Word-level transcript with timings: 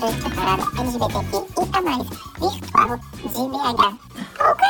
durante 0.00 0.26
a 0.26 0.30
parada 0.30 0.62
LGBTQ 0.80 1.36
e 1.60 1.76
a 1.76 1.82
mais 1.82 2.08
virtual 2.38 2.98
de 3.16 3.28
BH. 3.28 4.04
Ok? 4.40 4.64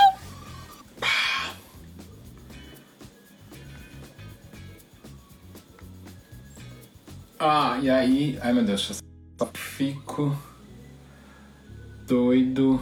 Ah, 7.38 7.78
e 7.82 7.90
aí. 7.90 8.38
Ai 8.42 8.52
meu 8.52 8.64
Deus, 8.64 8.88
eu 8.88 8.96
só 9.38 9.50
fico 9.54 10.36
doido. 12.06 12.80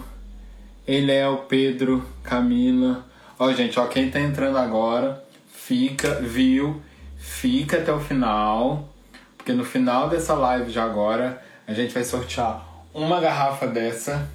Ele 0.86 1.12
é 1.12 1.28
o 1.28 1.38
Pedro, 1.38 2.04
Camila. 2.22 3.06
Ó, 3.38 3.52
gente, 3.52 3.78
ó, 3.78 3.86
quem 3.86 4.10
tá 4.10 4.20
entrando 4.20 4.58
agora, 4.58 5.24
fica, 5.46 6.20
viu? 6.20 6.82
Fica 7.16 7.78
até 7.78 7.92
o 7.92 8.00
final. 8.00 8.88
Porque 9.36 9.52
no 9.52 9.64
final 9.64 10.08
dessa 10.08 10.34
live 10.34 10.70
de 10.70 10.78
agora, 10.78 11.42
a 11.72 11.74
gente 11.74 11.94
vai 11.94 12.04
sortear 12.04 12.62
uma 12.92 13.18
garrafa 13.18 13.66
dessa. 13.66 14.28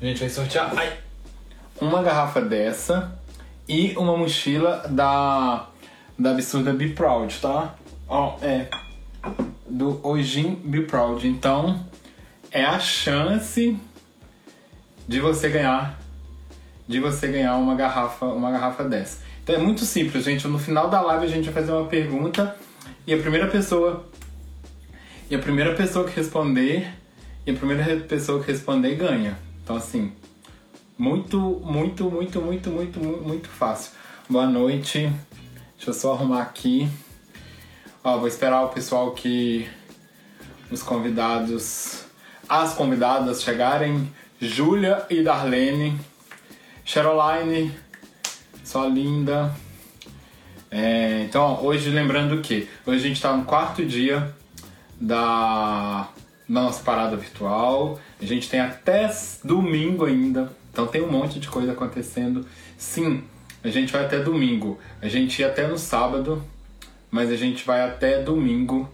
A 0.00 0.04
gente 0.04 0.18
vai 0.18 0.28
sortear 0.28 0.72
ai, 0.76 0.98
uma 1.80 2.02
garrafa 2.02 2.40
dessa 2.40 3.16
e 3.68 3.94
uma 3.96 4.16
mochila 4.16 4.84
da, 4.90 5.68
da 6.18 6.32
absurda 6.32 6.72
Be 6.72 6.88
Proud, 6.88 7.40
tá? 7.40 7.76
Ó, 8.08 8.36
é. 8.42 8.68
Do 9.66 10.00
Ojin 10.06 10.56
Be 10.56 10.82
Proud. 10.82 11.26
Então, 11.26 11.86
é 12.50 12.64
a 12.64 12.80
chance 12.80 13.78
de 15.06 15.20
você 15.20 15.48
ganhar 15.48 15.98
de 16.86 17.00
você 17.00 17.28
ganhar 17.28 17.56
uma 17.56 17.74
garrafa, 17.74 18.26
uma 18.26 18.50
garrafa 18.50 18.84
dessa. 18.84 19.22
Então 19.42 19.54
é 19.54 19.58
muito 19.58 19.86
simples, 19.86 20.24
gente. 20.24 20.46
No 20.46 20.58
final 20.58 20.90
da 20.90 21.00
live 21.00 21.24
a 21.24 21.28
gente 21.28 21.44
vai 21.44 21.54
fazer 21.54 21.72
uma 21.72 21.86
pergunta 21.86 22.54
e 23.06 23.14
a 23.14 23.18
primeira 23.18 23.46
pessoa 23.46 24.04
e 25.30 25.34
a 25.34 25.38
primeira 25.38 25.74
pessoa 25.74 26.06
que 26.06 26.14
responder 26.14 26.88
e 27.46 27.50
a 27.50 27.54
primeira 27.54 28.00
pessoa 28.00 28.42
que 28.42 28.50
responder 28.50 28.94
ganha. 28.94 29.38
Então 29.62 29.76
assim, 29.76 30.12
muito, 30.96 31.38
muito, 31.64 32.10
muito, 32.10 32.40
muito, 32.40 32.70
muito, 32.70 33.00
muito 33.00 33.48
fácil. 33.48 33.92
Boa 34.28 34.46
noite. 34.46 35.10
Deixa 35.76 35.90
eu 35.90 35.94
só 35.94 36.12
arrumar 36.12 36.42
aqui. 36.42 36.88
Ó, 38.02 38.18
vou 38.18 38.28
esperar 38.28 38.62
o 38.64 38.68
pessoal 38.68 39.12
que 39.12 39.68
os 40.70 40.82
convidados, 40.82 42.04
as 42.48 42.74
convidadas 42.74 43.42
chegarem. 43.42 44.12
Júlia 44.40 45.06
e 45.08 45.22
Darlene. 45.22 45.98
Cheroline, 46.84 47.72
só 48.62 48.86
linda. 48.86 49.54
É, 50.70 51.22
então, 51.22 51.64
hoje 51.64 51.88
lembrando 51.88 52.42
que 52.42 52.68
hoje 52.84 52.98
a 52.98 53.08
gente 53.08 53.16
está 53.16 53.34
no 53.34 53.44
quarto 53.44 53.84
dia 53.84 54.34
da, 55.00 56.08
nossa 56.48 56.82
parada 56.82 57.16
virtual. 57.16 57.98
A 58.20 58.24
gente 58.24 58.48
tem 58.48 58.60
até 58.60 59.10
domingo 59.42 60.04
ainda, 60.04 60.52
então 60.72 60.86
tem 60.86 61.02
um 61.02 61.10
monte 61.10 61.40
de 61.40 61.48
coisa 61.48 61.72
acontecendo. 61.72 62.46
Sim, 62.76 63.24
a 63.62 63.68
gente 63.68 63.92
vai 63.92 64.04
até 64.04 64.18
domingo. 64.20 64.78
A 65.00 65.08
gente 65.08 65.40
ia 65.40 65.48
até 65.48 65.66
no 65.66 65.78
sábado, 65.78 66.42
mas 67.10 67.30
a 67.30 67.36
gente 67.36 67.64
vai 67.64 67.82
até 67.82 68.22
domingo. 68.22 68.88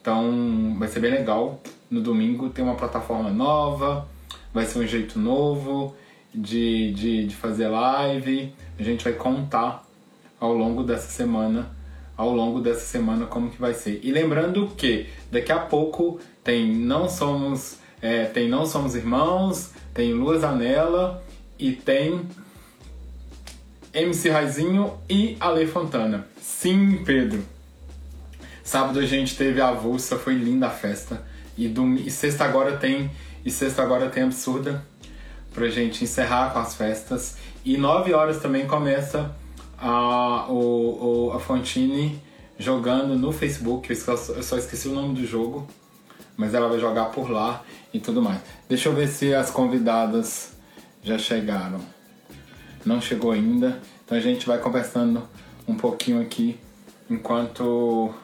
Então 0.00 0.76
vai 0.78 0.88
ser 0.88 1.00
bem 1.00 1.10
legal. 1.10 1.60
No 1.90 2.00
domingo 2.00 2.50
tem 2.50 2.64
uma 2.64 2.74
plataforma 2.74 3.30
nova, 3.30 4.06
vai 4.52 4.66
ser 4.66 4.78
um 4.78 4.86
jeito 4.86 5.18
novo 5.18 5.96
de, 6.34 6.92
de, 6.92 7.26
de 7.26 7.36
fazer 7.36 7.68
live. 7.68 8.52
A 8.78 8.82
gente 8.82 9.04
vai 9.04 9.12
contar 9.12 9.84
ao 10.38 10.52
longo 10.52 10.82
dessa 10.82 11.08
semana, 11.08 11.70
ao 12.18 12.34
longo 12.34 12.60
dessa 12.60 12.80
semana 12.80 13.26
como 13.26 13.48
que 13.48 13.60
vai 13.60 13.72
ser. 13.72 14.00
E 14.02 14.10
lembrando 14.10 14.66
que 14.76 15.06
daqui 15.30 15.52
a 15.52 15.60
pouco 15.60 16.20
tem 16.42 16.74
não 16.74 17.08
somos 17.08 17.78
é, 18.02 18.24
tem 18.24 18.48
não 18.48 18.66
somos 18.66 18.96
irmãos, 18.96 19.70
tem 19.94 20.12
Lua 20.12 20.38
Zanella 20.38 21.22
e 21.58 21.72
tem 21.72 22.20
MC 23.94 24.30
Raizinho 24.30 24.92
e 25.08 25.36
Ale 25.38 25.66
Fontana. 25.66 26.26
Sim, 26.40 27.02
Pedro. 27.04 27.42
Sábado 28.64 28.98
a 28.98 29.06
gente 29.06 29.36
teve 29.36 29.60
a 29.60 29.68
avulsa, 29.68 30.18
foi 30.18 30.34
linda 30.34 30.66
a 30.66 30.70
festa. 30.70 31.24
E, 31.56 31.68
dom... 31.68 31.94
e 31.94 32.10
sexta 32.10 32.44
agora 32.44 32.76
tem 32.76 33.10
e 33.44 33.50
sexta 33.50 33.82
agora 33.82 34.10
tem 34.10 34.24
absurda 34.24 34.84
pra 35.54 35.68
gente 35.68 36.04
encerrar 36.04 36.52
com 36.52 36.58
as 36.58 36.74
festas. 36.74 37.36
E 37.64 37.76
9 37.76 38.12
horas 38.12 38.40
também 38.40 38.66
começa 38.66 39.34
a, 39.78 40.46
o, 40.48 41.28
o, 41.28 41.32
a 41.32 41.40
Fontine 41.40 42.20
jogando 42.58 43.16
no 43.16 43.32
Facebook. 43.32 43.90
Eu 43.90 44.42
só 44.42 44.56
esqueci 44.56 44.88
o 44.88 44.92
nome 44.92 45.14
do 45.14 45.26
jogo, 45.26 45.66
mas 46.36 46.54
ela 46.54 46.68
vai 46.68 46.78
jogar 46.78 47.06
por 47.06 47.30
lá 47.30 47.62
e 47.92 48.00
tudo 48.00 48.20
mais. 48.20 48.40
Deixa 48.68 48.88
eu 48.88 48.94
ver 48.94 49.08
se 49.08 49.34
as 49.34 49.50
convidadas 49.50 50.56
já 51.02 51.18
chegaram. 51.18 51.80
Não 52.84 53.00
chegou 53.00 53.32
ainda, 53.32 53.80
então 54.04 54.16
a 54.16 54.20
gente 54.20 54.46
vai 54.46 54.58
conversando 54.58 55.22
um 55.66 55.74
pouquinho 55.74 56.20
aqui 56.20 56.58
enquanto 57.10 58.14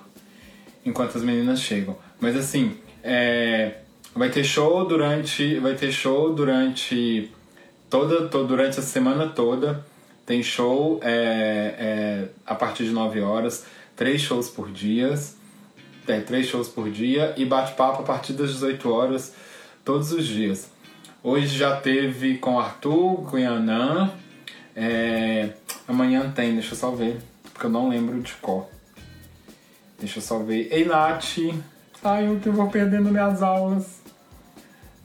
enquanto 0.84 1.16
as 1.16 1.24
meninas 1.24 1.60
chegam. 1.60 1.96
Mas 2.20 2.36
assim, 2.36 2.76
é, 3.02 3.78
Vai 4.14 4.30
ter 4.30 4.44
show 4.44 4.86
durante. 4.86 5.58
Vai 5.58 5.74
ter 5.74 5.90
show 5.90 6.32
durante. 6.32 7.30
Toda, 7.90 8.28
toda 8.28 8.46
durante 8.46 8.78
a 8.78 8.82
semana 8.82 9.28
toda. 9.28 9.84
Tem 10.26 10.42
show 10.42 11.00
é, 11.02 11.74
é, 11.78 12.28
a 12.46 12.54
partir 12.54 12.84
de 12.84 12.90
9 12.90 13.20
horas. 13.20 13.66
Três 13.94 14.20
shows 14.20 14.48
por 14.48 14.70
dia. 14.70 15.14
É, 16.06 16.20
três 16.20 16.46
shows 16.46 16.68
por 16.68 16.90
dia. 16.90 17.34
E 17.36 17.44
bate-papo 17.44 18.02
a 18.02 18.04
partir 18.04 18.32
das 18.32 18.50
18 18.52 18.90
horas 18.90 19.34
todos 19.84 20.12
os 20.12 20.26
dias. 20.26 20.70
Hoje 21.22 21.56
já 21.56 21.76
teve 21.76 22.38
com 22.38 22.58
Arthur, 22.58 23.22
com 23.30 23.38
Yanã. 23.38 24.10
É, 24.74 25.50
amanhã 25.86 26.30
tem, 26.34 26.54
deixa 26.54 26.72
eu 26.72 26.78
só 26.78 26.90
ver, 26.90 27.18
porque 27.52 27.66
eu 27.66 27.70
não 27.70 27.88
lembro 27.88 28.20
de 28.20 28.32
qual. 28.34 28.70
Deixa 29.98 30.18
eu 30.18 30.22
só 30.22 30.38
ver. 30.40 30.68
Ei, 30.70 30.84
Nath! 30.84 31.38
Ai, 32.02 32.26
eu 32.26 32.52
vou 32.52 32.68
perdendo 32.68 33.10
minhas 33.10 33.42
aulas. 33.42 34.02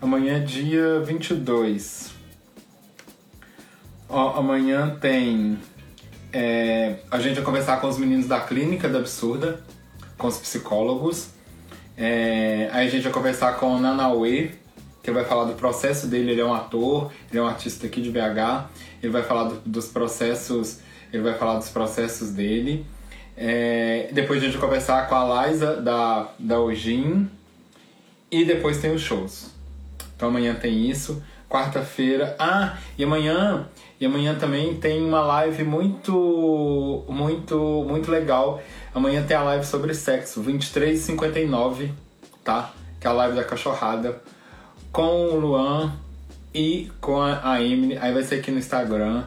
Amanhã 0.02 0.38
é 0.38 0.40
dia 0.40 1.00
22. 1.02 2.19
Ó, 4.10 4.40
amanhã 4.40 4.98
tem. 5.00 5.60
É, 6.34 6.96
a 7.12 7.20
gente 7.20 7.36
vai 7.36 7.44
conversar 7.44 7.80
com 7.80 7.88
os 7.88 7.98
meninos 8.00 8.28
da 8.28 8.40
clínica 8.40 8.90
da 8.90 9.00
Absurda, 9.00 9.60
com 10.18 10.28
os 10.28 10.38
psicólogos. 10.38 11.30
É, 11.96 12.70
aí 12.72 12.88
a 12.88 12.90
gente 12.90 13.04
vai 13.04 13.12
conversar 13.12 13.58
com 13.58 13.76
o 13.76 13.80
Nanauê, 13.80 14.52
que 15.04 15.12
vai 15.12 15.24
falar 15.24 15.44
do 15.44 15.54
processo 15.54 16.08
dele. 16.08 16.32
Ele 16.32 16.42
é 16.42 16.46
um 16.46 16.54
ator, 16.54 17.12
ele 17.30 17.40
é 17.40 17.44
um 17.44 17.48
artista 17.48 17.86
aqui 17.86 18.02
de 18.02 18.10
BH. 18.10 18.68
Ele 19.04 19.12
vai 19.12 19.22
falar 19.22 19.44
do, 19.44 19.60
dos 19.64 19.88
processos. 19.88 20.80
Ele 21.14 21.22
vai 21.22 21.36
falar 21.36 21.58
dos 21.60 21.70
processos 21.70 22.32
dele. 22.32 22.88
É, 23.38 24.10
depois 24.12 24.42
a 24.42 24.46
gente 24.46 24.58
vai 24.58 24.68
conversar 24.68 25.08
com 25.08 25.16
a 25.16 25.48
Liza 25.48 25.76
da, 25.76 26.30
da 26.40 26.60
Ojin. 26.60 27.30
E 28.32 28.44
depois 28.44 28.80
tem 28.80 28.92
os 28.92 29.02
shows. 29.02 29.52
Então 30.16 30.30
amanhã 30.30 30.56
tem 30.56 30.90
isso. 30.90 31.22
Quarta-feira. 31.48 32.36
Ah, 32.40 32.78
e 32.98 33.04
amanhã. 33.04 33.68
E 34.00 34.06
amanhã 34.06 34.36
também 34.36 34.76
tem 34.76 35.06
uma 35.06 35.22
live 35.22 35.64
muito, 35.64 37.04
muito, 37.10 37.86
muito 37.86 38.10
legal. 38.10 38.62
Amanhã 38.96 39.24
tem 39.24 39.36
a 39.36 39.44
live 39.44 39.66
sobre 39.66 39.94
sexo, 39.94 40.42
23h59, 40.42 41.92
tá? 42.44 42.74
Que 43.00 43.08
é 43.08 43.10
a 43.10 43.14
live 43.14 43.36
da 43.36 43.44
cachorrada. 43.44 44.22
Com 44.92 45.28
o 45.28 45.40
Luan 45.40 45.94
e 46.54 46.90
com 47.02 47.22
a 47.22 47.62
Emily. 47.62 47.98
Aí 47.98 48.14
vai 48.14 48.24
ser 48.24 48.36
aqui 48.36 48.52
no 48.52 48.58
Instagram. 48.58 49.26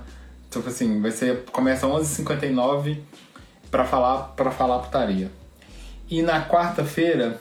Tipo 0.50 0.68
assim, 0.68 1.00
vai 1.00 1.10
ser. 1.10 1.44
Começa 1.52 1.86
11h59 1.86 2.98
pra 3.70 3.84
falar, 3.84 4.28
pra 4.34 4.50
falar 4.50 4.78
putaria. 4.80 5.30
E 6.08 6.22
na 6.22 6.46
quarta-feira 6.46 7.38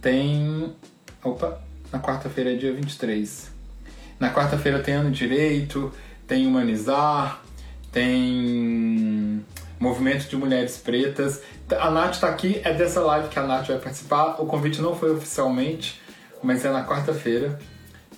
tem. 0.00 0.74
Opa! 1.22 1.60
Na 1.92 2.00
quarta-feira 2.00 2.52
é 2.52 2.56
dia 2.56 2.72
23. 2.72 3.50
Na 4.18 4.32
quarta-feira 4.32 4.78
tem 4.78 4.94
ano 4.94 5.10
direito, 5.10 5.92
tem 6.32 6.46
humanizar, 6.46 7.42
tem 7.92 9.44
movimento 9.78 10.30
de 10.30 10.34
mulheres 10.34 10.78
pretas. 10.78 11.42
A 11.78 11.90
Nath 11.90 12.20
tá 12.20 12.28
aqui, 12.28 12.58
é 12.64 12.72
dessa 12.72 13.02
live 13.02 13.28
que 13.28 13.38
a 13.38 13.42
Nath 13.42 13.66
vai 13.66 13.78
participar. 13.78 14.40
O 14.40 14.46
convite 14.46 14.80
não 14.80 14.96
foi 14.96 15.14
oficialmente, 15.14 16.00
mas 16.42 16.64
é 16.64 16.72
na 16.72 16.86
quarta-feira 16.86 17.58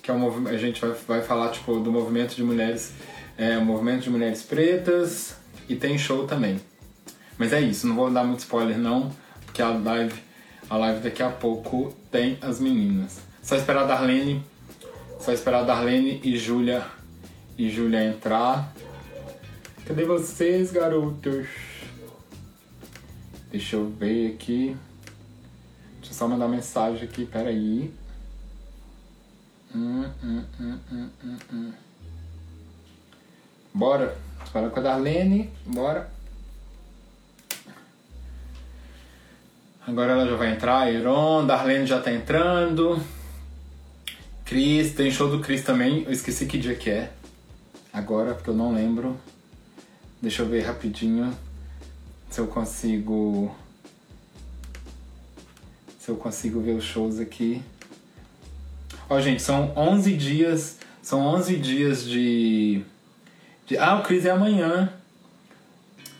que 0.01 0.09
é 0.09 0.13
a 0.13 0.57
gente 0.57 0.79
vai, 0.79 0.91
vai 1.05 1.21
falar 1.23 1.49
tipo 1.49 1.77
do 1.79 1.91
movimento 1.91 2.35
de 2.35 2.43
mulheres, 2.43 2.93
é, 3.37 3.57
movimento 3.57 4.03
de 4.03 4.09
mulheres 4.09 4.43
pretas 4.43 5.35
e 5.67 5.75
tem 5.75 5.97
show 5.97 6.25
também. 6.25 6.61
Mas 7.37 7.51
é 7.51 7.59
isso, 7.59 7.85
não 7.85 7.95
vou 7.95 8.09
dar 8.09 8.23
muito 8.23 8.39
spoiler 8.39 8.77
não, 8.77 9.11
porque 9.45 9.61
a 9.61 9.69
live, 9.71 10.13
a 10.69 10.77
live 10.77 11.01
daqui 11.01 11.21
a 11.21 11.29
pouco 11.29 11.93
tem 12.09 12.37
as 12.41 12.61
meninas. 12.61 13.19
Só 13.41 13.57
esperar 13.57 13.83
a 13.83 13.87
Darlene. 13.87 14.41
Só 15.19 15.33
esperar 15.33 15.61
a 15.61 15.63
Darlene 15.63 16.21
e 16.23 16.37
Júlia 16.37 16.85
e 17.57 17.69
Júlia 17.69 18.03
entrar. 18.03 18.73
Cadê 19.85 20.03
vocês, 20.03 20.71
garotos? 20.71 21.47
Deixa 23.51 23.75
eu 23.75 23.89
ver 23.89 24.33
aqui. 24.33 24.75
Deixa 25.99 26.11
eu 26.11 26.13
só 26.13 26.27
mandar 26.27 26.47
mensagem 26.47 27.03
aqui, 27.03 27.25
peraí. 27.25 27.93
Hum, 29.73 30.05
hum, 30.23 30.43
hum, 30.59 30.79
hum, 30.91 31.09
hum, 31.23 31.37
hum. 31.53 31.73
Bora. 33.73 34.17
Fala 34.51 34.69
com 34.69 34.79
a 34.79 34.83
Darlene. 34.83 35.51
Bora. 35.65 36.09
Agora 39.85 40.13
ela 40.13 40.27
já 40.27 40.35
vai 40.35 40.53
entrar. 40.53 40.91
Heron. 40.91 41.45
Darlene 41.45 41.85
já 41.85 42.01
tá 42.01 42.11
entrando. 42.11 43.01
Cris. 44.45 44.93
Tem 44.93 45.11
show 45.11 45.29
do 45.29 45.39
Cris 45.39 45.63
também. 45.63 46.03
Eu 46.03 46.11
esqueci 46.11 46.45
que 46.45 46.57
dia 46.57 46.75
que 46.75 46.89
é. 46.89 47.11
Agora, 47.95 48.33
porque 48.33 48.49
eu 48.49 48.53
não 48.53 48.73
lembro. 48.73 49.17
Deixa 50.21 50.41
eu 50.41 50.49
ver 50.49 50.65
rapidinho 50.65 51.33
se 52.29 52.41
eu 52.41 52.45
consigo. 52.45 53.55
Se 55.97 56.09
eu 56.11 56.17
consigo 56.17 56.59
ver 56.59 56.73
os 56.73 56.83
shows 56.83 57.21
aqui. 57.21 57.63
Ó, 59.09 59.21
gente, 59.21 59.41
são 59.41 59.71
11 59.77 60.11
dias. 60.17 60.77
São 61.01 61.21
11 61.21 61.55
dias 61.55 62.03
de. 62.03 62.83
de 63.65 63.77
ah, 63.77 63.95
o 63.95 64.03
Chris 64.03 64.25
é 64.25 64.31
amanhã. 64.31 64.91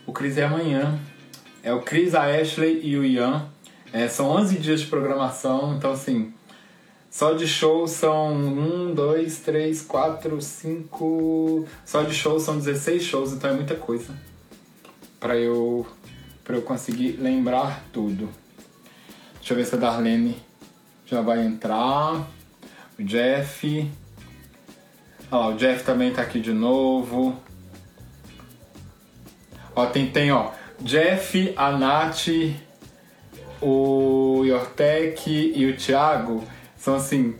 O 0.06 0.14
Chris 0.14 0.38
é 0.38 0.44
amanhã. 0.44 0.98
É 1.62 1.74
o 1.74 1.82
Chris, 1.82 2.14
a 2.14 2.22
Ashley 2.24 2.80
e 2.84 2.96
o 2.96 3.04
Ian. 3.04 3.50
É, 3.92 4.08
são 4.08 4.30
11 4.30 4.58
dias 4.60 4.80
de 4.80 4.86
programação, 4.86 5.76
então 5.76 5.92
assim. 5.92 6.32
Só 7.16 7.32
de 7.32 7.48
show 7.48 7.88
são 7.88 8.30
1, 8.34 8.94
2, 8.94 9.38
3, 9.38 9.80
4, 9.80 10.38
5. 10.38 11.66
Só 11.82 12.02
de 12.02 12.12
show 12.12 12.38
são 12.38 12.58
16 12.58 13.02
shows, 13.02 13.32
então 13.32 13.48
é 13.48 13.54
muita 13.54 13.74
coisa. 13.74 14.14
Pra 15.18 15.34
eu, 15.34 15.86
pra 16.44 16.56
eu 16.56 16.60
conseguir 16.60 17.12
lembrar 17.12 17.82
tudo. 17.90 18.28
Deixa 19.36 19.54
eu 19.54 19.56
ver 19.56 19.64
se 19.64 19.74
a 19.74 19.78
Darlene 19.78 20.36
já 21.06 21.22
vai 21.22 21.42
entrar. 21.42 22.28
O 22.98 23.02
Jeff. 23.02 23.90
Olha 25.30 25.54
o 25.54 25.56
Jeff 25.56 25.84
também 25.84 26.12
tá 26.12 26.20
aqui 26.20 26.38
de 26.38 26.52
novo. 26.52 27.34
Ó, 29.74 29.86
tem, 29.86 30.10
tem, 30.10 30.30
ó. 30.30 30.50
Jeff, 30.82 31.54
a 31.56 31.72
Nath, 31.72 32.26
o 33.62 34.42
Yortek 34.44 35.52
e 35.56 35.64
o 35.64 35.74
Thiago 35.78 36.44
são 36.86 36.94
assim. 36.94 37.34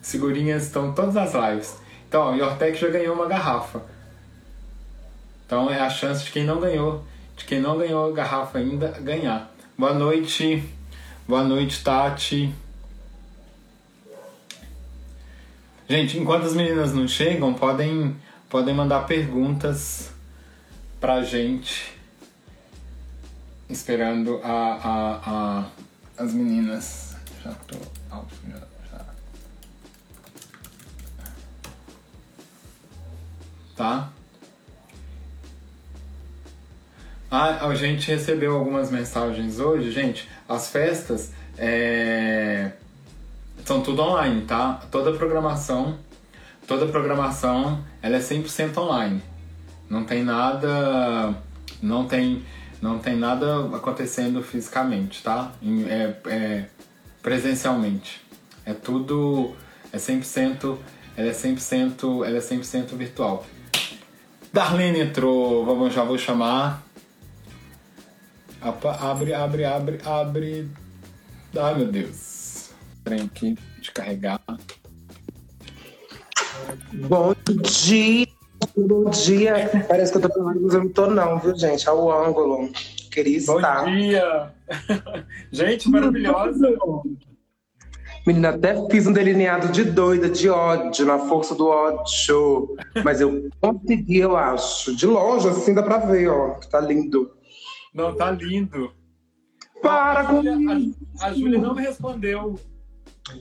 Figurinhas 0.00 0.62
estão 0.62 0.94
todas 0.94 1.14
as 1.14 1.34
lives. 1.34 1.76
Então, 2.08 2.32
o 2.32 2.34
Yortek 2.34 2.78
já 2.78 2.88
ganhou 2.88 3.14
uma 3.14 3.26
garrafa. 3.26 3.82
Então 5.44 5.70
é 5.70 5.78
a 5.78 5.90
chance 5.90 6.24
de 6.24 6.30
quem 6.30 6.44
não 6.44 6.58
ganhou, 6.58 7.04
de 7.36 7.44
quem 7.44 7.60
não 7.60 7.76
ganhou 7.76 8.10
a 8.10 8.14
garrafa 8.14 8.56
ainda, 8.56 8.88
ganhar. 9.02 9.52
Boa 9.76 9.92
noite. 9.92 10.64
Boa 11.28 11.44
noite, 11.44 11.84
Tati. 11.84 12.54
Gente, 15.86 16.18
enquanto 16.18 16.46
as 16.46 16.54
meninas 16.54 16.94
não 16.94 17.06
chegam, 17.06 17.52
podem, 17.52 18.16
podem 18.48 18.74
mandar 18.74 19.06
perguntas 19.06 20.10
pra 20.98 21.22
gente. 21.22 21.92
Esperando 23.68 24.40
a, 24.42 24.48
a, 24.48 25.20
a, 25.26 25.64
as 26.16 26.32
meninas. 26.32 27.14
Já 27.44 27.52
tô. 27.66 27.76
Já, 28.10 28.58
já. 28.58 28.69
Tá? 33.80 34.10
Ah, 37.30 37.66
a 37.66 37.74
gente 37.74 38.10
recebeu 38.10 38.54
algumas 38.54 38.90
mensagens 38.90 39.58
hoje, 39.58 39.90
gente. 39.90 40.28
As 40.46 40.68
festas 40.68 41.32
é, 41.56 42.72
são 43.64 43.80
tudo 43.80 44.02
online, 44.02 44.42
tá? 44.42 44.82
Toda 44.90 45.14
programação, 45.14 45.96
toda 46.66 46.84
programação, 46.88 47.82
ela 48.02 48.16
é 48.16 48.20
100% 48.20 48.76
online. 48.76 49.22
Não 49.88 50.04
tem 50.04 50.22
nada, 50.22 51.34
não 51.80 52.06
tem, 52.06 52.44
não 52.82 52.98
tem 52.98 53.16
nada 53.16 53.64
acontecendo 53.74 54.42
fisicamente, 54.42 55.22
tá? 55.22 55.52
É, 55.88 56.16
é 56.26 56.64
presencialmente. 57.22 58.20
É 58.66 58.74
tudo, 58.74 59.56
é 59.90 59.96
100%, 59.96 60.76
ela 61.16 61.30
é 61.30 61.32
100%, 61.32 62.26
ela 62.26 62.36
é 62.36 62.40
100% 62.40 62.94
virtual. 62.94 63.46
Darlene 64.52 65.00
entrou, 65.00 65.64
vamos, 65.64 65.94
já 65.94 66.02
vou 66.02 66.18
chamar. 66.18 66.82
Abre, 68.60 69.32
abre, 69.32 69.64
abre, 69.64 69.98
abre. 70.04 70.70
Ai 71.56 71.74
meu 71.76 71.86
Deus. 71.86 72.70
Trem 73.04 73.22
aqui 73.22 73.56
de 73.80 73.92
carregar. 73.92 74.40
Bom 76.92 77.34
dia, 77.62 78.26
bom 78.76 79.10
dia. 79.10 79.70
Parece 79.88 80.12
que 80.12 80.18
eu 80.18 80.22
tô 80.22 80.28
falando, 80.28 80.60
mas 80.62 80.74
eu 80.74 80.84
não 80.84 80.90
tô, 80.90 81.06
não, 81.06 81.38
viu, 81.38 81.56
gente? 81.56 81.88
É 81.88 81.92
o 81.92 82.12
ângulo. 82.12 82.70
Queria 83.10 83.38
estar. 83.38 83.84
Bom 83.84 83.90
dia! 83.96 84.52
gente 85.50 85.88
maravilhosa! 85.88 86.68
Menina, 88.26 88.50
até 88.50 88.74
fiz 88.90 89.06
um 89.06 89.12
delineado 89.12 89.68
de 89.68 89.84
doida, 89.84 90.28
de 90.28 90.48
ódio, 90.48 91.06
na 91.06 91.18
força 91.18 91.54
do 91.54 91.66
ódio. 91.66 92.76
Mas 93.02 93.20
eu 93.20 93.48
consegui, 93.60 94.18
eu 94.18 94.36
acho. 94.36 94.94
De 94.94 95.06
longe, 95.06 95.48
assim, 95.48 95.74
dá 95.74 95.82
pra 95.82 95.98
ver, 95.98 96.28
ó, 96.28 96.54
tá 96.70 96.80
lindo. 96.80 97.30
Não, 97.94 98.14
tá 98.14 98.30
lindo. 98.30 98.92
Para 99.82 100.24
com 100.24 100.42
isso. 100.42 100.96
A, 101.20 101.26
a 101.26 101.32
Júlia 101.32 101.58
não 101.58 101.74
me 101.74 101.82
respondeu. 101.82 102.58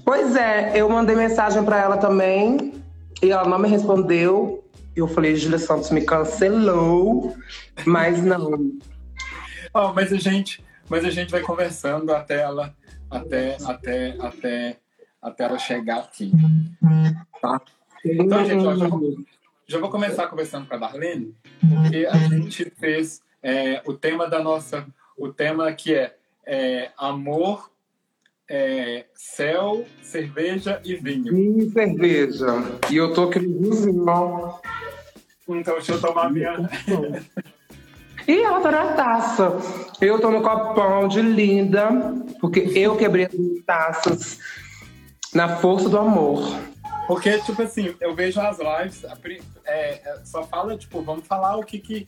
Pois 0.05 0.35
é, 0.35 0.71
eu 0.75 0.89
mandei 0.89 1.15
mensagem 1.15 1.63
para 1.63 1.79
ela 1.79 1.97
também 1.97 2.73
e 3.21 3.31
ela 3.31 3.47
não 3.47 3.59
me 3.59 3.67
respondeu. 3.67 4.63
Eu 4.95 5.07
falei, 5.07 5.35
Júlia 5.35 5.59
Santos 5.59 5.91
me 5.91 6.01
cancelou, 6.01 7.35
mas 7.85 8.23
não. 8.23 8.71
oh, 9.73 9.93
mas 9.93 10.11
a 10.11 10.17
gente, 10.17 10.63
mas 10.89 11.05
a 11.05 11.09
gente 11.09 11.31
vai 11.31 11.41
conversando 11.41 12.11
até 12.11 12.41
ela, 12.41 12.73
até, 13.09 13.57
até, 13.65 14.15
até, 14.19 14.77
até 15.21 15.44
ela 15.44 15.57
chegar 15.57 16.00
aqui, 16.00 16.31
tá? 17.41 17.61
Então, 18.06 18.45
gente, 18.45 18.65
ó, 18.65 18.75
já, 18.75 18.88
vou, 18.88 19.17
já 19.67 19.79
vou 19.79 19.89
começar 19.89 20.27
conversando 20.27 20.67
com 20.67 20.75
a 20.75 20.77
Darlene, 20.77 21.36
porque 21.60 22.05
a 22.05 22.17
gente 22.17 22.69
fez 22.72 23.22
é, 23.43 23.81
o 23.86 23.93
tema 23.93 24.29
da 24.29 24.41
nossa, 24.41 24.86
o 25.17 25.29
tema 25.29 25.72
que 25.74 25.93
é, 25.93 26.15
é 26.45 26.91
amor 26.98 27.69
é, 28.50 29.05
céu, 29.13 29.86
cerveja 30.01 30.81
e 30.84 30.95
vinho. 30.95 31.31
Vinho 31.31 31.60
e 31.60 31.69
cerveja. 31.69 32.48
E 32.89 32.98
eu 32.98 33.13
tô 33.13 33.25
aqui 33.25 33.39
no. 33.39 34.60
Então 35.48 35.75
deixa 35.75 35.93
eu 35.93 36.01
tomar 36.01 36.31
minha. 36.31 36.57
E 38.29 38.43
ela 38.43 38.62
tá 38.62 38.69
na 38.69 38.93
taça. 38.93 39.57
Eu 40.00 40.21
tô 40.21 40.29
no 40.29 40.43
copão 40.43 41.07
de 41.07 41.19
linda, 41.19 41.89
porque 42.39 42.59
eu 42.75 42.95
quebrei 42.95 43.25
as 43.25 43.63
taças 43.65 44.39
na 45.33 45.57
força 45.57 45.89
do 45.89 45.98
amor. 45.98 46.43
Porque, 47.07 47.39
tipo 47.39 47.59
assim, 47.63 47.95
eu 48.00 48.13
vejo 48.13 48.39
as 48.39 48.59
lives, 48.59 49.03
é, 49.65 50.21
só 50.24 50.43
fala, 50.43 50.77
tipo, 50.77 51.01
vamos 51.01 51.25
falar 51.25 51.57
o 51.57 51.63
que 51.63 51.79
que. 51.79 52.07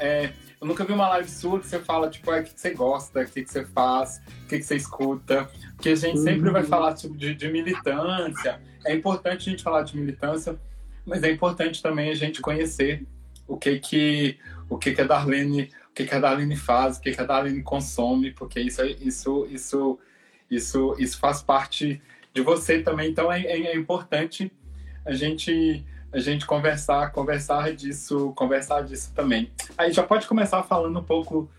É, 0.00 0.32
eu 0.60 0.66
nunca 0.66 0.84
vi 0.84 0.92
uma 0.92 1.08
live 1.10 1.30
sua 1.30 1.60
que 1.60 1.68
você 1.68 1.78
fala, 1.78 2.10
tipo, 2.10 2.32
é, 2.32 2.40
o 2.40 2.42
que, 2.42 2.52
que 2.52 2.60
você 2.60 2.70
gosta, 2.70 3.20
o 3.20 3.24
que, 3.24 3.44
que 3.44 3.52
você 3.52 3.64
faz, 3.64 4.20
o 4.42 4.48
que, 4.48 4.58
que 4.58 4.64
você 4.64 4.74
escuta. 4.74 5.48
Porque 5.76 5.90
a 5.90 5.94
gente 5.94 6.18
sempre 6.18 6.50
vai 6.50 6.62
uhum. 6.62 6.68
falar 6.68 6.94
tipo, 6.94 7.16
de, 7.16 7.32
de 7.32 7.48
militância. 7.48 8.60
É 8.84 8.92
importante 8.92 9.48
a 9.48 9.52
gente 9.52 9.62
falar 9.62 9.82
de 9.82 9.96
militância, 9.96 10.58
mas 11.06 11.22
é 11.22 11.30
importante 11.30 11.80
também 11.80 12.10
a 12.10 12.14
gente 12.16 12.40
conhecer 12.40 13.06
o 13.46 13.56
que 13.56 13.78
que 13.78 14.38
o 14.68 14.78
que 14.78 14.92
que 14.92 15.00
a 15.00 15.04
Darlene 15.04 15.70
o 15.90 15.94
que 15.94 16.04
que 16.04 16.14
a 16.14 16.18
Darlene 16.18 16.56
faz, 16.56 16.96
o 16.96 17.00
que 17.00 17.12
que 17.12 17.20
a 17.20 17.24
Darlene 17.24 17.62
consome, 17.62 18.32
porque 18.32 18.60
isso 18.60 18.84
isso 18.84 19.46
isso 19.50 19.98
isso 20.50 20.96
isso 20.98 21.18
faz 21.18 21.42
parte 21.42 22.02
de 22.32 22.42
você 22.42 22.82
também. 22.82 23.10
Então 23.10 23.30
é, 23.30 23.42
é, 23.42 23.60
é 23.66 23.76
importante 23.76 24.50
a 25.04 25.12
gente 25.12 25.84
a 26.12 26.18
gente 26.18 26.46
conversar 26.46 27.12
conversar 27.12 27.74
disso 27.74 28.32
conversar 28.34 28.82
disso 28.82 29.12
também. 29.14 29.50
Aí 29.76 29.92
já 29.92 30.02
pode 30.02 30.26
começar 30.26 30.62
falando 30.62 30.98
um 30.98 31.04
pouco 31.04 31.50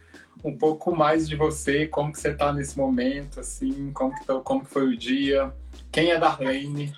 um 0.43 0.55
pouco 0.55 0.95
mais 0.95 1.27
de 1.27 1.35
você, 1.35 1.87
como 1.87 2.11
que 2.11 2.19
você 2.19 2.29
está 2.29 2.53
nesse 2.53 2.77
momento, 2.77 3.39
assim, 3.39 3.91
como 3.93 4.13
que, 4.13 4.25
tá, 4.25 4.35
como 4.41 4.63
que 4.63 4.69
foi 4.69 4.85
o 4.85 4.97
dia, 4.97 5.51
quem 5.91 6.11
é 6.11 6.19
Darlene? 6.19 6.93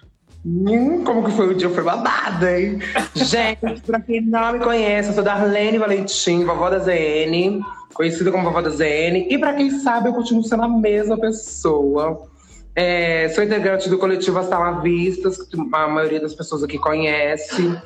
Hum, 0.50 1.04
como 1.04 1.25
que 1.25 1.32
foi 1.32 1.50
o 1.50 1.54
dia? 1.54 1.70
Foi 1.70 1.84
babado, 1.84 2.48
hein? 2.48 2.80
Gente, 3.13 3.82
pra 3.86 4.00
quem 4.00 4.22
não 4.22 4.54
me 4.54 4.60
conhece, 4.60 5.10
eu 5.10 5.16
sou 5.16 5.24
Darlene 5.24 5.77
Valentim, 5.77 6.46
vovó 6.46 6.70
da 6.70 6.80
ZN, 6.80 7.60
conhecida 7.94 8.32
como 8.32 8.46
vovó 8.46 8.62
da 8.62 8.70
ZN. 8.70 9.27
E 9.30 9.38
pra 9.38 9.54
quem 9.54 9.70
sabe, 9.70 10.08
eu 10.08 10.13
continuo 10.13 10.44
sendo 10.44 10.63
a 10.63 10.70
mesma 10.70 11.20
pessoa. 11.20 12.30
É, 12.74 13.27
sou 13.36 13.44
integrante 13.44 13.89
do 13.89 13.98
coletivo 13.98 14.39
As 14.39 14.48
Talavistas, 14.48 15.38
que 15.44 15.58
a 15.60 15.88
maioria 15.88 16.22
das 16.22 16.34
pessoas 16.34 16.63
aqui 16.63 16.77
conhece. 16.77 17.77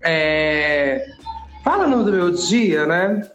É, 0.00 1.04
falando 1.64 2.04
do 2.04 2.12
meu 2.12 2.30
dia, 2.30 2.86
né? 2.86 3.28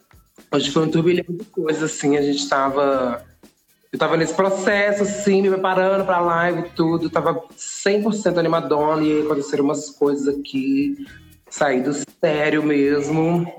Hoje 0.49 0.71
foi 0.71 0.83
um 0.83 0.91
turbilhão 0.91 1.25
de 1.27 1.43
coisas, 1.43 1.83
assim. 1.83 2.15
A 2.15 2.21
gente 2.21 2.47
tava 2.47 3.21
Eu 3.91 3.99
tava 3.99 4.15
nesse 4.15 4.33
processo, 4.33 5.03
assim, 5.03 5.41
me 5.41 5.49
preparando 5.49 6.05
pra 6.05 6.21
live 6.21 6.61
e 6.61 6.69
tudo. 6.69 7.09
Tava 7.09 7.43
100% 7.57 8.37
animadona 8.37 9.03
e 9.03 9.21
aconteceram 9.21 9.65
umas 9.65 9.89
coisas 9.89 10.29
aqui. 10.29 11.05
Saí 11.49 11.81
do 11.81 11.91
sério 12.21 12.63
mesmo. 12.63 13.53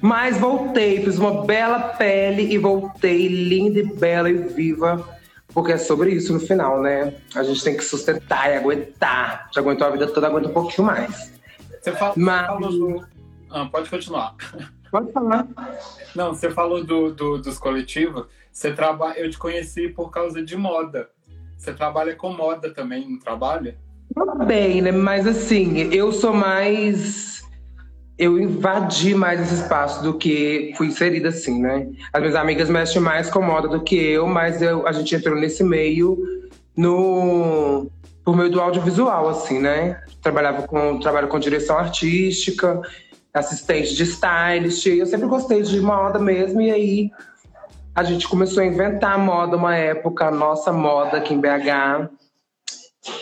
Mas 0.00 0.36
voltei, 0.38 1.04
fiz 1.04 1.18
uma 1.18 1.44
bela 1.44 1.78
pele 1.90 2.52
e 2.52 2.58
voltei 2.58 3.28
linda 3.28 3.78
e 3.78 3.84
bela 3.84 4.28
e 4.28 4.34
viva. 4.34 5.08
Porque 5.54 5.72
é 5.72 5.78
sobre 5.78 6.10
isso 6.10 6.32
no 6.32 6.40
final, 6.40 6.80
né? 6.82 7.14
A 7.34 7.44
gente 7.44 7.62
tem 7.62 7.76
que 7.76 7.84
sustentar 7.84 8.50
e 8.50 8.56
aguentar. 8.56 9.50
Já 9.54 9.60
aguentou 9.60 9.86
a 9.86 9.90
vida 9.90 10.08
toda, 10.08 10.26
aguenta 10.26 10.48
um 10.48 10.52
pouquinho 10.52 10.86
mais. 10.86 11.32
Você 11.80 11.92
fala, 11.92 12.14
Mas- 12.16 12.46
falou. 12.46 13.04
Ah, 13.50 13.66
pode 13.66 13.88
continuar. 13.88 14.34
Pode 14.90 15.12
falar. 15.12 15.46
Não, 16.14 16.34
você 16.34 16.50
falou 16.50 16.84
do, 16.84 17.12
do- 17.12 17.38
dos 17.38 17.58
coletivos. 17.58 18.26
Você 18.52 18.72
traba... 18.72 19.12
Eu 19.16 19.30
te 19.30 19.38
conheci 19.38 19.88
por 19.88 20.10
causa 20.10 20.42
de 20.42 20.56
moda. 20.56 21.08
Você 21.56 21.72
trabalha 21.72 22.14
com 22.16 22.32
moda 22.32 22.72
também, 22.72 23.08
não 23.08 23.18
trabalha? 23.18 23.76
Bem, 24.46 24.82
né? 24.82 24.90
Mas 24.90 25.26
assim, 25.26 25.92
eu 25.92 26.10
sou 26.10 26.32
mais. 26.32 27.44
Eu 28.18 28.38
invadi 28.38 29.14
mais 29.14 29.40
esse 29.40 29.62
espaço 29.62 30.02
do 30.02 30.14
que 30.18 30.72
fui 30.76 30.88
inserida 30.88 31.28
assim, 31.28 31.62
né? 31.62 31.88
As 32.12 32.20
minhas 32.20 32.34
amigas 32.36 32.68
mexem 32.68 33.00
mais 33.00 33.30
com 33.30 33.40
moda 33.40 33.68
do 33.68 33.82
que 33.82 33.94
eu, 33.96 34.26
mas 34.26 34.60
eu, 34.60 34.86
a 34.86 34.92
gente 34.92 35.14
entrou 35.14 35.36
nesse 35.36 35.62
meio 35.62 36.18
no 36.76 37.90
por 38.24 38.36
meio 38.36 38.50
do 38.50 38.60
audiovisual, 38.60 39.28
assim, 39.28 39.58
né? 39.58 40.02
Trabalhava 40.20 40.66
com 40.66 40.98
trabalho 40.98 41.28
com 41.28 41.38
direção 41.38 41.78
artística, 41.78 42.80
assistente 43.32 43.94
de 43.94 44.02
stylist. 44.02 44.86
Eu 44.86 45.06
sempre 45.06 45.26
gostei 45.26 45.62
de 45.62 45.80
moda 45.80 46.18
mesmo, 46.18 46.60
e 46.60 46.70
aí 46.70 47.10
a 47.94 48.02
gente 48.02 48.28
começou 48.28 48.62
a 48.62 48.66
inventar 48.66 49.18
moda 49.18 49.56
uma 49.56 49.76
época, 49.76 50.26
a 50.26 50.30
nossa 50.30 50.72
moda 50.72 51.18
aqui 51.18 51.34
em 51.34 51.40
BH. 51.40 52.10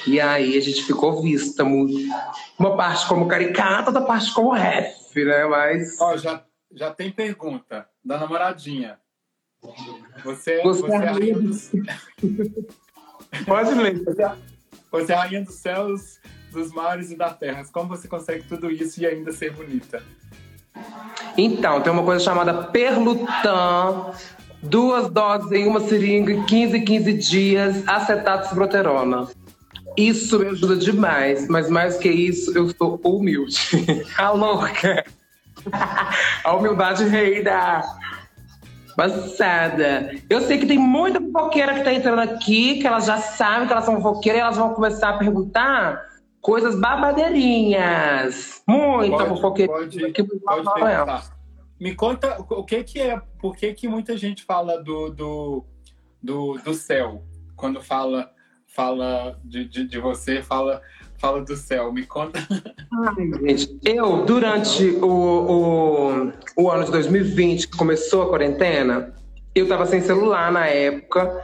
E 0.06 0.20
aí 0.20 0.56
a 0.56 0.60
gente 0.60 0.82
ficou 0.84 1.22
vista 1.22 1.64
muito. 1.64 1.96
Uma 2.58 2.76
parte 2.76 3.06
como 3.06 3.28
caricata, 3.28 3.90
outra 3.90 4.02
parte 4.02 4.32
como 4.32 4.52
ref, 4.52 5.14
né? 5.16 5.44
Mas. 5.46 6.00
Ó, 6.00 6.16
já, 6.16 6.42
já 6.72 6.90
tem 6.92 7.10
pergunta 7.10 7.86
da 8.04 8.18
namoradinha. 8.18 8.98
Você, 10.24 10.62
Você 10.62 10.82
você, 10.82 10.92
é 10.92 10.96
rainha 10.96 11.34
do, 11.34 11.50
Pode 13.44 13.74
ler. 13.74 14.02
você 14.90 15.12
é 15.12 15.14
a 15.14 15.20
rainha 15.20 15.44
dos 15.44 15.56
céus, 15.56 16.20
dos 16.50 16.72
mares 16.72 17.10
e 17.10 17.16
da 17.16 17.30
terra. 17.30 17.64
Como 17.72 17.88
você 17.88 18.08
consegue 18.08 18.44
tudo 18.44 18.70
isso 18.70 19.00
e 19.00 19.06
ainda 19.06 19.32
ser 19.32 19.52
bonita? 19.52 20.02
Então, 21.36 21.80
tem 21.80 21.92
uma 21.92 22.02
coisa 22.02 22.24
chamada 22.24 22.54
Perlutan. 22.64 24.12
Duas 24.62 25.08
doses 25.08 25.52
em 25.52 25.66
uma 25.66 25.80
seringa, 25.80 26.44
15 26.44 26.80
15 26.80 27.12
dias, 27.14 27.88
acetato 27.88 28.48
ciproterona. 28.48 29.28
Isso 29.96 30.38
me 30.38 30.48
ajuda 30.48 30.76
demais, 30.76 31.48
mas 31.48 31.68
mais 31.68 31.96
que 31.96 32.08
isso, 32.08 32.56
eu 32.56 32.68
sou 32.76 33.00
humilde. 33.04 33.58
A 34.18 34.30
louca! 34.30 35.04
A 36.44 36.54
humildade 36.54 37.04
reina! 37.04 37.82
Passada. 38.96 40.12
Eu 40.28 40.40
sei 40.40 40.58
que 40.58 40.66
tem 40.66 40.78
muita 40.78 41.20
fofoqueira 41.20 41.74
que 41.74 41.84
tá 41.84 41.92
entrando 41.92 42.18
aqui, 42.18 42.80
que 42.80 42.86
elas 42.86 43.06
já 43.06 43.18
sabem 43.18 43.68
que 43.68 43.72
elas 43.72 43.84
são 43.84 44.02
fofoqueiras 44.02 44.40
e 44.40 44.42
elas 44.42 44.56
vão 44.56 44.74
começar 44.74 45.10
a 45.10 45.18
perguntar 45.18 46.07
coisas 46.40 46.78
babadeirinhas. 46.78 48.62
Muita 48.66 49.16
Pode, 49.16 49.28
fofoqueira. 49.28 49.72
pode, 49.72 50.00
pode 50.00 50.74
perguntar. 50.74 51.38
Me 51.80 51.94
conta 51.94 52.36
o 52.50 52.64
que 52.64 52.82
que 52.82 53.00
é, 53.00 53.20
por 53.38 53.56
que 53.56 53.72
que 53.72 53.86
muita 53.86 54.16
gente 54.16 54.42
fala 54.42 54.82
do, 54.82 55.10
do, 55.10 55.64
do, 56.20 56.58
do 56.64 56.74
céu? 56.74 57.22
Quando 57.54 57.80
fala, 57.80 58.30
fala 58.66 59.38
de, 59.44 59.64
de, 59.64 59.84
de 59.86 59.98
você, 60.00 60.42
fala, 60.42 60.82
fala 61.18 61.44
do 61.44 61.56
céu. 61.56 61.92
Me 61.92 62.04
conta. 62.04 62.40
Ai, 62.50 63.30
gente, 63.46 63.78
eu, 63.84 64.24
durante 64.24 64.84
o, 65.02 65.06
o, 65.06 66.32
o 66.56 66.70
ano 66.70 66.84
de 66.84 66.90
2020, 66.90 67.68
que 67.68 67.76
começou 67.76 68.22
a 68.22 68.28
quarentena, 68.28 69.14
eu 69.54 69.68
tava 69.68 69.86
sem 69.86 70.00
celular 70.00 70.50
na 70.50 70.66
época. 70.66 71.40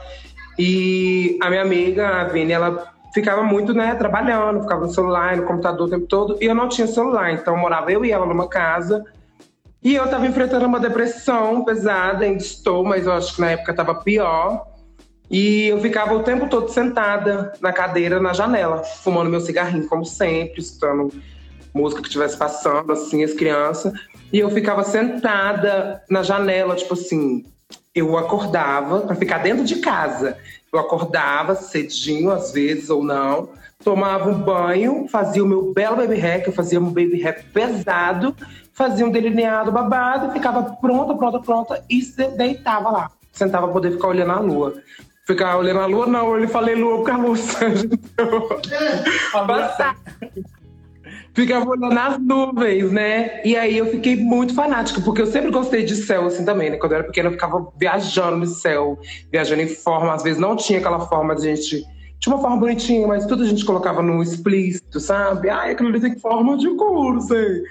E 0.59 1.37
a 1.41 1.49
minha 1.49 1.61
amiga, 1.61 2.07
a 2.07 2.23
Vini, 2.25 2.51
ela 2.51 2.94
ficava 3.15 3.41
muito, 3.41 3.73
né, 3.73 3.95
trabalhando, 3.95 4.63
ficava 4.63 4.81
no 4.81 4.93
celular, 4.93 5.37
no 5.37 5.43
computador 5.43 5.87
o 5.87 5.89
tempo 5.89 6.05
todo. 6.05 6.37
E 6.41 6.45
eu 6.45 6.53
não 6.53 6.67
tinha 6.67 6.85
celular, 6.85 7.31
então 7.31 7.55
morava 7.55 7.89
eu 7.89 8.03
e 8.03 8.11
ela 8.11 8.25
numa 8.25 8.49
casa. 8.49 9.05
E 9.81 9.95
eu 9.95 10.05
tava 10.09 10.27
enfrentando 10.27 10.65
uma 10.65 10.81
depressão 10.81 11.63
pesada, 11.63 12.25
ainda 12.25 12.43
estou, 12.43 12.83
mas 12.83 13.05
eu 13.05 13.13
acho 13.13 13.35
que 13.35 13.39
na 13.39 13.51
época 13.51 13.73
tava 13.73 13.95
pior. 13.95 14.67
E 15.31 15.67
eu 15.67 15.79
ficava 15.79 16.13
o 16.13 16.23
tempo 16.23 16.49
todo 16.49 16.67
sentada 16.69 17.53
na 17.61 17.71
cadeira, 17.71 18.19
na 18.19 18.33
janela, 18.33 18.83
fumando 18.83 19.29
meu 19.29 19.39
cigarrinho, 19.39 19.87
como 19.87 20.03
sempre, 20.03 20.59
escutando 20.59 21.09
música 21.73 22.01
que 22.01 22.09
estivesse 22.09 22.37
passando, 22.37 22.91
assim, 22.91 23.23
as 23.23 23.31
crianças. 23.31 23.93
E 24.33 24.39
eu 24.39 24.49
ficava 24.49 24.83
sentada 24.83 26.03
na 26.09 26.21
janela, 26.21 26.75
tipo 26.75 26.95
assim, 26.95 27.45
eu 27.93 28.17
acordava 28.17 29.01
para 29.01 29.15
ficar 29.15 29.37
dentro 29.37 29.63
de 29.63 29.77
casa. 29.77 30.37
Eu 30.75 30.79
acordava 30.79 31.55
cedinho, 31.55 32.31
às 32.31 32.51
vezes, 32.51 32.89
ou 32.89 33.01
não, 33.01 33.47
tomava 33.81 34.29
um 34.29 34.37
banho, 34.37 35.07
fazia 35.07 35.41
o 35.41 35.47
meu 35.47 35.71
belo 35.71 35.95
baby 35.95 36.17
hack, 36.17 36.47
eu 36.47 36.53
fazia 36.53 36.79
um 36.79 36.85
baby 36.85 37.21
hack 37.21 37.45
pesado, 37.53 38.35
fazia 38.73 39.05
um 39.05 39.09
delineado 39.09 39.71
babado, 39.71 40.33
ficava 40.33 40.63
pronta, 40.81 41.15
pronta, 41.15 41.39
pronta, 41.39 41.83
e 41.89 42.01
deitava 42.35 42.89
lá. 42.89 43.11
Sentava 43.31 43.67
pra 43.67 43.73
poder 43.73 43.91
ficar 43.91 44.09
olhando 44.09 44.31
a 44.31 44.39
lua. 44.39 44.73
Ficar 45.25 45.57
olhando 45.57 45.79
a 45.79 45.85
lua, 45.85 46.07
não, 46.07 46.37
eu 46.37 46.47
falei 46.49 46.75
lua 46.75 46.97
porque 46.97 47.11
a 47.11 47.17
lua 47.17 47.37
Passar. 49.31 49.95
Ficava 51.35 51.69
olhando 51.69 51.99
as 51.99 52.17
nuvens, 52.17 52.91
né? 52.93 53.41
E 53.43 53.57
aí 53.57 53.77
eu 53.77 53.87
fiquei 53.87 54.15
muito 54.15 54.55
fanática, 54.55 55.01
porque 55.01 55.21
eu 55.21 55.27
sempre 55.27 55.51
gostei 55.51 55.83
de 55.83 55.93
céu 55.93 56.27
assim 56.27 56.45
também, 56.45 56.69
né? 56.69 56.77
Quando 56.77 56.93
eu 56.93 56.99
era 56.99 57.07
pequena, 57.07 57.27
eu 57.27 57.33
ficava 57.33 57.67
viajando 57.77 58.37
no 58.37 58.45
céu, 58.45 58.97
viajando 59.29 59.61
em 59.61 59.67
forma. 59.67 60.13
Às 60.13 60.23
vezes 60.23 60.39
não 60.39 60.55
tinha 60.55 60.79
aquela 60.79 61.01
forma 61.01 61.35
de 61.35 61.41
gente. 61.41 61.83
Tinha 62.19 62.33
uma 62.33 62.41
forma 62.41 62.55
bonitinha, 62.55 63.05
mas 63.05 63.25
tudo 63.25 63.43
a 63.43 63.45
gente 63.45 63.65
colocava 63.65 64.01
no 64.01 64.23
explícito, 64.23 64.97
sabe? 65.01 65.49
Ai, 65.49 65.71
aquilo 65.71 65.89
ali 65.89 65.99
tem 65.99 66.17
forma 66.17 66.57
de 66.57 66.69
cu, 66.69 67.19
sei. 67.19 67.63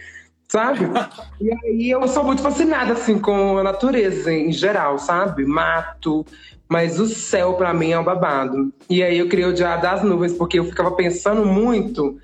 Sabe? 0.47 0.81
E 1.41 1.51
aí 1.51 1.91
eu 1.91 2.07
sou 2.07 2.23
muito 2.23 2.43
fascinada, 2.43 2.93
assim, 2.93 3.19
com 3.19 3.57
a 3.57 3.63
natureza 3.63 4.31
em 4.31 4.53
geral, 4.53 4.99
sabe? 4.99 5.45
Mato, 5.47 6.25
mas 6.69 7.01
o 7.01 7.07
céu 7.07 7.55
pra 7.55 7.73
mim 7.73 7.93
é 7.93 7.99
um 7.99 8.05
babado. 8.05 8.73
E 8.91 9.03
aí 9.03 9.19
eu 9.19 9.29
queria 9.29 9.49
odiar 9.49 9.81
das 9.81 10.03
nuvens, 10.03 10.35
porque 10.35 10.59
eu 10.59 10.65
ficava 10.67 10.91
pensando 10.93 11.47
muito 11.47 12.19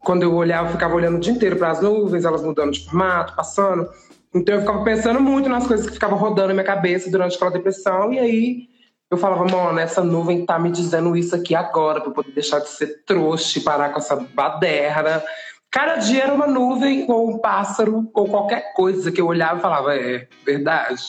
quando 0.00 0.22
eu 0.22 0.34
olhava, 0.34 0.68
eu 0.68 0.72
ficava 0.72 0.94
olhando 0.94 1.16
o 1.16 1.20
dia 1.20 1.32
inteiro 1.32 1.56
para 1.56 1.70
as 1.70 1.80
nuvens, 1.80 2.24
elas 2.24 2.42
mudando 2.42 2.72
de 2.72 2.84
formato, 2.84 3.34
passando. 3.36 3.88
Então 4.34 4.54
eu 4.54 4.60
ficava 4.60 4.82
pensando 4.84 5.20
muito 5.20 5.48
nas 5.48 5.66
coisas 5.66 5.86
que 5.86 5.92
ficavam 5.92 6.18
rodando 6.18 6.48
na 6.48 6.54
minha 6.54 6.64
cabeça 6.66 7.10
durante 7.10 7.36
aquela 7.36 7.50
depressão. 7.50 8.12
E 8.12 8.18
aí 8.18 8.68
eu 9.10 9.18
falava, 9.18 9.44
mano, 9.44 9.78
essa 9.78 10.02
nuvem 10.02 10.46
tá 10.46 10.58
me 10.58 10.70
dizendo 10.70 11.16
isso 11.16 11.34
aqui 11.34 11.54
agora, 11.54 11.98
eu 12.04 12.12
poder 12.12 12.32
deixar 12.32 12.60
de 12.60 12.68
ser 12.68 13.02
trouxa 13.04 13.58
e 13.58 13.62
parar 13.62 13.90
com 13.90 13.98
essa 13.98 14.16
baderna. 14.16 15.22
Cada 15.70 15.96
dia 15.96 16.24
era 16.24 16.34
uma 16.34 16.46
nuvem, 16.46 17.06
ou 17.08 17.30
um 17.30 17.38
pássaro, 17.38 18.10
ou 18.14 18.28
qualquer 18.28 18.72
coisa 18.74 19.12
que 19.12 19.20
eu 19.20 19.26
olhava 19.26 19.58
e 19.58 19.62
falava, 19.62 19.94
é 19.96 20.26
verdade. 20.44 21.02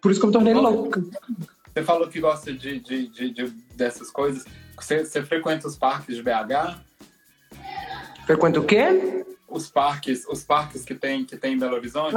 Por 0.00 0.10
isso 0.10 0.20
que 0.20 0.26
eu 0.26 0.28
me 0.28 0.32
tornei 0.32 0.54
louca. 0.54 1.02
Você 1.74 1.82
falou 1.84 2.08
que 2.08 2.20
gosta 2.20 2.52
de, 2.52 2.80
de, 2.80 3.08
de, 3.08 3.30
de- 3.30 3.54
dessas 3.76 4.10
coisas. 4.10 4.44
Você, 4.76 5.04
você 5.04 5.22
frequenta 5.22 5.66
os 5.68 5.76
parques 5.76 6.16
de 6.16 6.22
BH? 6.22 6.78
Frequenta 8.28 8.60
o 8.60 8.62
quê? 8.62 9.24
Os 9.48 9.70
parques, 9.70 10.26
os 10.28 10.44
parques 10.44 10.84
que 10.84 10.94
tem, 10.94 11.24
que 11.24 11.34
tem 11.34 11.54
em 11.54 11.58
Belo 11.58 11.76
Horizonte? 11.76 12.14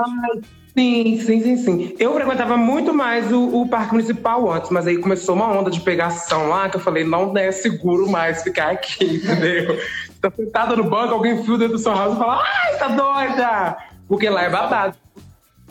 Sim, 0.77 1.17
sim, 1.21 1.41
sim, 1.41 1.55
sim. 1.55 1.95
Eu 1.97 2.13
frequentava 2.13 2.57
muito 2.57 2.93
mais 2.93 3.31
o, 3.31 3.61
o 3.61 3.69
Parque 3.69 3.93
Municipal 3.93 4.51
antes, 4.51 4.69
mas 4.71 4.85
aí 4.85 4.97
começou 4.97 5.35
uma 5.35 5.47
onda 5.47 5.71
de 5.71 5.79
pegação 5.79 6.49
lá 6.49 6.69
que 6.69 6.75
eu 6.75 6.81
falei, 6.81 7.05
não 7.05 7.33
é 7.37 7.49
seguro 7.53 8.09
mais 8.09 8.43
ficar 8.43 8.71
aqui, 8.71 9.05
entendeu? 9.23 9.79
Tá 10.19 10.29
sentada 10.29 10.75
no 10.75 10.83
banco, 10.83 11.13
alguém 11.13 11.41
fio 11.45 11.57
dentro 11.57 11.77
do 11.77 11.79
seu 11.79 11.93
house 11.93 12.13
e 12.13 12.19
fala, 12.19 12.43
ai, 12.43 12.77
tá 12.77 12.89
doida! 12.89 13.77
Porque 14.05 14.29
lá 14.29 14.43
é 14.43 14.49
babado. 14.49 14.97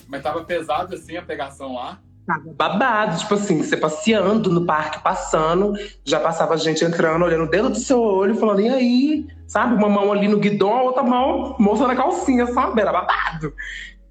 Mas 0.08 0.22
tava 0.22 0.42
pesado 0.42 0.94
assim 0.94 1.18
a 1.18 1.22
pegação 1.22 1.74
lá? 1.74 2.00
Tava 2.26 2.52
babado, 2.52 3.18
tipo 3.18 3.34
assim, 3.34 3.62
você 3.62 3.76
passeando 3.76 4.50
no 4.50 4.64
parque, 4.64 5.02
passando, 5.02 5.72
já 6.04 6.20
passava 6.20 6.56
gente 6.56 6.84
entrando, 6.84 7.24
olhando 7.24 7.50
dentro 7.50 7.70
do 7.70 7.78
seu 7.78 8.00
olho, 8.00 8.36
falando, 8.36 8.60
e 8.60 8.68
aí? 8.68 9.26
Sabe? 9.46 9.74
Uma 9.74 9.88
mão 9.88 10.12
ali 10.12 10.28
no 10.28 10.38
guidão, 10.38 10.72
a 10.76 10.82
outra 10.82 11.02
mão 11.02 11.56
mostrando 11.58 11.92
a 11.92 11.96
calcinha, 11.96 12.46
sabe? 12.46 12.80
Era 12.80 12.92
babado. 12.92 13.52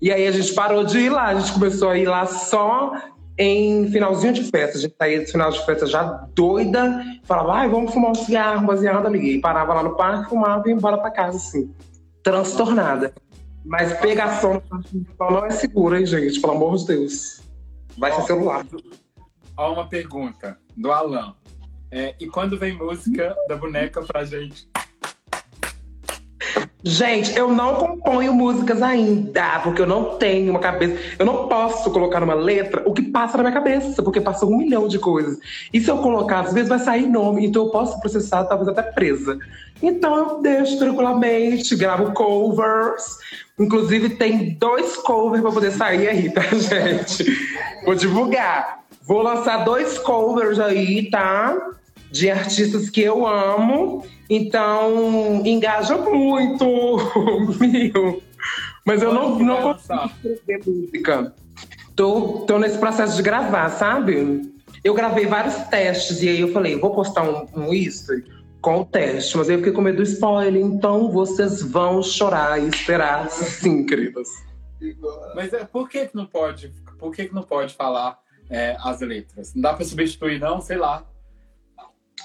E 0.01 0.11
aí 0.11 0.27
a 0.27 0.31
gente 0.31 0.53
parou 0.53 0.83
de 0.83 0.99
ir 0.99 1.09
lá, 1.09 1.27
a 1.27 1.35
gente 1.35 1.53
começou 1.53 1.89
a 1.89 1.97
ir 1.97 2.05
lá 2.05 2.25
só 2.25 2.93
em 3.37 3.89
finalzinho 3.89 4.33
de 4.33 4.43
festa. 4.43 4.77
A 4.77 4.81
gente 4.81 4.95
saía 4.97 5.21
do 5.21 5.27
final 5.27 5.49
de 5.49 5.65
festa 5.65 5.85
já 5.85 6.03
doida, 6.35 7.01
falava, 7.23 7.53
ai, 7.53 7.69
vamos 7.69 7.93
fumar 7.93 8.11
um 8.11 8.15
cigarro, 8.15 8.67
baseado, 8.67 9.07
liguei. 9.09 9.39
Parava 9.39 9.73
lá 9.73 9.83
no 9.83 9.95
parque, 9.95 10.29
fumava 10.29 10.63
e 10.65 10.71
ia 10.71 10.75
embora 10.75 10.97
pra 10.97 11.09
casa, 11.09 11.37
assim, 11.37 11.73
transtornada. 12.21 13.13
Mas 13.65 13.93
pegação 13.99 14.61
não 15.19 15.45
é 15.45 15.51
segura, 15.51 15.99
hein, 15.99 16.05
gente? 16.05 16.39
Pelo 16.41 16.53
amor 16.53 16.77
de 16.77 16.87
Deus. 16.87 17.41
Vai 17.99 18.11
ser 18.13 18.21
celular. 18.23 18.65
ó, 19.57 19.73
uma 19.73 19.87
pergunta 19.87 20.59
do 20.75 20.91
Alan. 20.91 21.35
É, 21.91 22.15
e 22.19 22.27
quando 22.27 22.57
vem 22.57 22.77
música 22.77 23.35
da 23.47 23.55
boneca 23.55 24.01
pra 24.03 24.23
gente? 24.23 24.69
Gente, 26.81 27.37
eu 27.37 27.51
não 27.51 27.75
componho 27.75 28.33
músicas 28.33 28.81
ainda, 28.81 29.59
porque 29.59 29.81
eu 29.81 29.85
não 29.85 30.17
tenho 30.17 30.49
uma 30.49 30.61
cabeça. 30.61 30.97
Eu 31.19 31.25
não 31.25 31.47
posso 31.49 31.91
colocar 31.91 32.21
numa 32.21 32.33
letra 32.33 32.83
o 32.85 32.93
que 32.93 33.01
passa 33.01 33.35
na 33.35 33.43
minha 33.43 33.53
cabeça, 33.53 34.01
porque 34.01 34.21
passa 34.21 34.45
um 34.45 34.57
milhão 34.57 34.87
de 34.87 34.97
coisas. 34.97 35.37
E 35.73 35.81
se 35.81 35.91
eu 35.91 35.97
colocar, 35.97 36.39
às 36.39 36.53
vezes 36.53 36.69
vai 36.69 36.79
sair 36.79 37.05
nome, 37.05 37.45
então 37.45 37.65
eu 37.65 37.69
posso 37.69 37.99
processar, 37.99 38.45
talvez 38.45 38.69
até 38.69 38.81
presa. 38.81 39.37
Então 39.83 40.17
eu 40.17 40.41
deixo 40.41 40.79
tranquilamente, 40.79 41.75
gravo 41.75 42.13
covers. 42.13 43.17
Inclusive, 43.59 44.11
tem 44.11 44.51
dois 44.53 44.95
covers 44.95 45.41
para 45.41 45.51
poder 45.51 45.71
sair 45.71 46.07
aí, 46.07 46.31
tá, 46.31 46.43
gente? 46.55 47.25
Vou 47.83 47.93
divulgar. 47.95 48.79
Vou 49.03 49.21
lançar 49.21 49.65
dois 49.65 49.97
covers 49.97 50.59
aí, 50.59 51.09
tá? 51.09 51.57
De 52.09 52.31
artistas 52.31 52.89
que 52.89 53.01
eu 53.01 53.27
amo. 53.27 54.05
Então, 54.29 55.41
engaja 55.45 55.97
muito, 55.97 56.97
viu? 57.59 58.21
Mas 58.85 59.01
eu 59.01 59.13
não, 59.13 59.39
não 59.39 59.73
consigo 59.73 60.11
escrever 60.23 60.61
música. 60.65 61.33
Tô, 61.95 62.45
tô 62.45 62.59
nesse 62.59 62.77
processo 62.77 63.17
de 63.17 63.23
gravar, 63.23 63.69
sabe? 63.69 64.53
Eu 64.83 64.93
gravei 64.93 65.25
vários 65.25 65.55
testes 65.67 66.21
e 66.21 66.29
aí 66.29 66.39
eu 66.41 66.53
falei, 66.53 66.77
vou 66.77 66.93
postar 66.93 67.23
um, 67.23 67.47
um 67.55 67.73
history 67.73 68.23
com 68.61 68.81
o 68.81 68.85
teste, 68.85 69.37
mas 69.37 69.49
aí 69.49 69.55
eu 69.55 69.59
fiquei 69.59 69.73
com 69.73 69.81
medo 69.81 69.97
do 69.97 70.03
spoiler, 70.03 70.61
então 70.61 71.11
vocês 71.11 71.61
vão 71.61 72.03
chorar 72.03 72.61
e 72.61 72.67
esperar 72.67 73.29
sim, 73.29 73.85
queridas. 73.85 74.27
Mas 75.35 75.53
é, 75.53 75.65
por 75.65 75.89
que, 75.89 76.07
que 76.07 76.15
não 76.15 76.25
pode? 76.25 76.71
Por 76.97 77.13
que, 77.13 77.27
que 77.27 77.33
não 77.33 77.43
pode 77.43 77.73
falar 77.73 78.19
é, 78.49 78.77
as 78.79 79.01
letras? 79.01 79.53
Não 79.53 79.61
dá 79.61 79.73
para 79.73 79.85
substituir, 79.85 80.39
não? 80.39 80.61
Sei 80.61 80.77
lá. 80.77 81.03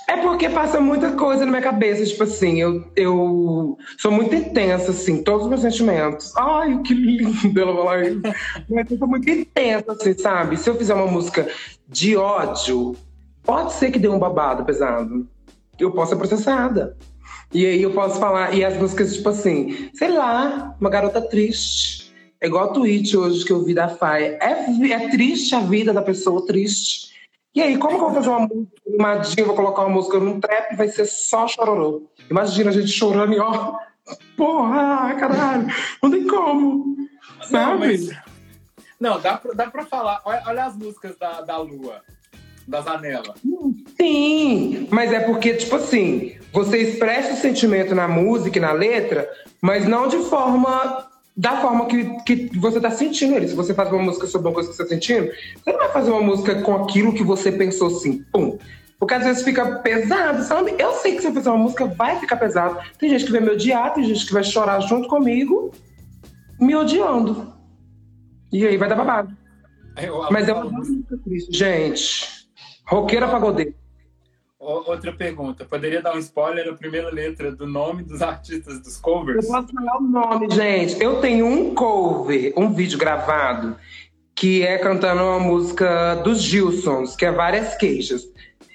É 0.06 0.16
porque 0.18 0.48
passa 0.48 0.80
muita 0.80 1.12
coisa 1.12 1.44
na 1.44 1.50
minha 1.50 1.62
cabeça, 1.62 2.04
tipo 2.04 2.24
assim, 2.24 2.60
eu, 2.60 2.84
eu 2.94 3.78
sou 3.98 4.10
muito 4.10 4.34
intensa, 4.34 4.90
assim, 4.90 5.22
todos 5.22 5.42
os 5.42 5.48
meus 5.48 5.62
sentimentos. 5.62 6.36
Ai, 6.36 6.78
que 6.82 6.92
lindo 6.92 7.60
ela 7.60 7.74
falar 7.74 8.02
isso. 8.06 8.20
Mas 8.68 8.90
eu 8.90 8.98
sou 8.98 9.08
muito 9.08 9.30
intensa, 9.30 9.92
assim, 9.92 10.14
sabe? 10.18 10.56
Se 10.56 10.68
eu 10.68 10.76
fizer 10.76 10.94
uma 10.94 11.06
música 11.06 11.48
de 11.88 12.16
ódio, 12.16 12.94
pode 13.42 13.72
ser 13.72 13.90
que 13.90 13.98
dê 13.98 14.08
um 14.08 14.18
babado 14.18 14.64
pesado. 14.64 15.26
Eu 15.78 15.90
posso 15.90 16.10
ser 16.10 16.16
processada. 16.16 16.96
E 17.52 17.64
aí 17.64 17.82
eu 17.82 17.92
posso 17.92 18.18
falar, 18.18 18.54
e 18.54 18.64
as 18.64 18.76
músicas, 18.76 19.14
tipo 19.14 19.28
assim, 19.28 19.88
sei 19.94 20.10
lá, 20.10 20.74
uma 20.80 20.90
garota 20.90 21.20
triste. 21.20 22.12
É 22.40 22.46
igual 22.46 22.64
a 22.64 22.72
tweet 22.72 23.16
hoje 23.16 23.44
que 23.44 23.52
eu 23.52 23.64
vi 23.64 23.72
da 23.72 23.88
Faia. 23.88 24.38
É, 24.42 24.92
é 24.92 25.08
triste 25.08 25.54
a 25.54 25.60
vida 25.60 25.92
da 25.92 26.02
pessoa 26.02 26.44
triste. 26.44 27.13
E 27.54 27.62
aí, 27.62 27.78
como 27.78 27.96
que 27.96 28.02
eu 28.02 28.06
vou 28.06 28.14
fazer 28.14 28.28
uma 28.30 28.40
música 28.40 28.82
animadinha, 28.88 29.46
vou 29.46 29.54
colocar 29.54 29.82
uma 29.82 29.94
música 29.94 30.18
num 30.18 30.40
trap, 30.40 30.74
vai 30.74 30.88
ser 30.88 31.06
só 31.06 31.46
chororô. 31.46 32.02
Imagina 32.28 32.70
a 32.70 32.72
gente 32.72 32.88
chorando 32.88 33.32
e 33.32 33.38
ó, 33.38 33.76
porra, 34.36 35.14
caralho, 35.14 35.66
não 36.02 36.10
tem 36.10 36.26
como, 36.26 36.96
sabe? 37.42 37.52
Não, 37.52 37.78
mas... 37.78 38.10
não 38.98 39.20
dá, 39.20 39.36
pra, 39.36 39.52
dá 39.52 39.70
pra 39.70 39.86
falar, 39.86 40.20
olha, 40.24 40.42
olha 40.46 40.64
as 40.64 40.76
músicas 40.76 41.16
da, 41.16 41.42
da 41.42 41.56
Lua, 41.58 42.02
da 42.66 42.80
Zanella. 42.80 43.34
Sim, 43.96 44.88
mas 44.90 45.12
é 45.12 45.20
porque, 45.20 45.54
tipo 45.54 45.76
assim, 45.76 46.36
você 46.52 46.78
expressa 46.78 47.34
o 47.34 47.36
sentimento 47.36 47.94
na 47.94 48.08
música 48.08 48.58
e 48.58 48.60
na 48.60 48.72
letra, 48.72 49.30
mas 49.60 49.86
não 49.86 50.08
de 50.08 50.18
forma 50.24 51.08
da 51.36 51.60
forma 51.60 51.86
que, 51.86 52.04
que 52.22 52.58
você 52.58 52.80
tá 52.80 52.90
sentindo 52.90 53.34
ele. 53.34 53.48
Se 53.48 53.54
você 53.54 53.74
faz 53.74 53.90
uma 53.90 54.02
música 54.02 54.26
sobre 54.26 54.48
uma 54.48 54.54
coisa 54.54 54.70
que 54.70 54.76
você 54.76 54.84
tá 54.84 54.88
sentindo, 54.88 55.30
você 55.56 55.72
não 55.72 55.78
vai 55.78 55.92
fazer 55.92 56.10
uma 56.10 56.20
música 56.20 56.62
com 56.62 56.74
aquilo 56.76 57.12
que 57.12 57.24
você 57.24 57.50
pensou 57.50 57.88
assim, 57.88 58.22
pum. 58.32 58.58
Porque 58.98 59.14
às 59.14 59.24
vezes 59.24 59.42
fica 59.42 59.80
pesado, 59.80 60.42
sabe? 60.44 60.74
Eu 60.78 60.92
sei 60.94 61.16
que 61.16 61.20
se 61.20 61.26
eu 61.26 61.34
fizer 61.34 61.50
uma 61.50 61.58
música 61.58 61.86
vai 61.86 62.20
ficar 62.20 62.36
pesado. 62.36 62.78
Tem 62.98 63.10
gente 63.10 63.24
que 63.24 63.32
vai 63.32 63.40
me 63.40 63.50
odiar, 63.50 63.92
tem 63.92 64.04
gente 64.04 64.24
que 64.24 64.32
vai 64.32 64.44
chorar 64.44 64.80
junto 64.80 65.08
comigo, 65.08 65.72
me 66.60 66.74
odiando. 66.76 67.52
E 68.52 68.66
aí 68.66 68.76
vai 68.76 68.88
dar 68.88 68.94
babado. 68.94 69.36
Eu, 70.00 70.26
Mas 70.30 70.48
é 70.48 70.52
uma 70.52 70.64
música 70.64 71.18
triste. 71.24 71.56
Gente, 71.56 72.48
roqueira 72.86 73.28
pagodeira. 73.28 73.74
Outra 74.64 75.12
pergunta, 75.12 75.62
poderia 75.66 76.00
dar 76.00 76.14
um 76.14 76.18
spoiler 76.18 76.64
da 76.64 76.72
primeira 76.72 77.10
letra 77.10 77.52
do 77.52 77.66
nome 77.66 78.02
dos 78.02 78.22
artistas 78.22 78.80
dos 78.80 78.96
covers? 78.96 79.44
Eu 79.44 79.52
posso 79.52 79.74
falar 79.74 79.98
o 79.98 80.00
nome, 80.00 80.50
gente. 80.50 81.02
Eu 81.02 81.20
tenho 81.20 81.46
um 81.46 81.74
cover, 81.74 82.54
um 82.56 82.72
vídeo 82.72 82.98
gravado, 82.98 83.76
que 84.34 84.62
é 84.62 84.78
cantando 84.78 85.22
uma 85.22 85.38
música 85.38 86.14
dos 86.14 86.40
Gilsons, 86.40 87.14
que 87.14 87.26
é 87.26 87.30
várias 87.30 87.76
queixas. 87.76 88.22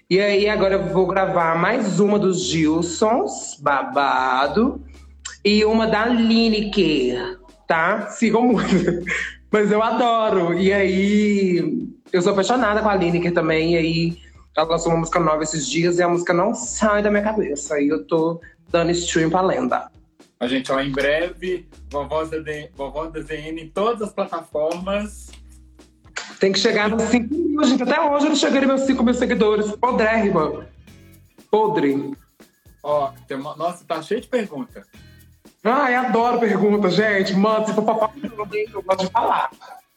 E 0.08 0.20
aí 0.20 0.48
agora 0.48 0.76
eu 0.76 0.94
vou 0.94 1.08
gravar 1.08 1.58
mais 1.58 2.00
uma 2.00 2.20
dos 2.20 2.44
Gilsons, 2.44 3.58
babado, 3.60 4.80
e 5.44 5.66
uma 5.66 5.88
da 5.88 6.06
Lineker, 6.06 7.40
tá? 7.68 8.08
Sigam 8.12 8.44
muito. 8.44 9.04
Mas 9.52 9.72
eu 9.72 9.82
adoro. 9.82 10.54
E 10.54 10.72
aí 10.72 11.88
eu 12.14 12.22
sou 12.22 12.34
apaixonada 12.34 12.80
com 12.80 12.90
a 12.90 12.96
Lineker 12.96 13.34
também, 13.34 13.74
e 13.74 13.78
aí 13.78 14.29
ela 14.60 14.70
lançou 14.70 14.92
uma 14.92 15.00
música 15.00 15.20
nova 15.20 15.42
esses 15.44 15.68
dias 15.68 15.98
e 15.98 16.04
a 16.04 16.10
música 16.10 16.34
não 16.34 16.54
sai 16.54 17.02
da 17.02 17.10
minha 17.10 17.24
cabeça. 17.24 17.80
E 17.80 17.88
eu 17.88 18.06
tô 18.06 18.42
dando 18.70 18.92
stream 18.92 19.30
pra 19.30 19.42
lenda. 19.42 19.90
A 20.40 20.48
gente, 20.48 20.72
ó, 20.72 20.80
em 20.80 20.92
breve, 20.92 21.68
Vovó 21.90 22.24
da, 22.24 22.40
D... 22.40 22.70
Vovó 22.76 23.08
da 23.08 23.22
ZN 23.22 23.60
em 23.60 23.70
todas 23.70 24.02
as 24.02 24.14
plataformas. 24.14 25.30
Tem 26.40 26.52
que 26.52 26.60
chegar 26.60 26.90
nos 26.90 27.04
5 27.04 27.34
mil, 27.34 27.64
gente. 27.64 27.84
Até 27.84 28.00
hoje 28.00 28.26
eu 28.26 28.30
não 28.30 28.36
cheguei 28.36 28.62
nos 28.62 28.68
meus 28.68 28.82
5 28.82 29.04
mil 29.04 29.14
seguidores. 29.14 29.72
Podrérrima. 29.72 30.68
Podre. 31.50 32.14
Ó, 32.84 33.12
tem 33.28 33.38
uma... 33.38 33.56
nossa, 33.56 33.84
tá 33.86 34.02
cheio 34.02 34.22
de 34.22 34.28
pergunta. 34.28 34.86
Ai, 35.64 35.96
adoro 35.96 36.40
pergunta, 36.40 36.90
gente. 36.90 37.34
Manda, 37.34 37.68
se 37.68 37.74
for 37.74 37.84
papai, 37.84 38.10
eu 38.74 38.82
gosto 38.82 39.06
de 39.06 39.12
falar. 39.12 39.52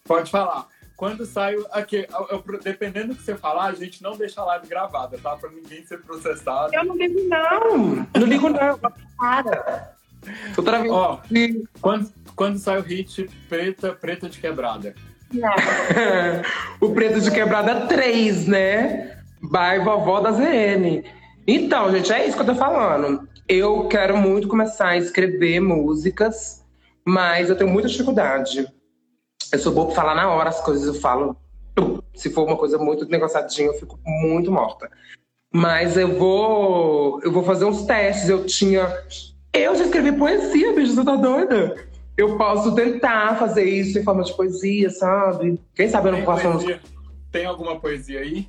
Pode 0.04 0.30
falar 0.30 0.66
quando 1.02 1.26
sai 1.26 1.56
aqui, 1.72 2.06
eu, 2.08 2.44
eu, 2.46 2.58
dependendo 2.62 3.08
do 3.08 3.16
que 3.16 3.24
você 3.24 3.34
falar, 3.34 3.64
a 3.64 3.74
gente 3.74 4.00
não 4.00 4.16
deixa 4.16 4.40
a 4.40 4.44
live 4.44 4.68
gravada, 4.68 5.18
tá? 5.18 5.34
Pra 5.36 5.50
ninguém 5.50 5.84
ser 5.84 6.00
processado. 6.00 6.72
Eu 6.72 6.84
não 6.84 6.96
ligo, 6.96 7.18
não. 7.28 8.06
Não 8.14 8.24
ligo, 8.24 8.48
não. 8.48 8.78
Para. 9.18 9.96
Outra 10.56 10.78
vez. 10.78 10.92
Ó, 10.92 11.20
quando, 11.80 12.08
quando 12.36 12.58
sai 12.58 12.78
o 12.78 12.82
hit 12.82 13.28
Preta, 13.48 13.92
Preta 13.94 14.28
de 14.28 14.38
Quebrada? 14.38 14.94
o 16.80 16.90
Preta 16.90 17.20
de 17.20 17.32
Quebrada 17.32 17.88
3, 17.88 18.46
né? 18.46 19.18
By 19.42 19.84
Vovó 19.84 20.20
da 20.20 20.30
ZN. 20.30 21.02
Então, 21.48 21.90
gente, 21.90 22.12
é 22.12 22.28
isso 22.28 22.36
que 22.36 22.42
eu 22.42 22.46
tô 22.46 22.54
falando. 22.54 23.28
Eu 23.48 23.88
quero 23.88 24.16
muito 24.16 24.46
começar 24.46 24.90
a 24.90 24.96
escrever 24.96 25.58
músicas, 25.58 26.64
mas 27.04 27.50
eu 27.50 27.56
tenho 27.56 27.70
muita 27.70 27.88
dificuldade. 27.88 28.68
Eu 29.52 29.58
sou 29.58 29.72
boa 29.72 29.86
pra 29.86 29.94
falar 29.94 30.14
na 30.14 30.30
hora 30.30 30.48
as 30.48 30.62
coisas, 30.62 30.86
eu 30.86 30.94
falo. 30.94 31.36
Se 32.14 32.30
for 32.30 32.46
uma 32.46 32.56
coisa 32.56 32.78
muito 32.78 33.04
negociadinha, 33.06 33.68
eu 33.68 33.74
fico 33.74 33.98
muito 34.04 34.50
morta. 34.50 34.90
Mas 35.52 35.96
eu 35.98 36.18
vou. 36.18 37.20
Eu 37.22 37.30
vou 37.30 37.42
fazer 37.42 37.66
uns 37.66 37.84
testes. 37.84 38.30
Eu 38.30 38.46
tinha. 38.46 38.90
Eu 39.52 39.74
já 39.76 39.84
escrevi 39.84 40.12
poesia, 40.12 40.72
bicho, 40.72 40.94
você 40.94 41.04
tá 41.04 41.16
doida? 41.16 41.76
Eu 42.16 42.38
posso 42.38 42.74
tentar 42.74 43.38
fazer 43.38 43.64
isso 43.64 43.98
em 43.98 44.02
forma 44.02 44.22
de 44.22 44.32
poesia, 44.34 44.88
sabe? 44.88 45.60
Quem 45.74 45.88
sabe 45.88 46.08
eu 46.08 46.12
não 46.12 46.24
posso. 46.24 46.50
Poesia? 46.50 46.80
Tem 47.30 47.44
alguma 47.44 47.78
poesia 47.78 48.20
aí? 48.20 48.48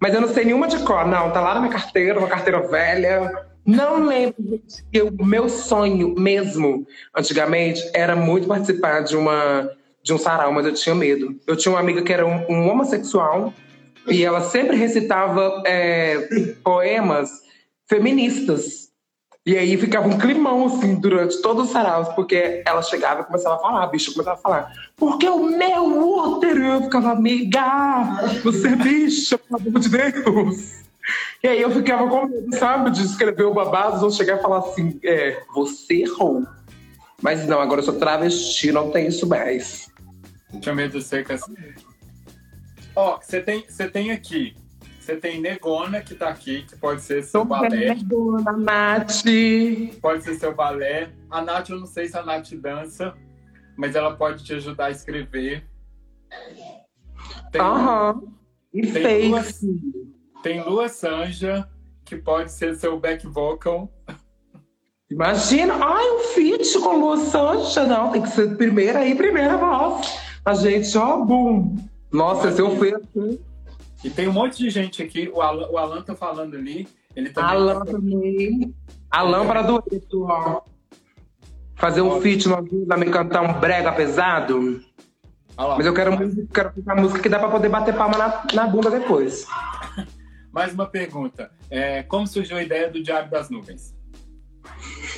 Mas 0.00 0.14
eu 0.14 0.20
não 0.20 0.28
sei 0.28 0.44
nenhuma 0.44 0.68
de 0.68 0.78
cor, 0.84 1.06
não. 1.06 1.32
Tá 1.32 1.40
lá 1.40 1.54
na 1.54 1.60
minha 1.60 1.72
carteira, 1.72 2.18
uma 2.18 2.28
carteira 2.28 2.66
velha. 2.68 3.46
Não 3.66 4.04
lembro 4.04 4.60
o 5.18 5.24
meu 5.24 5.48
sonho 5.48 6.14
mesmo, 6.18 6.86
antigamente, 7.14 7.88
era 7.92 8.16
muito 8.16 8.48
participar 8.48 9.02
de 9.02 9.16
uma 9.16 9.70
de 10.02 10.12
um 10.12 10.18
sarau, 10.18 10.52
mas 10.52 10.66
eu 10.66 10.74
tinha 10.74 10.94
medo. 10.94 11.38
Eu 11.46 11.56
tinha 11.56 11.72
uma 11.72 11.80
amiga 11.80 12.02
que 12.02 12.12
era 12.12 12.26
um, 12.26 12.44
um 12.48 12.68
homossexual 12.68 13.52
e 14.06 14.24
ela 14.24 14.40
sempre 14.42 14.76
recitava 14.76 15.62
é, 15.66 16.28
poemas 16.62 17.30
feministas. 17.88 18.90
E 19.44 19.56
aí 19.56 19.76
ficava 19.76 20.06
um 20.06 20.18
climão, 20.18 20.66
assim, 20.66 20.94
durante 20.96 21.40
todos 21.40 21.66
os 21.66 21.72
saraus, 21.72 22.08
porque 22.10 22.62
ela 22.66 22.82
chegava 22.82 23.22
e 23.22 23.24
começava 23.24 23.56
a 23.56 23.58
falar, 23.58 23.86
bicho 23.86 24.12
começava 24.12 24.38
a 24.38 24.42
falar, 24.42 24.72
porque 24.96 25.26
o 25.26 25.44
meu 25.44 26.34
útero, 26.36 26.62
eu 26.62 26.82
ficava, 26.82 27.12
amiga, 27.12 27.62
você 28.44 28.68
é 28.68 28.76
bicha, 28.76 29.38
pelo 29.38 29.60
amor 29.60 29.80
de 29.80 29.88
Deus. 29.88 30.80
E 31.42 31.48
aí 31.48 31.62
eu 31.62 31.70
ficava 31.70 32.08
com 32.08 32.26
medo, 32.26 32.54
sabe, 32.54 32.90
de 32.90 33.02
escrever 33.02 33.44
o 33.44 33.54
babado, 33.54 34.04
ou 34.04 34.10
chegar 34.10 34.36
e 34.36 34.42
falar 34.42 34.58
assim, 34.58 35.00
é, 35.02 35.42
você 35.54 36.02
errou. 36.02 36.44
Mas 37.22 37.46
não, 37.46 37.60
agora 37.60 37.80
eu 37.80 37.84
sou 37.84 37.94
travesti, 37.94 38.70
não 38.70 38.90
tem 38.90 39.06
isso 39.06 39.26
mais. 39.26 39.89
Tinha 40.60 40.74
medo 40.74 40.98
de 40.98 41.04
ser 41.04 41.30
assim. 41.30 41.54
Ó, 42.96 43.18
você 43.20 43.40
tem, 43.40 43.64
você 43.68 43.88
tem 43.88 44.10
aqui. 44.10 44.54
Você 45.00 45.16
tem 45.16 45.40
Negona, 45.40 46.00
que 46.00 46.14
tá 46.14 46.28
aqui, 46.28 46.62
que 46.62 46.76
pode 46.76 47.00
ser 47.02 47.22
seu 47.24 47.44
balé. 47.44 47.94
Negona, 47.94 48.52
Nath. 48.52 49.24
Pode 50.00 50.22
ser 50.24 50.34
seu 50.34 50.54
balé. 50.54 51.10
A 51.30 51.40
Nath, 51.42 51.70
eu 51.70 51.78
não 51.80 51.86
sei 51.86 52.08
se 52.08 52.16
a 52.18 52.22
Nath 52.24 52.52
dança, 52.54 53.14
mas 53.76 53.94
ela 53.94 54.14
pode 54.16 54.44
te 54.44 54.52
ajudar 54.54 54.86
a 54.86 54.90
escrever. 54.90 55.64
Aham. 57.58 58.12
Uhum. 58.22 58.32
E 58.72 58.82
Tem 58.82 58.92
fake. 59.02 59.28
duas- 59.28 59.60
Tem 60.42 60.62
Lua 60.64 60.88
Sanja, 60.88 61.68
que 62.04 62.16
pode 62.16 62.52
ser 62.52 62.76
seu 62.76 62.98
back 63.00 63.26
vocal. 63.26 63.92
Imagina, 65.10 65.74
ai, 65.74 66.08
um 66.12 66.18
feat 66.34 66.78
com 66.78 66.96
Lua 66.96 67.16
Sancha. 67.16 67.84
Não, 67.84 68.12
tem 68.12 68.22
que 68.22 68.28
ser 68.28 68.56
primeira 68.56 69.00
aí, 69.00 69.14
primeira 69.16 69.56
voz. 69.56 70.06
A 70.44 70.54
gente, 70.54 70.96
ó, 70.96 71.18
bum. 71.24 71.76
Nossa, 72.12 72.50
se 72.50 72.60
eu 72.60 72.76
fui 72.76 72.94
assim. 72.94 73.38
E 74.02 74.10
tem 74.10 74.26
um 74.28 74.32
monte 74.32 74.58
de 74.58 74.70
gente 74.70 75.02
aqui. 75.02 75.30
O 75.32 75.40
Alan, 75.42 75.68
o 75.70 75.76
Alan 75.78 76.02
tá 76.02 76.14
falando 76.14 76.56
ali. 76.56 76.88
Ele 77.14 77.30
também. 77.30 77.50
Alan 77.50 77.80
também. 77.84 78.74
A 79.10 79.22
lâmpada 79.22 79.62
do 79.66 79.82
Eto, 79.92 80.24
ó. 80.24 80.62
Fazer 81.76 82.00
um 82.02 82.20
feat 82.20 82.48
nós 82.48 82.64
duas, 82.68 82.86
também 82.88 83.10
cantar 83.10 83.42
um 83.42 83.58
brega 83.60 83.92
pesado. 83.92 84.80
Olha 85.56 85.66
lá. 85.68 85.76
Mas 85.76 85.86
eu 85.86 85.94
quero, 85.94 86.16
música- 86.18 86.46
quero 86.52 86.72
cantar 86.74 86.96
música 86.96 87.20
que 87.22 87.28
dá 87.28 87.38
pra 87.38 87.48
poder 87.48 87.68
bater 87.68 87.94
palma 87.94 88.16
na, 88.16 88.42
na 88.54 88.66
bunda 88.66 88.90
depois. 88.90 89.46
Mais 90.52 90.72
uma 90.74 90.86
pergunta. 90.86 91.50
É, 91.70 92.02
como 92.02 92.26
surgiu 92.26 92.56
a 92.56 92.62
ideia 92.62 92.90
do 92.90 93.02
Diário 93.02 93.30
das 93.30 93.50
Nuvens? 93.50 93.94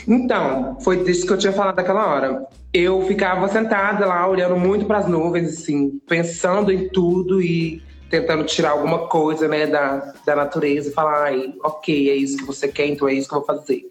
Então, 0.07 0.79
foi 0.81 1.03
disso 1.05 1.27
que 1.27 1.33
eu 1.33 1.39
tinha 1.39 1.53
falado 1.53 1.77
naquela 1.77 2.07
hora. 2.07 2.47
Eu 2.73 3.03
ficava 3.07 3.49
sentada 3.49 4.07
lá, 4.07 4.27
olhando 4.27 4.57
muito 4.57 4.87
para 4.87 4.99
as 4.99 5.07
nuvens, 5.07 5.51
assim, 5.51 6.01
pensando 6.09 6.73
em 6.73 6.89
tudo 6.89 7.43
e 7.43 7.83
tentando 8.09 8.45
tirar 8.45 8.71
alguma 8.71 9.09
coisa, 9.09 9.49
né, 9.49 9.67
da, 9.67 10.15
da 10.25 10.37
natureza 10.37 10.91
e 10.91 10.93
falar, 10.93 11.25
ai, 11.25 11.55
ok, 11.63 12.11
é 12.11 12.15
isso 12.15 12.37
que 12.37 12.45
você 12.45 12.69
quer, 12.69 12.87
então 12.87 13.09
é 13.09 13.15
isso 13.15 13.29
que 13.29 13.35
eu 13.35 13.39
vou 13.39 13.47
fazer. 13.47 13.83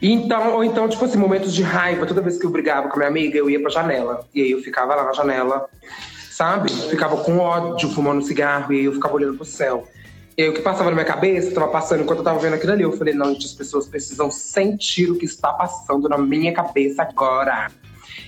E 0.00 0.12
Então, 0.12 0.54
ou 0.54 0.64
então, 0.64 0.88
tipo 0.88 1.04
assim, 1.04 1.18
momentos 1.18 1.52
de 1.52 1.62
raiva, 1.62 2.06
toda 2.06 2.22
vez 2.22 2.38
que 2.38 2.46
eu 2.46 2.50
brigava 2.50 2.88
com 2.88 2.94
a 2.94 2.98
minha 2.98 3.08
amiga, 3.08 3.36
eu 3.36 3.50
ia 3.50 3.60
pra 3.60 3.70
janela. 3.70 4.26
E 4.34 4.42
aí 4.42 4.50
eu 4.50 4.62
ficava 4.62 4.94
lá 4.94 5.04
na 5.04 5.12
janela, 5.12 5.68
sabe? 6.30 6.70
Ficava 6.70 7.16
com 7.18 7.38
ódio, 7.38 7.90
fumando 7.90 8.22
cigarro, 8.22 8.72
e 8.72 8.78
aí 8.78 8.84
eu 8.84 8.92
ficava 8.92 9.14
olhando 9.14 9.36
pro 9.36 9.44
céu. 9.44 9.86
E 10.36 10.42
aí 10.42 10.48
o 10.48 10.54
que 10.54 10.62
passava 10.62 10.88
na 10.88 10.94
minha 10.94 11.04
cabeça, 11.04 11.52
tava 11.52 11.66
passando 11.66 12.04
enquanto 12.04 12.20
eu 12.20 12.24
tava 12.24 12.38
vendo 12.38 12.54
aquilo 12.54 12.72
ali. 12.72 12.84
Eu 12.84 12.92
falei, 12.92 13.12
não, 13.12 13.32
gente, 13.32 13.46
as 13.46 13.52
pessoas 13.52 13.88
precisam 13.88 14.30
sentir 14.30 15.10
o 15.10 15.16
que 15.16 15.24
está 15.24 15.52
passando 15.52 16.08
na 16.08 16.16
minha 16.16 16.52
cabeça 16.52 17.02
agora. 17.02 17.68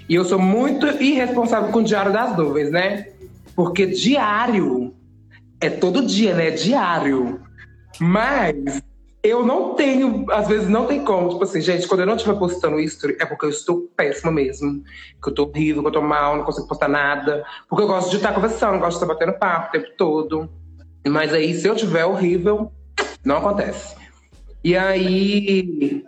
E 0.09 0.15
eu 0.15 0.25
sou 0.25 0.39
muito 0.39 0.87
irresponsável 0.87 1.71
com 1.71 1.81
o 1.81 1.85
Diário 1.85 2.13
das 2.13 2.37
Nuvens, 2.37 2.71
né? 2.71 3.09
Porque 3.55 3.87
diário 3.87 4.95
é 5.61 5.69
todo 5.69 6.07
dia, 6.07 6.35
né? 6.35 6.51
Diário. 6.51 7.41
Mas 8.01 8.83
eu 9.23 9.45
não 9.45 9.75
tenho, 9.75 10.25
às 10.31 10.49
vezes 10.49 10.69
não 10.69 10.87
tem 10.87 11.05
como. 11.05 11.29
Tipo 11.29 11.45
assim, 11.45 11.61
gente, 11.61 11.87
quando 11.87 12.01
eu 12.01 12.07
não 12.07 12.17
estiver 12.17 12.39
postando 12.39 12.81
isso, 12.81 13.07
é 13.07 13.27
porque 13.27 13.45
eu 13.45 13.51
estou 13.51 13.89
péssima 13.97 14.33
mesmo. 14.33 14.83
Que 15.23 15.29
eu 15.29 15.35
tô 15.35 15.45
horrível, 15.45 15.83
que 15.83 15.89
eu 15.89 15.93
tô 15.93 16.03
mal, 16.03 16.37
não 16.37 16.45
consigo 16.45 16.67
postar 16.67 16.89
nada. 16.89 17.45
Porque 17.69 17.85
eu 17.85 17.89
gosto 17.89 18.11
de 18.11 18.17
estar 18.17 18.33
conversando, 18.33 18.79
gosto 18.79 18.99
de 18.99 19.05
estar 19.05 19.15
batendo 19.15 19.39
papo 19.39 19.69
o 19.69 19.73
tempo 19.73 19.95
todo. 19.97 20.49
Mas 21.07 21.33
aí, 21.33 21.55
se 21.55 21.67
eu 21.67 21.77
tiver 21.77 22.05
horrível, 22.05 22.73
não 23.25 23.37
acontece. 23.37 23.95
E 24.65 24.77
aí, 24.77 26.05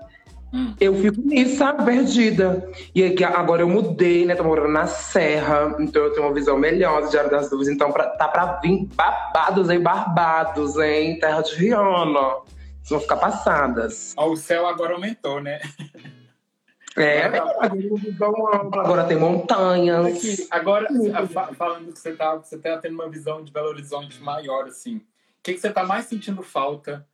Hum. 0.53 0.75
eu 0.79 0.95
fico 0.95 1.21
nisso, 1.23 1.57
sabe, 1.57 1.85
perdida. 1.85 2.71
E 2.95 3.03
aí, 3.03 3.15
que 3.15 3.25
agora 3.25 3.63
eu 3.63 3.69
mudei, 3.69 4.27
né? 4.27 4.35
Tô 4.35 4.45
morando 4.45 4.69
na 4.73 4.87
Serra, 4.87 5.75
então 5.79 6.03
eu 6.03 6.13
tenho 6.13 6.27
uma 6.27 6.35
visão 6.35 6.59
melhor 6.59 7.03
do 7.03 7.09
Diário 7.11 7.31
das 7.31 7.49
Dúvidas. 7.49 7.73
Então 7.73 7.91
pra- 7.91 8.11
tá 8.11 8.29
pra 8.29 8.61
vir 8.61 8.87
babados, 8.95 9.71
hein? 9.71 9.81
Barbados, 9.81 10.77
hein? 10.79 11.19
Terra 11.19 11.41
de 11.41 11.55
Rihanna. 11.55 12.21
Vocês 12.83 12.91
vão 12.91 13.01
ficar 13.01 13.17
passadas. 13.17 14.13
Ó, 14.17 14.29
o 14.31 14.37
céu 14.37 14.67
agora 14.67 14.95
aumentou, 14.95 15.41
né? 15.41 15.61
É, 16.97 17.23
agora 17.25 17.71
tem 17.71 17.91
agora 18.75 19.05
tem 19.05 19.17
montanhas. 19.17 20.07
Aqui, 20.07 20.49
agora, 20.51 20.89
falando 21.57 21.91
que 21.93 21.99
você 21.99 22.13
tá, 22.13 22.35
você 22.37 22.59
tá 22.59 22.77
tendo 22.77 22.95
uma 22.95 23.09
visão 23.09 23.43
de 23.43 23.51
Belo 23.51 23.69
Horizonte 23.69 24.21
maior, 24.23 24.67
assim. 24.67 24.97
O 24.97 25.03
que, 25.43 25.55
que 25.55 25.61
você 25.61 25.71
tá 25.71 25.85
mais 25.85 26.05
sentindo 26.05 26.43
falta 26.43 27.07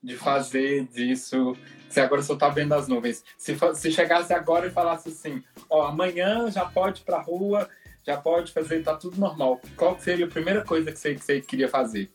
de 0.00 0.16
fazer 0.16 0.84
disso? 0.86 1.56
Você 1.96 2.00
agora 2.02 2.20
só 2.20 2.36
tá 2.36 2.50
vendo 2.50 2.74
as 2.74 2.86
nuvens. 2.86 3.24
Se, 3.38 3.56
se 3.74 3.90
chegasse 3.90 4.30
agora 4.34 4.66
e 4.66 4.70
falasse 4.70 5.08
assim, 5.08 5.42
ó, 5.70 5.86
amanhã 5.86 6.50
já 6.50 6.66
pode 6.66 7.00
ir 7.00 7.04
pra 7.04 7.22
rua, 7.22 7.70
já 8.06 8.18
pode 8.18 8.52
fazer, 8.52 8.82
tá 8.82 8.94
tudo 8.94 9.18
normal. 9.18 9.62
Qual 9.78 9.98
seria 9.98 10.26
a 10.26 10.28
primeira 10.28 10.62
coisa 10.62 10.92
que 10.92 10.98
você, 10.98 11.14
que 11.14 11.24
você 11.24 11.40
queria 11.40 11.70
fazer? 11.70 12.10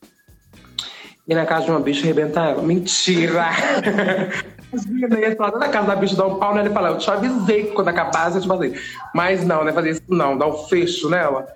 Ir 1.28 1.34
na 1.34 1.48
casa 1.48 1.66
de 1.66 1.72
uma 1.72 1.80
bicha 1.80 2.02
e 2.02 2.04
arrebentar 2.04 2.52
ela. 2.52 2.62
Mentira! 2.62 3.48
As 4.72 4.86
meninas 4.86 5.20
iam 5.20 5.36
falar, 5.36 5.58
na 5.58 5.70
casa 5.70 5.88
da 5.88 5.96
bicha, 5.96 6.16
dar 6.16 6.28
um 6.28 6.38
pau 6.38 6.54
nela 6.54 6.70
e 6.70 6.72
falar, 6.72 6.90
eu 6.92 7.00
te 7.00 7.10
avisei 7.10 7.64
que 7.64 7.72
quando 7.72 7.88
acabasse 7.88 8.36
eu 8.36 8.42
te 8.44 8.48
fazer. 8.48 8.80
Mas 9.16 9.44
não, 9.44 9.64
né? 9.64 9.74
Fazer 9.74 9.90
isso 9.90 10.04
não, 10.08 10.38
dar 10.38 10.46
um 10.46 10.68
fecho 10.68 11.10
nela. 11.10 11.48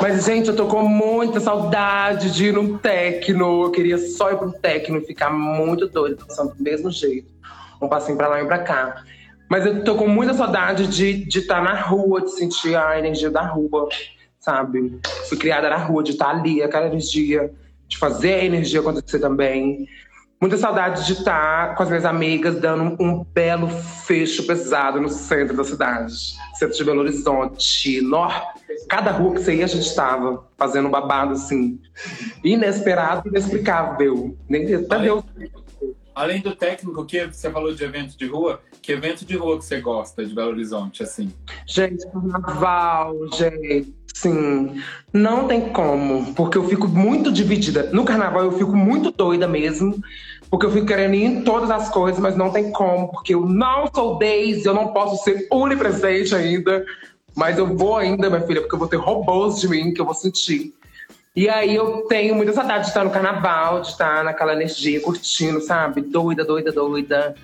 Mas, 0.00 0.26
gente, 0.26 0.48
eu 0.48 0.56
tô 0.56 0.66
com 0.66 0.82
muita 0.82 1.40
saudade 1.40 2.30
de 2.30 2.46
ir 2.46 2.52
num 2.52 2.76
tecno. 2.76 3.64
Eu 3.64 3.70
queria 3.70 3.96
só 3.96 4.30
ir 4.30 4.36
pro 4.36 4.52
tecno 4.52 4.98
e 4.98 5.06
ficar 5.06 5.30
muito 5.30 5.86
doida, 5.88 6.16
dançando 6.16 6.54
do 6.54 6.62
mesmo 6.62 6.90
jeito. 6.90 7.32
Um 7.80 7.88
passinho 7.88 8.16
pra 8.16 8.28
lá 8.28 8.42
e 8.42 8.46
pra 8.46 8.58
cá. 8.58 9.02
Mas 9.48 9.64
eu 9.64 9.84
tô 9.84 9.94
com 9.94 10.06
muita 10.06 10.34
saudade 10.34 10.86
de 10.86 11.38
estar 11.38 11.62
na 11.62 11.74
rua, 11.74 12.20
de 12.20 12.32
sentir 12.32 12.76
a 12.76 12.98
energia 12.98 13.30
da 13.30 13.42
rua, 13.42 13.88
sabe? 14.38 15.00
Fui 15.28 15.38
criada 15.38 15.70
na 15.70 15.76
rua, 15.76 16.02
de 16.02 16.12
estar 16.12 16.28
ali, 16.28 16.62
aquela 16.62 16.86
energia, 16.86 17.50
de 17.88 17.96
fazer 17.96 18.34
a 18.34 18.44
energia 18.44 18.80
acontecer 18.80 19.18
também. 19.18 19.88
Muita 20.38 20.58
saudade 20.58 21.06
de 21.06 21.14
estar 21.14 21.74
com 21.74 21.82
as 21.82 21.88
minhas 21.88 22.04
amigas 22.04 22.60
dando 22.60 22.94
um 23.02 23.24
belo 23.24 23.68
fecho 23.68 24.46
pesado 24.46 25.00
no 25.00 25.08
centro 25.08 25.56
da 25.56 25.64
cidade. 25.64 26.14
Centro 26.54 26.76
de 26.76 26.84
Belo 26.84 27.00
Horizonte. 27.00 28.02
Nó, 28.02 28.30
cada 28.86 29.12
rua 29.12 29.34
que 29.34 29.40
você 29.40 29.56
ia, 29.56 29.64
a 29.64 29.68
gente 29.68 29.86
estava 29.86 30.46
fazendo 30.58 30.88
um 30.88 30.90
babado 30.90 31.32
assim. 31.32 31.80
Inesperado, 32.44 33.26
inexplicável. 33.28 34.36
Nem 34.46 34.74
até 34.74 34.98
Deus. 34.98 35.24
Além 36.14 36.42
do 36.42 36.54
técnico, 36.54 37.04
que 37.06 37.26
você 37.26 37.50
falou 37.50 37.74
de 37.74 37.82
evento 37.82 38.16
de 38.16 38.26
rua, 38.26 38.60
que 38.82 38.92
evento 38.92 39.24
de 39.24 39.36
rua 39.36 39.58
que 39.58 39.64
você 39.64 39.80
gosta 39.80 40.24
de 40.24 40.34
Belo 40.34 40.50
Horizonte, 40.50 41.02
assim? 41.02 41.32
Gente, 41.66 42.06
carnaval, 42.10 43.14
gente. 43.32 43.95
Sim, 44.16 44.80
não 45.12 45.46
tem 45.46 45.68
como, 45.68 46.32
porque 46.32 46.56
eu 46.56 46.66
fico 46.66 46.88
muito 46.88 47.30
dividida. 47.30 47.90
No 47.92 48.02
carnaval 48.02 48.44
eu 48.44 48.52
fico 48.52 48.74
muito 48.74 49.10
doida 49.10 49.46
mesmo, 49.46 50.02
porque 50.50 50.64
eu 50.64 50.70
fico 50.70 50.86
querendo 50.86 51.14
ir 51.14 51.24
em 51.24 51.42
todas 51.42 51.70
as 51.70 51.90
coisas, 51.90 52.18
mas 52.18 52.34
não 52.34 52.50
tem 52.50 52.72
como, 52.72 53.08
porque 53.08 53.34
eu 53.34 53.46
não 53.46 53.90
sou 53.94 54.18
Daisy, 54.18 54.64
eu 54.64 54.72
não 54.72 54.88
posso 54.88 55.22
ser 55.22 55.46
onipresente 55.50 56.34
ainda. 56.34 56.82
Mas 57.34 57.58
eu 57.58 57.76
vou 57.76 57.94
ainda, 57.94 58.30
minha 58.30 58.40
filha, 58.40 58.62
porque 58.62 58.74
eu 58.74 58.78
vou 58.78 58.88
ter 58.88 58.96
robôs 58.96 59.60
de 59.60 59.68
mim 59.68 59.92
que 59.92 60.00
eu 60.00 60.06
vou 60.06 60.14
sentir. 60.14 60.72
E 61.36 61.46
aí 61.50 61.76
eu 61.76 62.06
tenho 62.08 62.34
muita 62.34 62.54
saudade 62.54 62.84
de 62.84 62.88
estar 62.88 63.04
no 63.04 63.10
carnaval, 63.10 63.82
de 63.82 63.88
estar 63.88 64.24
naquela 64.24 64.54
energia, 64.54 64.98
curtindo, 64.98 65.60
sabe? 65.60 66.00
Doida, 66.00 66.42
doida, 66.42 66.72
doida. 66.72 67.34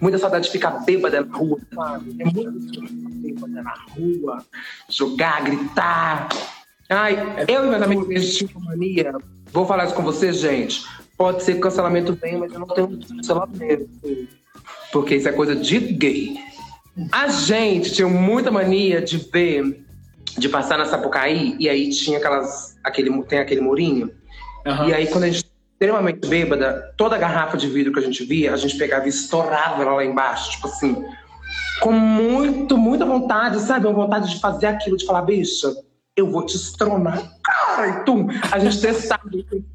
Muita 0.00 0.18
saudade 0.18 0.44
de 0.46 0.50
ficar 0.50 0.70
bêbada 0.84 1.22
na 1.22 1.36
rua, 1.36 1.58
sabe? 1.74 2.16
É 2.18 2.24
muito 2.24 2.80
bêbada 3.14 3.62
na 3.62 3.74
rua, 3.90 4.44
jogar, 4.88 5.42
gritar. 5.42 6.28
Ai, 6.88 7.16
eu 7.48 7.64
e 7.64 7.68
meus 7.68 7.82
amigos, 7.82 8.42
mania. 8.62 9.12
Vou 9.52 9.66
falar 9.66 9.86
isso 9.86 9.94
com 9.94 10.02
você, 10.02 10.32
gente. 10.32 10.84
Pode 11.16 11.42
ser 11.42 11.58
cancelamento 11.58 12.12
venha, 12.14 12.38
mas 12.38 12.52
eu 12.52 12.60
não 12.60 12.66
tenho 12.66 12.98
cancelamento. 12.98 13.88
Porque 14.92 15.16
isso 15.16 15.28
é 15.28 15.32
coisa 15.32 15.56
de 15.56 15.78
gay. 15.78 16.36
A 17.10 17.28
gente 17.28 17.92
tinha 17.92 18.08
muita 18.08 18.50
mania 18.50 19.00
de 19.00 19.16
ver, 19.18 19.84
de 20.38 20.48
passar 20.48 20.78
na 20.78 20.84
Sapucaí, 20.84 21.56
e 21.58 21.68
aí 21.68 21.90
tinha 21.90 22.18
aquelas. 22.18 22.76
Aquele, 22.84 23.22
tem 23.24 23.38
aquele 23.38 23.60
murinho. 23.60 24.10
Aham. 24.66 24.88
E 24.88 24.94
aí, 24.94 25.06
quando 25.06 25.24
a 25.24 25.30
gente 25.30 25.44
extremamente 25.76 26.26
bêbada, 26.26 26.94
toda 26.96 27.18
garrafa 27.18 27.56
de 27.56 27.68
vidro 27.68 27.92
que 27.92 27.98
a 27.98 28.02
gente 28.02 28.24
via, 28.24 28.54
a 28.54 28.56
gente 28.56 28.78
pegava 28.78 29.04
e 29.04 29.10
estourava 29.10 29.82
ela 29.82 29.94
lá 29.96 30.04
embaixo, 30.04 30.52
tipo 30.52 30.68
assim, 30.68 31.04
com 31.82 31.92
muito, 31.92 32.78
muita 32.78 33.04
vontade, 33.04 33.60
sabe? 33.60 33.86
Uma 33.86 34.04
vontade 34.04 34.30
de 34.30 34.40
fazer 34.40 34.68
aquilo, 34.68 34.96
de 34.96 35.04
falar, 35.04 35.20
bicha, 35.22 35.70
eu 36.16 36.30
vou 36.30 36.46
te 36.46 36.56
estronar. 36.56 37.22
Cara, 37.42 37.88
e 37.88 38.04
tum! 38.04 38.26
A 38.50 38.58
gente 38.58 38.80
testava, 38.80 39.22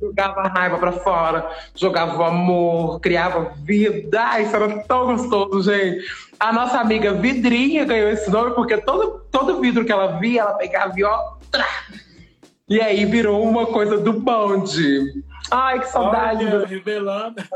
jogava 0.02 0.42
a 0.42 0.48
raiva 0.48 0.80
pra 0.80 0.92
fora, 0.92 1.48
jogava 1.76 2.18
o 2.18 2.24
amor, 2.24 3.00
criava 3.00 3.54
vida. 3.64 4.20
Ai, 4.24 4.44
isso 4.46 4.56
era 4.56 4.80
tão 4.86 5.06
gostoso, 5.06 5.72
gente. 5.72 6.04
A 6.40 6.52
nossa 6.52 6.80
amiga 6.80 7.14
Vidrinha 7.14 7.86
ganhou 7.86 8.10
esse 8.10 8.28
nome 8.32 8.56
porque 8.56 8.76
todo, 8.78 9.24
todo 9.32 9.62
vidro 9.62 9.86
que 9.86 9.92
ela 9.92 10.20
via, 10.20 10.42
ela 10.42 10.54
pegava 10.54 11.00
e 11.00 11.04
ó. 11.04 11.36
E 12.68 12.82
aí 12.82 13.06
virou 13.06 13.44
uma 13.48 13.68
coisa 13.68 14.00
do 14.00 14.14
bonde. 14.14 15.22
Ai, 15.52 15.80
que 15.80 15.88
saudade. 15.90 16.46
Olha, 16.46 16.66
revelando. 16.66 17.36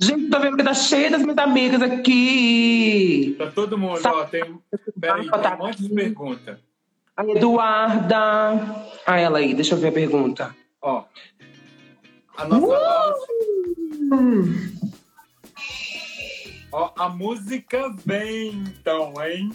Gente, 0.00 0.28
tô 0.30 0.40
vendo 0.40 0.56
que 0.56 0.64
tá 0.64 0.74
cheia 0.74 1.10
das 1.10 1.22
minhas 1.22 1.38
amigas 1.38 1.80
aqui. 1.80 3.34
Pra 3.38 3.50
todo 3.52 3.78
mundo, 3.78 3.98
Sa- 4.00 4.12
ó, 4.12 4.24
tem, 4.24 4.58
peraí, 5.00 5.30
tem 5.30 5.52
um 5.52 5.58
monte 5.58 5.82
de 5.82 5.88
pergunta. 5.94 6.58
A 7.16 7.24
Eduarda. 7.24 8.18
Ah, 9.06 9.20
ela 9.20 9.38
aí, 9.38 9.54
deixa 9.54 9.74
eu 9.74 9.78
ver 9.78 9.88
a 9.88 9.92
pergunta. 9.92 10.54
Ó, 10.80 11.04
a 12.36 12.44
nossa 12.46 12.72
house, 12.72 13.20
ó, 16.72 16.90
a 16.98 17.08
música 17.08 17.94
vem 18.04 18.48
então, 18.76 19.14
hein? 19.24 19.52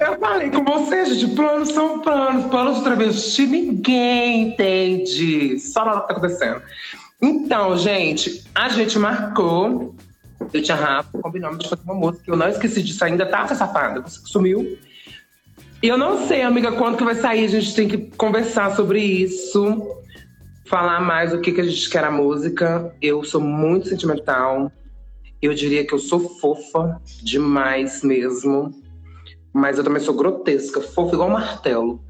Eu 0.00 0.18
falei 0.18 0.50
com 0.50 0.64
você, 0.64 1.04
gente, 1.06 1.34
planos 1.34 1.68
são 1.70 2.00
planos. 2.00 2.46
Planos 2.46 2.78
de 2.78 2.84
travesti, 2.84 3.46
ninguém 3.46 4.48
entende. 4.48 5.58
Só 5.60 5.84
nada 5.84 6.00
tá 6.00 6.12
acontecendo. 6.12 6.62
Então, 7.20 7.76
gente, 7.76 8.44
a 8.54 8.68
gente 8.68 8.98
marcou. 8.98 9.94
Eu 10.52 10.60
tinha 10.60 10.76
Rafa, 10.76 11.18
combinamos 11.18 11.58
de 11.58 11.68
fazer 11.68 11.82
uma 11.84 11.94
música. 11.94 12.24
Eu 12.26 12.36
não 12.36 12.48
esqueci 12.48 12.82
disso 12.82 13.04
ainda, 13.04 13.24
tá, 13.24 13.42
essa 13.42 13.54
safada? 13.54 14.00
Você 14.00 14.20
sumiu. 14.24 14.76
E 15.80 15.88
eu 15.88 15.96
não 15.96 16.26
sei, 16.26 16.42
amiga, 16.42 16.72
quando 16.72 16.96
que 16.96 17.04
vai 17.04 17.14
sair. 17.14 17.44
A 17.44 17.48
gente 17.48 17.74
tem 17.74 17.88
que 17.88 17.98
conversar 18.16 18.74
sobre 18.74 19.00
isso. 19.00 19.88
Falar 20.66 21.00
mais 21.00 21.32
o 21.32 21.40
que, 21.40 21.52
que 21.52 21.60
a 21.60 21.64
gente 21.64 21.88
quer 21.88 22.02
a 22.02 22.10
música. 22.10 22.92
Eu 23.00 23.22
sou 23.22 23.40
muito 23.40 23.88
sentimental. 23.88 24.72
Eu 25.40 25.54
diria 25.54 25.86
que 25.86 25.92
eu 25.92 25.98
sou 25.98 26.20
fofa 26.38 27.00
demais 27.22 28.02
mesmo. 28.02 28.81
Mas 29.52 29.78
eu 29.78 29.84
também 29.84 30.00
sou 30.00 30.14
grotesca, 30.14 30.80
fofa 30.80 31.14
igual 31.14 31.28
um 31.28 31.32
martelo. 31.32 32.02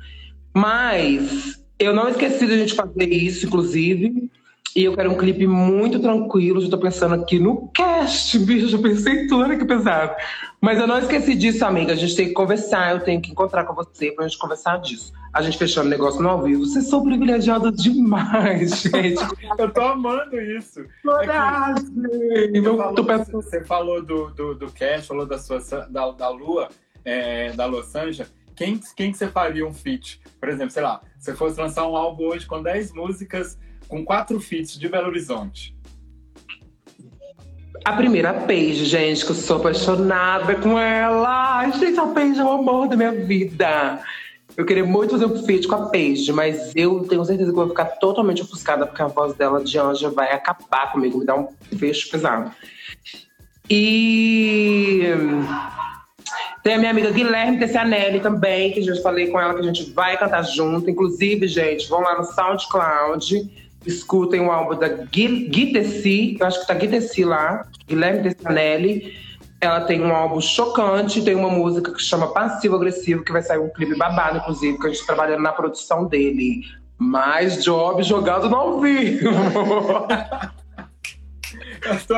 Mas 0.54 1.60
eu 1.78 1.94
não 1.94 2.08
esqueci 2.08 2.46
de 2.46 2.52
a 2.52 2.56
gente 2.56 2.74
fazer 2.74 3.08
isso, 3.08 3.46
inclusive. 3.46 4.30
E 4.74 4.84
eu 4.84 4.94
quero 4.94 5.10
um 5.10 5.18
clipe 5.18 5.46
muito 5.46 6.00
tranquilo. 6.00 6.60
Já 6.60 6.70
tô 6.70 6.78
pensando 6.78 7.14
aqui 7.14 7.38
no 7.38 7.68
cast, 7.74 8.38
bicho. 8.40 8.68
Já 8.68 8.78
pensei 8.78 9.26
tudo, 9.26 9.42
olha 9.42 9.58
que 9.58 9.64
pesado. 9.64 10.14
Mas 10.60 10.78
eu 10.78 10.86
não 10.86 10.98
esqueci 10.98 11.34
disso, 11.34 11.64
amiga. 11.64 11.92
A 11.92 11.96
gente 11.96 12.16
tem 12.16 12.28
que 12.28 12.32
conversar. 12.32 12.92
Eu 12.92 13.00
tenho 13.00 13.20
que 13.20 13.30
encontrar 13.30 13.64
com 13.64 13.74
você 13.74 14.12
pra 14.12 14.26
gente 14.26 14.38
conversar 14.38 14.78
disso. 14.78 15.12
A 15.32 15.42
gente 15.42 15.58
fechando 15.58 15.88
o 15.88 15.90
negócio 15.90 16.22
no 16.22 16.28
ao 16.28 16.42
vivo. 16.42 16.64
Vocês 16.64 16.88
são 16.88 17.02
privilegiados 17.02 17.82
demais, 17.82 18.80
gente. 18.82 19.22
Eu 19.58 19.70
tô 19.70 19.80
amando 19.80 20.40
isso. 20.40 20.80
É 20.80 20.84
Coragem! 21.02 21.84
Você 22.52 22.62
falou, 22.62 23.42
você 23.42 23.64
falou 23.64 24.02
do, 24.02 24.30
do, 24.30 24.54
do 24.54 24.72
cast, 24.72 25.08
falou 25.08 25.26
da, 25.26 25.38
sua, 25.38 25.58
da, 25.90 26.10
da 26.12 26.28
Lua, 26.30 26.68
é, 27.04 27.52
da 27.52 27.66
Los 27.66 27.94
Angeles. 27.94 28.32
Quem, 28.54 28.80
quem 28.96 29.12
que 29.12 29.18
você 29.18 29.28
faria 29.28 29.66
um 29.66 29.72
feat? 29.72 30.20
Por 30.38 30.48
exemplo, 30.48 30.70
sei 30.70 30.82
lá, 30.82 31.00
se 31.18 31.26
você 31.26 31.34
fosse 31.34 31.60
lançar 31.60 31.86
um 31.86 31.96
álbum 31.96 32.24
hoje 32.24 32.46
com 32.46 32.62
10 32.62 32.92
músicas, 32.92 33.58
com 33.88 34.04
quatro 34.04 34.38
feats 34.40 34.78
de 34.78 34.88
Belo 34.88 35.08
Horizonte. 35.08 35.74
A 37.84 37.94
primeira, 37.94 38.32
Paige, 38.32 38.84
gente, 38.84 39.24
que 39.24 39.32
eu 39.32 39.34
sou 39.34 39.56
apaixonada 39.56 40.54
com 40.54 40.78
ela. 40.78 41.56
Ai, 41.58 41.72
gente, 41.72 41.98
a 41.98 42.06
Paige 42.06 42.38
é 42.38 42.44
o 42.44 42.50
amor 42.50 42.88
da 42.88 42.96
minha 42.96 43.10
vida. 43.10 44.00
Eu 44.56 44.64
queria 44.64 44.84
muito 44.84 45.12
fazer 45.12 45.26
um 45.26 45.44
feat 45.44 45.66
com 45.66 45.74
a 45.74 45.86
Paige, 45.88 46.32
mas 46.32 46.72
eu 46.76 47.00
tenho 47.08 47.24
certeza 47.24 47.50
que 47.50 47.56
vou 47.56 47.68
ficar 47.68 47.86
totalmente 47.86 48.42
ofuscada 48.42 48.86
porque 48.86 49.02
a 49.02 49.08
voz 49.08 49.34
dela 49.34 49.64
de 49.64 49.78
anja 49.78 50.10
vai 50.10 50.30
acabar 50.30 50.92
comigo, 50.92 51.18
me 51.18 51.24
dar 51.24 51.36
um 51.36 51.48
fecho 51.76 52.08
pesado. 52.10 52.52
E 53.68 55.02
tem 56.62 56.74
a 56.74 56.78
minha 56.78 56.90
amiga 56.90 57.10
Guilherme 57.10 57.58
Tessianelli 57.58 58.20
também, 58.20 58.72
que 58.72 58.80
eu 58.80 58.94
já 58.94 59.02
falei 59.02 59.28
com 59.28 59.40
ela 59.40 59.54
que 59.54 59.60
a 59.60 59.64
gente 59.64 59.90
vai 59.92 60.16
cantar 60.16 60.42
junto. 60.42 60.88
Inclusive, 60.88 61.46
gente, 61.48 61.88
vão 61.88 62.00
lá 62.00 62.18
no 62.18 62.24
SoundCloud, 62.24 63.50
escutem 63.86 64.40
o 64.40 64.50
álbum 64.50 64.78
da 64.78 64.88
Gui, 64.88 65.48
Gui 65.48 65.72
Tessi, 65.72 66.36
eu 66.38 66.46
acho 66.46 66.60
que 66.60 66.66
tá 66.66 66.74
Gui 66.74 66.88
Tessi 66.88 67.24
lá, 67.24 67.66
Guilherme 67.86 68.22
Tessianelli. 68.22 69.14
Ela 69.60 69.82
tem 69.82 70.02
um 70.02 70.12
álbum 70.12 70.40
chocante, 70.40 71.22
tem 71.22 71.36
uma 71.36 71.48
música 71.48 71.92
que 71.92 72.02
chama 72.02 72.32
Passivo 72.32 72.76
Agressivo, 72.76 73.22
que 73.22 73.30
vai 73.30 73.42
sair 73.42 73.58
um 73.58 73.68
clipe 73.68 73.96
babado, 73.96 74.38
inclusive, 74.38 74.76
que 74.78 74.86
a 74.86 74.90
gente 74.90 75.00
tá 75.00 75.14
trabalhando 75.14 75.42
na 75.42 75.52
produção 75.52 76.06
dele. 76.06 76.62
Mais 76.98 77.62
job 77.62 78.02
jogado 78.02 78.48
no 78.48 78.56
ao 78.56 78.80
vivo. 78.80 79.30
Eu 81.84 81.98
tô, 82.06 82.14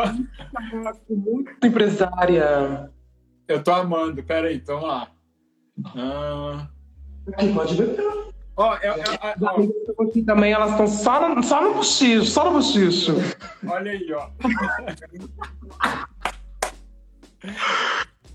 Muito 1.09 1.67
empresária. 1.67 2.91
Eu 3.49 3.63
tô 3.63 3.73
amando. 3.73 4.23
Pera 4.23 4.49
aí, 4.49 4.57
então 4.57 4.81
lá. 4.83 5.09
Ah, 5.97 6.67
Aqui, 7.35 7.53
pode 7.53 7.75
ver. 7.75 7.97
ó, 8.57 8.77
eu- 8.77 8.95
eu- 8.95 9.03
ó, 9.99 10.03
Aqui 10.05 10.23
também 10.23 10.53
elas 10.53 10.71
estão 10.73 10.87
só 10.87 11.29
no, 11.35 11.43
só 11.43 11.63
no 11.63 11.75
bochicho, 11.75 12.27
só 12.27 12.45
no 12.45 12.53
bochicho. 12.53 13.13
olha 13.67 13.91
aí, 13.93 14.13
ó. 14.13 14.29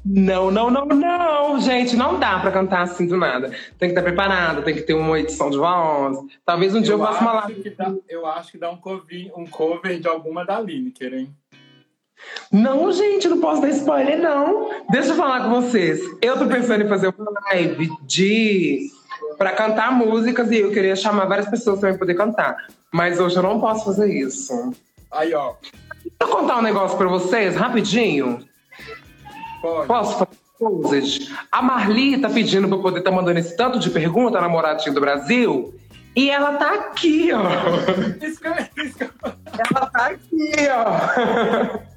Não, 0.05 0.49
não, 0.49 0.69
não, 0.71 0.85
não, 0.85 1.59
gente, 1.59 1.95
não 1.95 2.17
dá 2.19 2.39
pra 2.39 2.51
cantar 2.51 2.83
assim 2.83 3.05
do 3.05 3.17
nada. 3.17 3.49
Tem 3.77 3.89
que 3.89 3.99
estar 3.99 4.01
preparada, 4.01 4.61
tem 4.61 4.73
que 4.73 4.81
ter 4.81 4.93
uma 4.93 5.19
edição 5.19 5.49
de 5.49 5.57
voz. 5.57 6.17
Talvez 6.45 6.73
um 6.73 6.81
dia 6.81 6.93
eu, 6.93 6.99
faça 6.99 7.21
uma 7.21 7.33
live. 7.33 7.69
dá, 7.71 7.93
eu 8.07 8.25
acho 8.25 8.51
que 8.53 8.57
dá 8.57 8.71
um 8.71 8.77
cover, 8.77 9.31
um 9.37 9.45
cover 9.45 9.99
de 9.99 10.07
alguma 10.07 10.45
da 10.45 10.59
Lineker, 10.59 11.13
hein? 11.13 11.35
Não, 12.51 12.91
gente, 12.91 13.27
não 13.27 13.39
posso 13.39 13.61
dar 13.61 13.69
spoiler, 13.69 14.19
não. 14.19 14.69
Deixa 14.89 15.09
eu 15.09 15.15
falar 15.15 15.43
com 15.43 15.61
vocês. 15.61 16.01
Eu 16.21 16.37
tô 16.37 16.47
pensando 16.47 16.83
em 16.83 16.87
fazer 16.87 17.13
uma 17.17 17.31
live 17.51 17.89
de. 18.03 18.89
pra 19.37 19.51
cantar 19.51 19.91
músicas 19.91 20.49
e 20.51 20.57
eu 20.59 20.71
queria 20.71 20.95
chamar 20.95 21.25
várias 21.25 21.47
pessoas 21.49 21.79
pra 21.79 21.89
eu 21.89 21.97
poder 21.97 22.15
cantar. 22.15 22.57
Mas 22.91 23.19
hoje 23.19 23.35
eu 23.35 23.43
não 23.43 23.59
posso 23.59 23.85
fazer 23.85 24.11
isso. 24.11 24.73
Aí, 25.11 25.33
ó. 25.33 25.53
Deixa 25.61 26.15
eu 26.21 26.27
contar 26.27 26.57
um 26.57 26.61
negócio 26.61 26.97
pra 26.97 27.07
vocês, 27.07 27.55
rapidinho. 27.55 28.43
Pode. 29.61 29.87
Posso 29.87 30.13
fazer 30.13 30.39
coisas? 30.57 31.31
A 31.51 31.61
Marli 31.61 32.19
tá 32.19 32.29
pedindo 32.29 32.67
pra 32.67 32.77
eu 32.77 32.81
poder 32.81 32.99
estar 32.99 33.11
mandando 33.11 33.39
esse 33.39 33.55
tanto 33.55 33.79
de 33.79 33.89
pergunta, 33.89 34.37
a 34.37 34.41
namoradinha 34.41 34.93
do 34.93 35.01
Brasil. 35.01 35.73
E 36.15 36.29
ela 36.29 36.53
tá 36.53 36.73
aqui, 36.73 37.31
ó. 37.31 37.43
Ela 39.71 39.85
tá 39.87 40.07
aqui, 40.07 40.51
ó. 40.69 41.79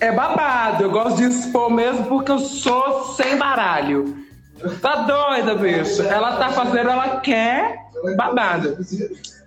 É 0.00 0.12
babado, 0.12 0.84
eu 0.84 0.90
gosto 0.90 1.16
de 1.16 1.24
expor 1.24 1.70
mesmo 1.70 2.06
porque 2.06 2.30
eu 2.30 2.38
sou 2.38 3.14
sem 3.14 3.38
baralho. 3.38 4.24
Tá 4.80 5.02
doida, 5.02 5.54
bicho. 5.54 6.02
Ela 6.02 6.36
tá 6.36 6.50
fazendo, 6.50 6.90
ela 6.90 7.20
quer 7.20 7.76
babado. 8.16 8.76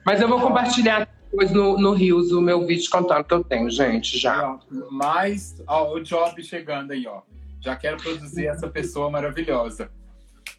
Mas 0.05 0.21
eu 0.21 0.27
vou 0.27 0.39
compartilhar 0.39 1.07
depois 1.29 1.51
no, 1.51 1.77
no 1.77 1.93
Rios 1.93 2.31
o 2.31 2.41
meu 2.41 2.65
vídeo 2.65 2.89
cantando 2.89 3.23
que 3.23 3.33
eu 3.33 3.43
tenho, 3.43 3.69
gente, 3.69 4.17
já. 4.17 4.57
Mas, 4.89 5.61
ó, 5.67 5.93
o 5.93 5.99
job 5.99 6.41
chegando 6.43 6.91
aí, 6.91 7.05
ó. 7.07 7.21
Já 7.59 7.75
quero 7.75 7.97
produzir 7.97 8.47
essa 8.47 8.67
pessoa 8.67 9.09
maravilhosa. 9.09 9.89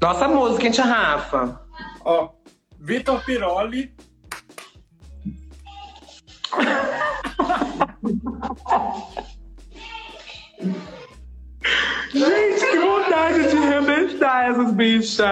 Nossa 0.01 0.27
música, 0.27 0.65
hein, 0.65 0.71
tia 0.71 0.85
Rafa? 0.85 1.61
Ó, 2.05 2.29
Vitor 2.79 3.23
Piroli. 3.25 3.93
Gente, 12.13 12.65
que 12.65 12.79
vontade 12.79 13.49
de 13.49 13.57
arrebentar 13.57 14.51
essas 14.51 14.71
bichas! 14.73 15.27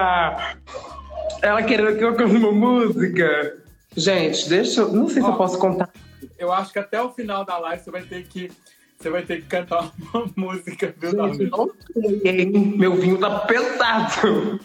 Ela 1.42 1.64
querendo 1.64 1.98
que 1.98 2.04
eu 2.04 2.16
cante 2.16 2.36
uma 2.36 2.52
música. 2.52 3.58
Gente, 3.96 4.50
deixa 4.50 4.82
eu. 4.82 4.92
Não 4.92 5.08
sei 5.08 5.22
se 5.22 5.28
eu 5.28 5.34
Ó. 5.34 5.38
posso 5.38 5.58
contar. 5.58 5.90
Eu 6.38 6.52
acho 6.52 6.74
que 6.74 6.80
até 6.80 7.02
o 7.02 7.12
final 7.12 7.46
da 7.46 7.58
live 7.58 7.84
você 7.84 7.92
vai 7.92 8.02
ter 8.02 8.26
que, 8.28 8.52
você 9.00 9.10
vai 9.10 9.24
ter 9.24 9.38
que 9.38 9.48
cantar 9.48 9.92
uma 10.14 10.30
música, 10.36 10.94
viu, 11.00 11.16
Davi? 11.16 11.38
Gente, 11.38 11.52
não 11.52 12.20
sei? 12.22 12.46
Meu 12.46 12.96
vinho 12.96 13.18
tá 13.18 13.40
pesado. 13.42 14.60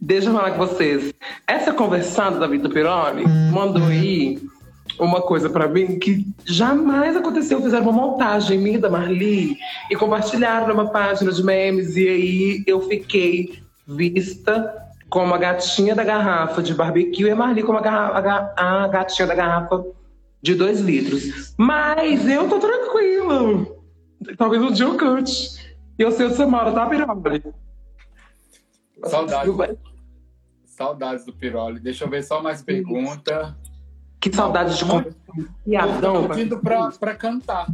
Deixa 0.00 0.28
eu 0.28 0.34
falar 0.34 0.52
com 0.52 0.58
vocês. 0.58 1.12
Essa 1.46 1.72
conversada 1.72 2.38
da 2.38 2.46
Vitor 2.46 2.72
Pironi 2.72 3.24
mandou 3.52 3.84
aí 3.84 4.40
uma 5.04 5.20
coisa 5.22 5.48
pra 5.50 5.66
mim 5.68 5.98
que 5.98 6.26
jamais 6.44 7.16
aconteceu. 7.16 7.60
Fizeram 7.62 7.84
uma 7.88 7.92
montagem 7.92 8.58
minha 8.58 8.78
da 8.78 8.88
Marli 8.90 9.56
e 9.90 9.96
compartilharam 9.96 10.68
numa 10.68 10.90
página 10.90 11.30
de 11.32 11.42
memes. 11.42 11.96
E 11.96 12.08
aí 12.08 12.64
eu 12.66 12.80
fiquei 12.88 13.62
vista 13.86 14.74
como 15.08 15.34
a 15.34 15.38
gatinha 15.38 15.94
da 15.94 16.04
garrafa 16.04 16.62
de 16.62 16.72
barbecue 16.74 17.24
e 17.26 17.30
a 17.30 17.36
Marli 17.36 17.62
como 17.62 17.78
a, 17.78 17.82
garra- 17.82 18.16
a 18.16 18.20
ga- 18.20 18.54
a 18.56 18.88
gatinha 18.88 19.28
da 19.28 19.34
garrafa 19.34 19.84
de 20.40 20.54
dois 20.54 20.80
litros. 20.80 21.54
Mas 21.56 22.26
eu 22.28 22.48
tô 22.48 22.58
tranquilo. 22.58 23.76
Talvez 24.38 24.62
um 24.62 24.70
dia 24.72 24.86
eu 24.86 24.96
cante. 24.96 25.60
E 25.98 26.02
eu 26.02 26.10
sei 26.12 26.28
você 26.28 26.46
mora, 26.46 26.72
tá, 26.72 26.86
Piroli? 26.86 27.42
Saudades. 29.04 29.54
Saudades 30.64 31.24
do 31.26 31.32
Piroli. 31.32 31.80
Deixa 31.80 32.04
eu 32.04 32.08
ver 32.08 32.22
só 32.24 32.42
mais 32.42 32.62
pergunta. 32.62 33.56
Que 34.22 34.32
saudade 34.32 34.78
de 34.78 34.84
conversar. 34.84 35.18
Tô 35.26 35.44
Piadão. 35.64 36.28
pedindo 36.28 36.56
pra, 36.60 36.92
pra 36.92 37.12
cantar. 37.16 37.66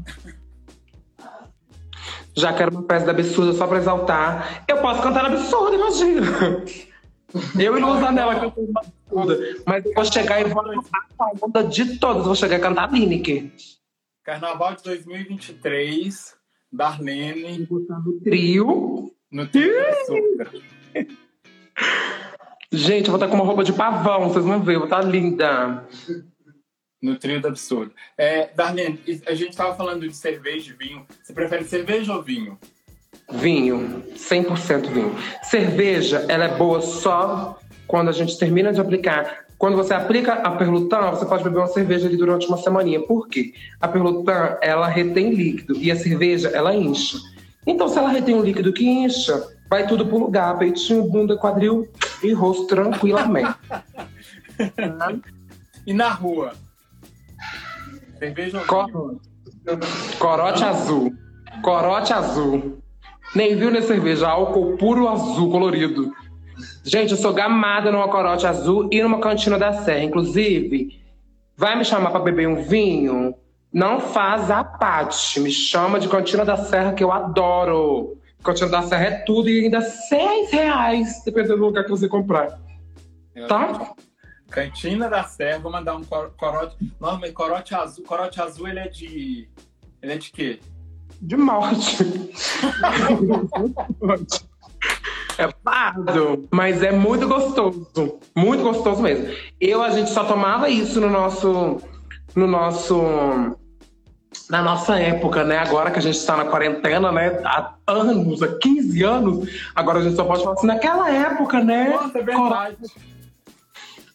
Já 2.34 2.54
quero 2.54 2.70
uma 2.70 2.84
peça 2.84 3.04
da 3.04 3.12
absurda 3.12 3.52
só 3.52 3.66
pra 3.66 3.76
exaltar. 3.76 4.64
Eu 4.66 4.78
posso 4.78 5.02
cantar 5.02 5.24
na 5.24 5.28
absurda, 5.28 5.76
imagina. 5.76 6.26
Eu 7.58 7.76
e 7.76 7.80
Luz 7.80 8.02
Anela 8.02 8.40
cantando 8.40 8.72
Mas 9.66 9.84
eu 9.84 9.92
vou 9.92 10.04
chegar 10.06 10.40
e 10.40 10.44
vou 10.44 10.64
cantar 10.64 11.06
a 11.18 11.30
onda 11.42 11.62
de 11.64 11.98
todas. 11.98 12.24
Vou 12.24 12.34
chegar 12.34 12.56
a 12.56 12.60
cantar 12.60 12.90
Lineker. 12.90 13.52
Carnaval 14.24 14.74
de 14.76 14.84
2023, 14.84 16.34
Darlene. 16.72 17.68
No 17.68 18.20
trio. 18.20 19.12
No 19.30 19.46
trio. 19.46 19.74
Gente, 22.72 23.08
eu 23.08 23.12
vou 23.12 23.16
estar 23.16 23.28
com 23.28 23.34
uma 23.34 23.44
roupa 23.44 23.64
de 23.64 23.72
pavão, 23.74 24.28
vocês 24.30 24.44
vão 24.44 24.62
ver, 24.62 24.76
eu 24.76 24.80
vou 24.80 24.88
estar 24.88 25.02
linda. 25.02 25.86
No 27.00 27.16
trio 27.16 27.40
do 27.40 27.48
absurdo. 27.48 27.92
É, 28.16 28.50
Darlene, 28.54 29.00
a 29.26 29.34
gente 29.34 29.56
tava 29.56 29.74
falando 29.76 30.08
de 30.08 30.14
cerveja 30.14 30.72
e 30.72 30.86
vinho. 30.86 31.06
Você 31.22 31.32
prefere 31.32 31.64
cerveja 31.64 32.12
ou 32.12 32.22
vinho? 32.22 32.58
Vinho, 33.30 34.02
100% 34.16 34.90
vinho. 34.90 35.14
Cerveja, 35.44 36.24
ela 36.28 36.46
é 36.46 36.56
boa 36.56 36.80
só 36.80 37.58
quando 37.86 38.08
a 38.08 38.12
gente 38.12 38.38
termina 38.38 38.72
de 38.72 38.80
aplicar. 38.80 39.46
Quando 39.58 39.76
você 39.76 39.92
aplica 39.92 40.34
a 40.34 40.52
Perlutan, 40.52 41.10
você 41.10 41.26
pode 41.26 41.44
beber 41.44 41.58
uma 41.58 41.66
cerveja 41.66 42.06
ali 42.06 42.16
durante 42.16 42.46
uma 42.46 42.56
semaninha. 42.56 43.00
Por 43.00 43.28
quê? 43.28 43.52
A 43.80 43.88
Perlutan, 43.88 44.56
ela 44.62 44.86
retém 44.88 45.30
líquido 45.30 45.76
e 45.76 45.90
a 45.90 45.96
cerveja, 45.96 46.48
ela 46.48 46.74
incha. 46.74 47.18
Então, 47.66 47.88
se 47.88 47.98
ela 47.98 48.08
retém 48.08 48.34
um 48.34 48.42
líquido 48.42 48.72
que 48.72 48.88
incha, 48.88 49.46
vai 49.68 49.86
tudo 49.86 50.06
pro 50.06 50.18
lugar. 50.18 50.56
Peitinho, 50.58 51.04
bunda, 51.04 51.36
quadril 51.36 51.88
e 52.22 52.32
rosto 52.32 52.66
tranquilamente. 52.66 53.54
E 55.86 55.94
na 55.94 56.10
rua? 56.10 56.52
Cerveja? 58.18 58.64
Cor... 58.66 59.20
Corote 60.18 60.64
azul. 60.64 61.12
Corote 61.62 62.12
azul. 62.12 62.78
Nem 63.34 63.56
viu 63.56 63.70
nem 63.70 63.82
cerveja, 63.82 64.28
álcool 64.28 64.76
puro 64.76 65.08
azul 65.08 65.50
colorido. 65.50 66.12
Gente, 66.82 67.12
eu 67.12 67.16
sou 67.16 67.32
gamada 67.32 67.92
numa 67.92 68.08
corote 68.08 68.46
azul 68.46 68.88
e 68.90 69.02
numa 69.02 69.20
cantina 69.20 69.58
da 69.58 69.72
Serra. 69.72 70.04
Inclusive, 70.04 71.00
vai 71.56 71.76
me 71.76 71.84
chamar 71.84 72.10
para 72.10 72.20
beber 72.20 72.48
um 72.48 72.62
vinho? 72.62 73.34
Não 73.72 74.00
faz 74.00 74.50
a 74.50 74.64
parte. 74.64 75.38
Me 75.40 75.50
chama 75.50 76.00
de 76.00 76.08
cantina 76.08 76.44
da 76.44 76.56
Serra, 76.56 76.94
que 76.94 77.04
eu 77.04 77.12
adoro. 77.12 78.16
Cantina 78.42 78.70
da 78.70 78.82
Serra 78.82 79.04
é 79.04 79.10
tudo 79.10 79.48
e 79.50 79.64
ainda 79.64 79.82
seis 79.82 80.50
reais, 80.50 81.22
dependendo 81.24 81.56
do 81.56 81.66
lugar 81.66 81.84
que 81.84 81.90
você 81.90 82.08
comprar. 82.08 82.58
Tá? 83.46 83.92
Cantina 84.50 85.08
da 85.08 85.24
Serra, 85.24 85.58
vou 85.58 85.70
mandar 85.70 85.94
um 85.96 86.02
cor- 86.04 86.32
corote. 86.38 86.76
Não, 87.00 87.18
mas 87.20 87.30
corote 87.32 87.74
azul. 87.74 88.04
Corote 88.04 88.40
azul 88.40 88.66
ele 88.68 88.78
é 88.80 88.88
de. 88.88 89.48
Ele 90.02 90.12
é 90.12 90.16
de 90.18 90.30
quê? 90.32 90.60
De 91.20 91.36
morte. 91.36 91.96
É 95.36 95.48
pardo, 95.62 96.48
mas 96.50 96.82
é 96.82 96.90
muito 96.90 97.28
gostoso. 97.28 97.88
Muito 98.34 98.62
gostoso 98.62 99.00
mesmo. 99.02 99.28
Eu, 99.60 99.82
a 99.82 99.90
gente 99.90 100.10
só 100.10 100.24
tomava 100.24 100.68
isso 100.68 101.00
no 101.00 101.08
nosso. 101.10 101.80
No 102.34 102.46
nosso. 102.46 103.56
Na 104.50 104.62
nossa 104.62 104.98
época, 104.98 105.44
né? 105.44 105.58
Agora 105.58 105.90
que 105.90 105.98
a 105.98 106.02
gente 106.02 106.16
está 106.16 106.36
na 106.36 106.44
quarentena, 106.46 107.10
né? 107.12 107.40
Há 107.44 107.74
anos, 107.86 108.42
há 108.42 108.48
15 108.58 109.02
anos, 109.02 109.48
agora 109.74 109.98
a 109.98 110.02
gente 110.02 110.16
só 110.16 110.24
pode 110.24 110.42
falar 110.42 110.54
assim, 110.54 110.66
naquela 110.66 111.10
época, 111.10 111.62
né? 111.62 111.90
Nossa, 111.90 112.18
é 112.18 112.22
verdade. 112.22 112.76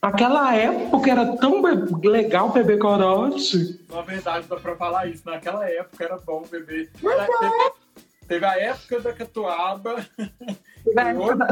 Naquela 0.03 0.53
época 0.53 1.09
era 1.09 1.37
tão 1.37 1.61
legal 2.03 2.49
beber 2.49 2.77
corote. 2.77 3.79
Na 3.89 4.01
verdade, 4.01 4.45
dá 4.49 4.57
pra 4.57 4.75
falar 4.75 5.07
isso. 5.07 5.23
Naquela 5.25 5.65
época 5.69 6.03
era 6.03 6.17
bom 6.17 6.43
beber. 6.51 6.91
Era- 7.01 7.25
teve, 7.25 7.71
teve 8.27 8.45
a 8.45 8.59
época 8.59 8.99
da 8.99 9.13
catuaba. 9.13 10.05
Na 10.93 11.03
época, 11.09 11.35
da, 11.37 11.47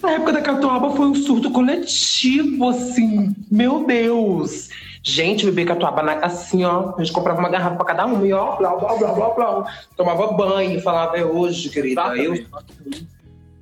na 0.00 0.12
época 0.12 0.32
da 0.32 0.40
catuaba 0.40 0.90
foi 0.94 1.06
um 1.06 1.14
surto 1.16 1.50
coletivo, 1.50 2.68
assim. 2.68 3.34
Meu 3.50 3.84
Deus! 3.84 4.68
Gente, 5.02 5.44
beber 5.46 5.66
catuaba 5.66 6.00
na- 6.00 6.20
assim, 6.24 6.64
ó. 6.64 6.94
A 6.96 7.02
gente 7.02 7.12
comprava 7.12 7.40
uma 7.40 7.48
garrafa 7.48 7.74
pra 7.74 7.84
cada 7.86 8.06
um 8.06 8.24
e 8.24 8.32
ó, 8.32 8.54
blá, 8.54 8.76
blá, 8.76 8.94
blá, 8.96 9.12
blá, 9.12 9.30
blá. 9.34 9.74
Tomava 9.96 10.32
banho, 10.34 10.80
falava, 10.82 11.16
é 11.18 11.24
hoje, 11.24 11.68
querida. 11.68 12.16
Eu. 12.16 12.34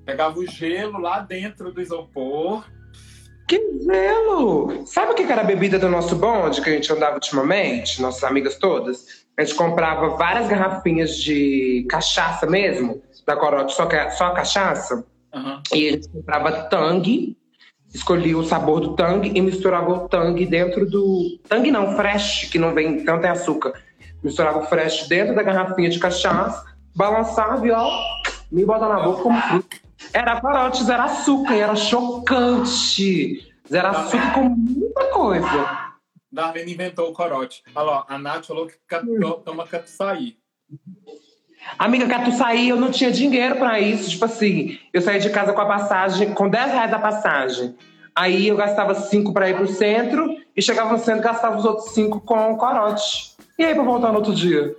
Pegava 0.05 0.38
o 0.38 0.46
gelo 0.46 1.01
lá 1.01 1.20
dentro 1.20 1.72
do 1.72 1.81
isopor. 1.81 2.64
Que 3.46 3.80
gelo! 3.85 4.87
Sabe 4.87 5.12
o 5.12 5.14
que 5.14 5.22
era 5.22 5.42
a 5.42 5.44
bebida 5.44 5.78
do 5.78 5.88
nosso 5.88 6.16
bonde 6.16 6.61
que 6.61 6.70
a 6.70 6.72
gente 6.72 6.92
andava 6.92 7.14
ultimamente? 7.14 8.02
Nossas 8.02 8.24
amigas 8.24 8.56
todas? 8.56 9.26
A 9.38 9.44
gente 9.44 9.54
comprava 9.54 10.11
várias 10.16 10.48
garrafinhas 10.48 11.16
de 11.16 11.87
cachaça 11.88 12.46
mesmo, 12.46 13.02
da 13.26 13.37
corote, 13.37 13.74
só, 13.74 13.87
que, 13.87 14.11
só 14.11 14.26
a 14.26 14.35
cachaça. 14.35 15.04
Aham. 15.32 15.62
E 15.72 15.88
a 15.88 15.92
gente 15.92 16.09
comprava 16.09 16.52
tangue, 16.64 17.37
escolhia 17.92 18.37
o 18.37 18.44
sabor 18.44 18.80
do 18.80 18.94
tangue 18.94 19.32
e 19.35 19.40
misturava 19.40 19.92
o 19.92 20.09
tangue 20.09 20.46
dentro 20.46 20.88
do. 20.88 21.38
Tangue 21.48 21.70
não, 21.70 21.96
fresh, 21.96 22.48
que 22.50 22.59
não 22.59 22.74
vem 22.74 23.04
tanto 23.04 23.26
é 23.26 23.30
açúcar. 23.30 23.74
Misturava 24.22 24.61
o 24.61 24.66
fresh 24.66 25.06
dentro 25.06 25.35
da 25.35 25.42
garrafinha 25.42 25.90
de 25.90 25.98
cachaça, 25.98 26.64
balançava 26.94 27.64
e 27.66 27.70
ó, 27.70 27.88
me 28.50 28.64
bota 28.64 28.88
na 28.88 29.00
boca 29.00 29.22
como 29.22 29.40
fruto. 29.42 29.86
Era 30.12 30.40
corote, 30.40 30.83
zero 30.85 31.03
açúcar, 31.03 31.55
e 31.55 31.61
era 31.61 31.75
chocante. 31.77 33.53
Zero 33.71 33.88
açúcar 33.88 34.33
com 34.35 34.45
muita 34.49 35.05
coisa. 35.12 35.87
Darlene 36.31 36.73
inventou 36.75 37.09
o 37.11 37.12
corote. 37.12 37.62
Olha 37.75 37.85
lá, 37.87 38.05
a 38.09 38.19
Nath 38.19 38.47
falou 38.47 38.66
que 38.66 38.75
catu- 38.87 39.42
toma 39.45 39.66
catuçaí. 39.66 40.37
Amiga, 41.79 42.07
catuçaí, 42.07 42.69
eu 42.69 42.77
não 42.77 42.90
tinha 42.90 43.11
dinheiro 43.11 43.57
pra 43.57 43.81
isso. 43.81 44.11
Tipo 44.11 44.25
assim, 44.27 44.79
eu 44.92 45.01
saía 45.01 45.19
de 45.21 45.31
casa 45.31 45.53
com 45.53 45.61
a 45.61 45.66
passagem, 45.66 46.33
com 46.33 46.49
10 46.49 46.73
reais 46.73 46.92
a 46.92 46.99
passagem. 46.99 47.75
Aí 48.14 48.49
eu 48.49 48.57
gastava 48.57 48.95
5 48.95 49.33
pra 49.33 49.51
ir 49.51 49.57
pro 49.57 49.66
centro 49.66 50.27
e 50.57 50.62
chegava 50.62 50.92
no 50.92 50.99
centro 50.99 51.21
e 51.21 51.25
gastava 51.25 51.57
os 51.57 51.64
outros 51.64 51.90
5 51.90 52.21
com 52.21 52.53
o 52.53 52.57
corote. 52.57 53.35
E 53.59 53.64
aí 53.64 53.75
pra 53.75 53.83
voltar 53.83 54.09
no 54.12 54.16
outro 54.19 54.35
dia? 54.35 54.75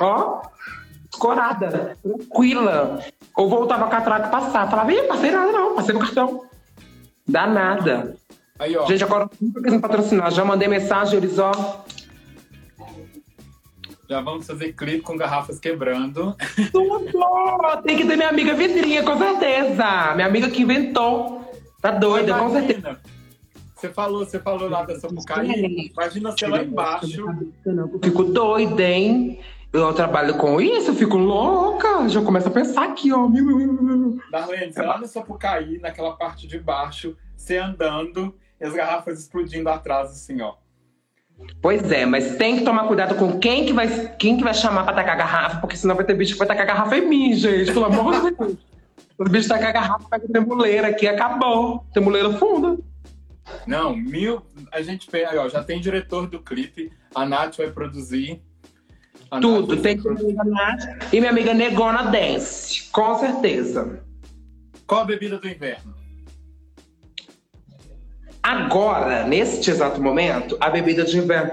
Ó, 0.00 0.42
escorada, 1.20 1.96
tranquila. 2.02 3.04
Ou 3.36 3.48
voltava 3.48 3.86
com 3.88 3.94
a 3.94 4.00
traca 4.00 4.28
e 4.28 4.30
passava. 4.30 4.70
Falava, 4.70 4.92
ih, 4.92 5.02
passei 5.02 5.30
nada 5.30 5.52
não, 5.52 5.74
passei 5.74 5.94
no 5.94 6.00
cartão. 6.00 6.44
Dá 7.28 7.46
nada. 7.46 8.16
Aí, 8.58 8.76
ó. 8.76 8.86
Gente, 8.86 9.04
agora 9.04 9.28
nunca 9.40 9.62
quis 9.62 9.72
me 9.72 9.80
patrocinar. 9.80 10.30
Já 10.30 10.44
mandei 10.44 10.66
mensagem, 10.66 11.18
eles, 11.18 11.38
ó. 11.38 11.52
Já 14.08 14.20
vamos 14.20 14.46
fazer 14.46 14.72
clipe 14.72 15.02
com 15.02 15.16
garrafas 15.16 15.60
quebrando. 15.60 16.34
Tudo! 16.72 17.82
Tem 17.84 17.96
que 17.96 18.06
ter 18.06 18.16
minha 18.16 18.28
amiga 18.28 18.54
Vidrinha, 18.54 19.04
com 19.04 19.16
certeza. 19.16 20.14
Minha 20.14 20.26
amiga 20.26 20.50
que 20.50 20.62
inventou. 20.62 21.48
Tá 21.80 21.92
doida, 21.92 22.36
com 22.36 22.50
certeza. 22.50 22.98
Você 23.76 23.88
falou, 23.88 24.26
você 24.26 24.38
falou 24.40 24.68
lá 24.68 24.82
da 24.82 24.98
Sapucaí. 24.98 25.90
Imagina 25.92 26.32
você 26.32 26.46
lá 26.46 26.62
embaixo. 26.62 27.24
Fico 28.02 28.24
doida, 28.24 28.82
hein? 28.82 29.40
Eu 29.72 29.92
trabalho 29.94 30.36
com 30.36 30.60
isso, 30.60 30.90
eu 30.90 30.94
fico 30.94 31.16
louca. 31.16 32.08
Já 32.08 32.20
começo 32.22 32.48
a 32.48 32.50
pensar 32.50 32.84
aqui, 32.84 33.12
ó. 33.12 33.28
Darlene, 34.30 34.72
você 34.72 34.82
lá 34.82 34.98
no 34.98 35.06
Sapucaí, 35.06 35.78
naquela 35.78 36.16
parte 36.16 36.46
de 36.48 36.58
baixo, 36.58 37.16
você 37.36 37.56
andando 37.56 38.34
e 38.60 38.64
as 38.64 38.72
garrafas 38.72 39.20
explodindo 39.20 39.68
atrás, 39.68 40.10
assim, 40.10 40.40
ó. 40.40 40.54
Pois 41.62 41.90
é, 41.90 42.04
mas 42.04 42.36
tem 42.36 42.58
que 42.58 42.64
tomar 42.64 42.86
cuidado 42.86 43.14
com 43.14 43.38
quem 43.38 43.64
que 43.64 43.72
vai, 43.72 44.14
quem 44.16 44.36
que 44.36 44.44
vai 44.44 44.52
chamar 44.52 44.84
pra 44.84 44.92
tacar 44.92 45.14
a 45.14 45.18
garrafa, 45.18 45.60
porque 45.60 45.76
senão 45.76 45.94
vai 45.94 46.04
ter 46.04 46.14
bicho 46.14 46.32
que 46.32 46.38
vai 46.38 46.48
tacar 46.48 46.64
a 46.64 46.66
garrafa 46.66 46.96
em 46.98 47.08
mim, 47.08 47.32
gente. 47.32 47.72
Pelo 47.72 47.86
amor 47.86 48.20
de 48.20 48.36
Deus. 48.36 48.56
Os 49.16 49.30
bichos 49.30 49.48
tacam 49.48 49.68
a 49.68 49.72
garrafa, 49.72 50.08
pega 50.10 50.24
a 50.24 50.28
tremuleira 50.28 50.88
aqui, 50.88 51.06
acabou. 51.06 51.84
Tremuleira 51.92 52.32
funda. 52.32 52.78
Não, 53.66 53.94
mil. 53.94 54.42
A 54.72 54.82
gente 54.82 55.06
pega, 55.08 55.42
ó, 55.42 55.48
já 55.48 55.62
tem 55.62 55.80
diretor 55.80 56.26
do 56.26 56.40
clipe, 56.40 56.92
a 57.14 57.24
Nath 57.24 57.56
vai 57.56 57.70
produzir. 57.70 58.42
A 59.30 59.36
Nath 59.36 59.42
Tudo. 59.42 59.76
Tem 59.76 59.96
minha 59.96 60.12
amiga 60.12 60.44
Nath 60.44 61.12
e 61.12 61.20
minha 61.20 61.30
amiga 61.30 61.54
Negona 61.54 62.04
Dance. 62.04 62.90
Com 62.90 63.14
certeza. 63.18 64.00
Qual 64.86 65.02
a 65.02 65.04
bebida 65.04 65.38
do 65.38 65.48
inverno? 65.48 65.94
Agora, 68.42 69.24
neste 69.24 69.70
exato 69.70 70.02
momento, 70.02 70.56
a 70.60 70.68
bebida 70.68 71.04
de 71.04 71.16
inverno. 71.16 71.52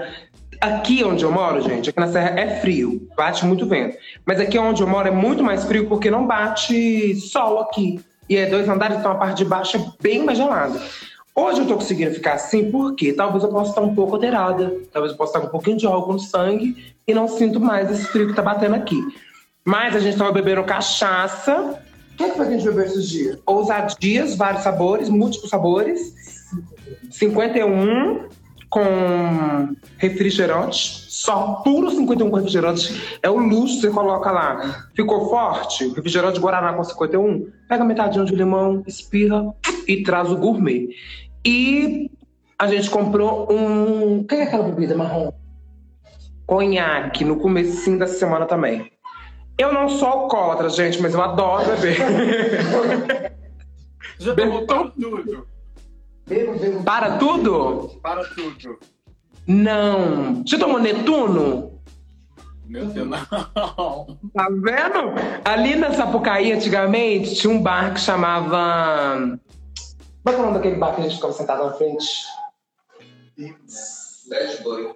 Aqui 0.60 1.04
onde 1.04 1.24
eu 1.24 1.30
moro, 1.30 1.60
gente, 1.60 1.90
aqui 1.90 2.00
na 2.00 2.08
Serra 2.08 2.40
é 2.40 2.60
frio, 2.60 3.08
bate 3.16 3.46
muito 3.46 3.64
vento. 3.64 3.96
Mas 4.26 4.40
aqui 4.40 4.58
onde 4.58 4.82
eu 4.82 4.88
moro 4.88 5.06
é 5.06 5.10
muito 5.12 5.44
mais 5.44 5.64
frio 5.64 5.88
porque 5.88 6.10
não 6.10 6.26
bate 6.26 7.14
sol 7.14 7.60
aqui. 7.60 8.00
E 8.28 8.36
é 8.36 8.46
dois 8.46 8.68
andares, 8.68 8.98
então 8.98 9.12
a 9.12 9.14
parte 9.14 9.38
de 9.38 9.44
baixo 9.44 9.76
é 9.76 10.02
bem 10.02 10.24
mais 10.24 10.36
gelada. 10.36 10.82
Hoje 11.32 11.60
eu 11.60 11.66
tô 11.68 11.76
conseguindo 11.76 12.12
ficar 12.12 12.32
assim 12.32 12.68
porque 12.72 13.12
talvez 13.12 13.44
eu 13.44 13.50
possa 13.50 13.70
estar 13.70 13.82
um 13.82 13.94
pouco 13.94 14.14
alterada. 14.14 14.74
Talvez 14.92 15.12
eu 15.12 15.16
possa 15.16 15.30
estar 15.30 15.40
com 15.42 15.46
um 15.46 15.50
pouquinho 15.50 15.76
de 15.76 15.86
álcool 15.86 16.14
no 16.14 16.18
sangue 16.18 16.97
e 17.08 17.14
não 17.14 17.26
sinto 17.26 17.58
mais 17.58 17.90
esse 17.90 18.04
frio 18.04 18.28
que 18.28 18.34
tá 18.34 18.42
batendo 18.42 18.74
aqui. 18.74 19.02
Mas 19.64 19.96
a 19.96 19.98
gente 19.98 20.18
tava 20.18 20.30
bebendo 20.30 20.62
cachaça. 20.62 21.80
O 22.12 22.16
que, 22.16 22.24
é 22.24 22.30
que 22.30 22.36
foi 22.36 22.46
que 22.46 22.52
a 22.52 22.56
gente 22.56 22.68
bebeu 22.68 22.84
esses 22.84 23.08
dias? 23.08 23.38
Ousadias, 23.46 24.36
vários 24.36 24.62
sabores, 24.62 25.08
múltiplos 25.08 25.50
sabores. 25.50 26.14
51 27.10 28.28
com 28.68 29.74
refrigerante, 29.96 31.06
só 31.08 31.62
puro 31.64 31.90
51 31.90 32.28
com 32.28 32.36
refrigerante. 32.36 33.18
É 33.22 33.30
o 33.30 33.38
luxo, 33.38 33.80
você 33.80 33.90
coloca 33.90 34.30
lá. 34.30 34.86
Ficou 34.94 35.30
forte? 35.30 35.88
Refrigerante 35.88 36.38
Guaraná 36.38 36.74
com 36.74 36.84
51? 36.84 37.50
Pega 37.66 37.84
metadinho 37.84 38.26
de 38.26 38.34
limão, 38.34 38.82
espirra 38.86 39.54
e 39.86 40.02
traz 40.02 40.30
o 40.30 40.36
gourmet. 40.36 40.88
E 41.44 42.10
a 42.58 42.66
gente 42.66 42.90
comprou 42.90 43.50
um. 43.50 44.18
O 44.18 44.24
que 44.24 44.34
é 44.34 44.42
aquela 44.42 44.64
bebida 44.64 44.94
marrom? 44.94 45.32
Conhaque 46.48 47.26
no 47.26 47.36
comecinho 47.36 47.98
da 47.98 48.06
semana 48.06 48.46
também. 48.46 48.90
Eu 49.58 49.70
não 49.70 49.86
sou 49.86 50.08
alcoólatra, 50.08 50.70
gente, 50.70 50.98
mas 50.98 51.12
eu 51.12 51.20
adoro 51.20 51.76
beber. 51.76 53.36
Já 54.18 54.34
tomou 54.34 54.66
para 54.66 54.88
tudo? 54.88 55.46
Para 56.86 57.18
tudo? 57.18 58.00
Para 58.02 58.24
tudo. 58.24 58.78
Não. 59.46 60.42
Você 60.42 60.56
tomou 60.56 60.78
Netuno? 60.78 61.82
Meu 62.64 62.86
Deus, 62.86 63.06
não. 63.06 63.18
Tá 64.32 64.48
vendo? 64.48 65.12
Ali 65.44 65.76
na 65.76 65.92
Sapucaí, 65.92 66.52
antigamente, 66.52 67.34
tinha 67.34 67.52
um 67.52 67.60
bar 67.60 67.92
que 67.92 68.00
chamava. 68.00 69.38
É 70.26 70.30
que 70.30 70.34
é 70.34 70.38
o 70.38 70.42
nome 70.42 70.54
daquele 70.54 70.76
bar 70.76 70.94
que 70.94 71.02
a 71.02 71.04
gente 71.04 71.16
ficava 71.16 71.34
sentado 71.34 71.66
na 71.66 71.72
frente? 71.74 72.24
Bad 74.30 74.62
Boy. 74.62 74.94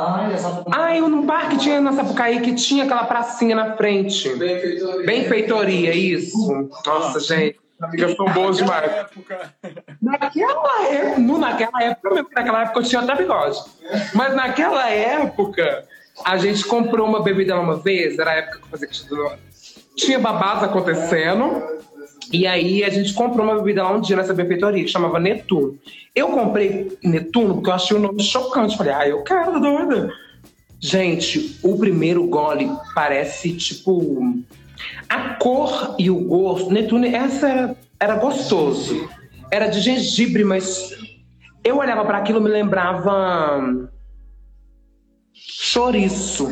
Ai, 0.00 0.32
essa 0.34 0.64
Ai, 0.70 1.02
um 1.02 1.22
bar 1.26 1.48
que 1.48 1.58
tinha 1.58 1.80
na 1.80 1.92
Sapucaí 1.92 2.40
que 2.40 2.54
tinha 2.54 2.84
aquela 2.84 3.04
pracinha 3.04 3.54
na 3.54 3.76
frente. 3.76 4.28
Benfeitoria. 4.30 5.06
Benfeitoria, 5.06 5.94
isso. 5.94 6.68
Nossa, 6.86 7.20
gente. 7.20 7.58
Amigas 7.80 8.14
são 8.14 8.26
boas 8.26 8.58
demais. 8.58 8.90
época. 8.90 9.54
Naquela 10.02 10.86
época, 10.86 11.18
no- 11.18 11.38
naquela 11.38 11.82
época, 11.82 12.10
mesmo, 12.14 12.28
naquela 12.34 12.62
época 12.62 12.78
eu 12.80 12.82
tinha 12.84 13.00
até 13.00 13.14
bigode. 13.14 13.58
Mas 14.14 14.34
naquela 14.34 14.90
época, 14.90 15.84
a 16.24 16.36
gente 16.36 16.62
comprou 16.66 17.06
uma 17.08 17.22
bebida 17.22 17.54
lá 17.54 17.60
uma 17.62 17.76
vez, 17.76 18.18
era 18.18 18.32
a 18.32 18.34
época 18.34 18.58
que 18.58 18.64
eu 18.64 18.68
fazia 18.68 19.38
Tinha 19.96 20.18
babado 20.18 20.66
acontecendo. 20.66 21.62
E 22.32 22.46
aí 22.46 22.84
a 22.84 22.90
gente 22.90 23.12
comprou 23.14 23.44
uma 23.44 23.56
bebida 23.56 23.82
lá 23.82 23.92
um 23.92 24.00
dia 24.00 24.16
nessa 24.16 24.34
benfeitoria, 24.34 24.84
que 24.84 24.90
chamava 24.90 25.18
Netuno. 25.18 25.78
Eu 26.14 26.28
comprei 26.28 26.96
Netuno 27.02 27.54
porque 27.54 27.70
eu 27.70 27.74
achei 27.74 27.96
o 27.96 28.00
nome 28.00 28.22
chocante. 28.22 28.76
Falei, 28.76 28.92
ah, 28.92 29.08
eu 29.08 29.22
quero, 29.22 29.60
doida. 29.60 30.12
Gente, 30.78 31.58
o 31.62 31.76
primeiro 31.76 32.26
gole 32.26 32.70
parece 32.94 33.52
tipo. 33.54 34.42
A 35.08 35.34
cor 35.34 35.96
e 35.98 36.10
o 36.10 36.20
gosto. 36.24 36.70
Netuno, 36.70 37.04
essa 37.04 37.48
era, 37.48 37.76
era 37.98 38.16
gostoso. 38.16 39.08
Era 39.50 39.66
de 39.66 39.80
gengibre, 39.80 40.44
mas 40.44 40.94
eu 41.62 41.78
olhava 41.78 42.04
para 42.04 42.18
aquilo 42.18 42.40
e 42.40 42.42
me 42.44 42.48
lembrava. 42.48 43.90
Chouriço. 45.34 46.48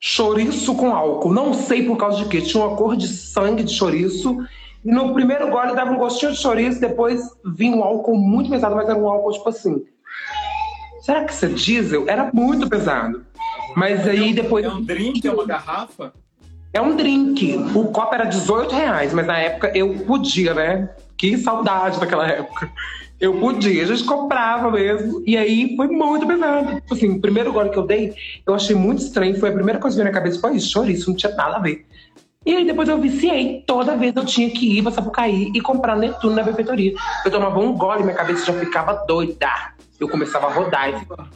Chouriço 0.00 0.74
com 0.74 0.94
álcool. 0.94 1.32
Não 1.32 1.52
sei 1.52 1.84
por 1.84 1.96
causa 1.96 2.18
de 2.18 2.24
quê. 2.24 2.40
Tinha 2.40 2.64
uma 2.64 2.76
cor 2.76 2.96
de 2.96 3.06
sangue 3.06 3.62
de 3.62 3.74
chouriço. 3.74 4.38
E 4.82 4.90
no 4.90 5.12
primeiro 5.12 5.50
gole 5.50 5.74
dava 5.74 5.92
um 5.92 5.98
gostinho 5.98 6.32
de 6.32 6.38
chouriço, 6.38 6.80
depois 6.80 7.22
vinha 7.44 7.76
um 7.76 7.84
álcool 7.84 8.16
muito 8.16 8.48
pesado, 8.48 8.74
mas 8.74 8.88
era 8.88 8.98
um 8.98 9.06
álcool 9.06 9.32
tipo 9.32 9.48
assim. 9.50 9.84
Será 11.02 11.24
que 11.24 11.32
isso 11.32 11.44
é 11.44 11.48
diesel? 11.48 12.04
Era 12.08 12.30
muito 12.32 12.68
pesado. 12.68 13.24
Mas 13.76 14.06
aí 14.08 14.32
depois. 14.32 14.64
É 14.64 14.68
um 14.70 14.82
drink, 14.82 15.26
é 15.26 15.30
uma 15.30 15.44
garrafa? 15.44 16.12
É 16.72 16.80
um 16.80 16.96
drink. 16.96 17.56
O 17.74 17.86
copo 17.86 18.14
era 18.14 18.24
18 18.24 18.74
reais, 18.74 19.12
mas 19.12 19.26
na 19.26 19.38
época 19.38 19.70
eu 19.74 19.98
podia, 20.06 20.54
né? 20.54 20.88
Que 21.16 21.36
saudade 21.36 22.00
daquela 22.00 22.26
época. 22.26 22.70
Eu 23.20 23.38
podia, 23.38 23.82
a 23.82 23.86
gente 23.86 24.04
comprava 24.04 24.70
mesmo. 24.70 25.22
E 25.26 25.36
aí 25.36 25.76
foi 25.76 25.88
muito 25.88 26.26
pesado. 26.26 26.80
Tipo 26.80 26.94
Assim, 26.94 27.10
o 27.10 27.20
primeiro 27.20 27.52
gole 27.52 27.68
que 27.68 27.76
eu 27.76 27.86
dei, 27.86 28.14
eu 28.46 28.54
achei 28.54 28.74
muito 28.74 29.02
estranho. 29.02 29.38
Foi 29.38 29.50
a 29.50 29.52
primeira 29.52 29.78
coisa 29.78 29.94
que 29.94 30.02
veio 30.02 30.12
na 30.12 30.18
cabeça. 30.18 30.40
Foi 30.40 30.56
isso, 30.56 30.70
chouriço, 30.70 31.10
não 31.10 31.16
tinha 31.16 31.34
nada 31.34 31.56
a 31.56 31.58
ver. 31.58 31.86
E 32.46 32.56
aí 32.56 32.64
depois 32.64 32.88
eu 32.88 32.98
viciei. 32.98 33.62
Toda 33.66 33.94
vez 33.94 34.16
eu 34.16 34.24
tinha 34.24 34.48
que 34.48 34.78
ir 34.78 34.82
pra 34.82 34.90
Sapucaí 34.90 35.52
e 35.54 35.60
comprar 35.60 35.96
Netuno 35.96 36.34
na 36.34 36.42
benfeitoria. 36.42 36.94
Eu 37.22 37.30
tomava 37.30 37.60
um 37.60 37.76
gole, 37.76 38.02
minha 38.02 38.14
cabeça 38.14 38.46
já 38.46 38.58
ficava 38.58 39.04
doida. 39.06 39.74
Eu 39.98 40.08
começava 40.08 40.46
a 40.46 40.52
rodar 40.52 40.88
e 40.88 40.98
ficava... 40.98 41.28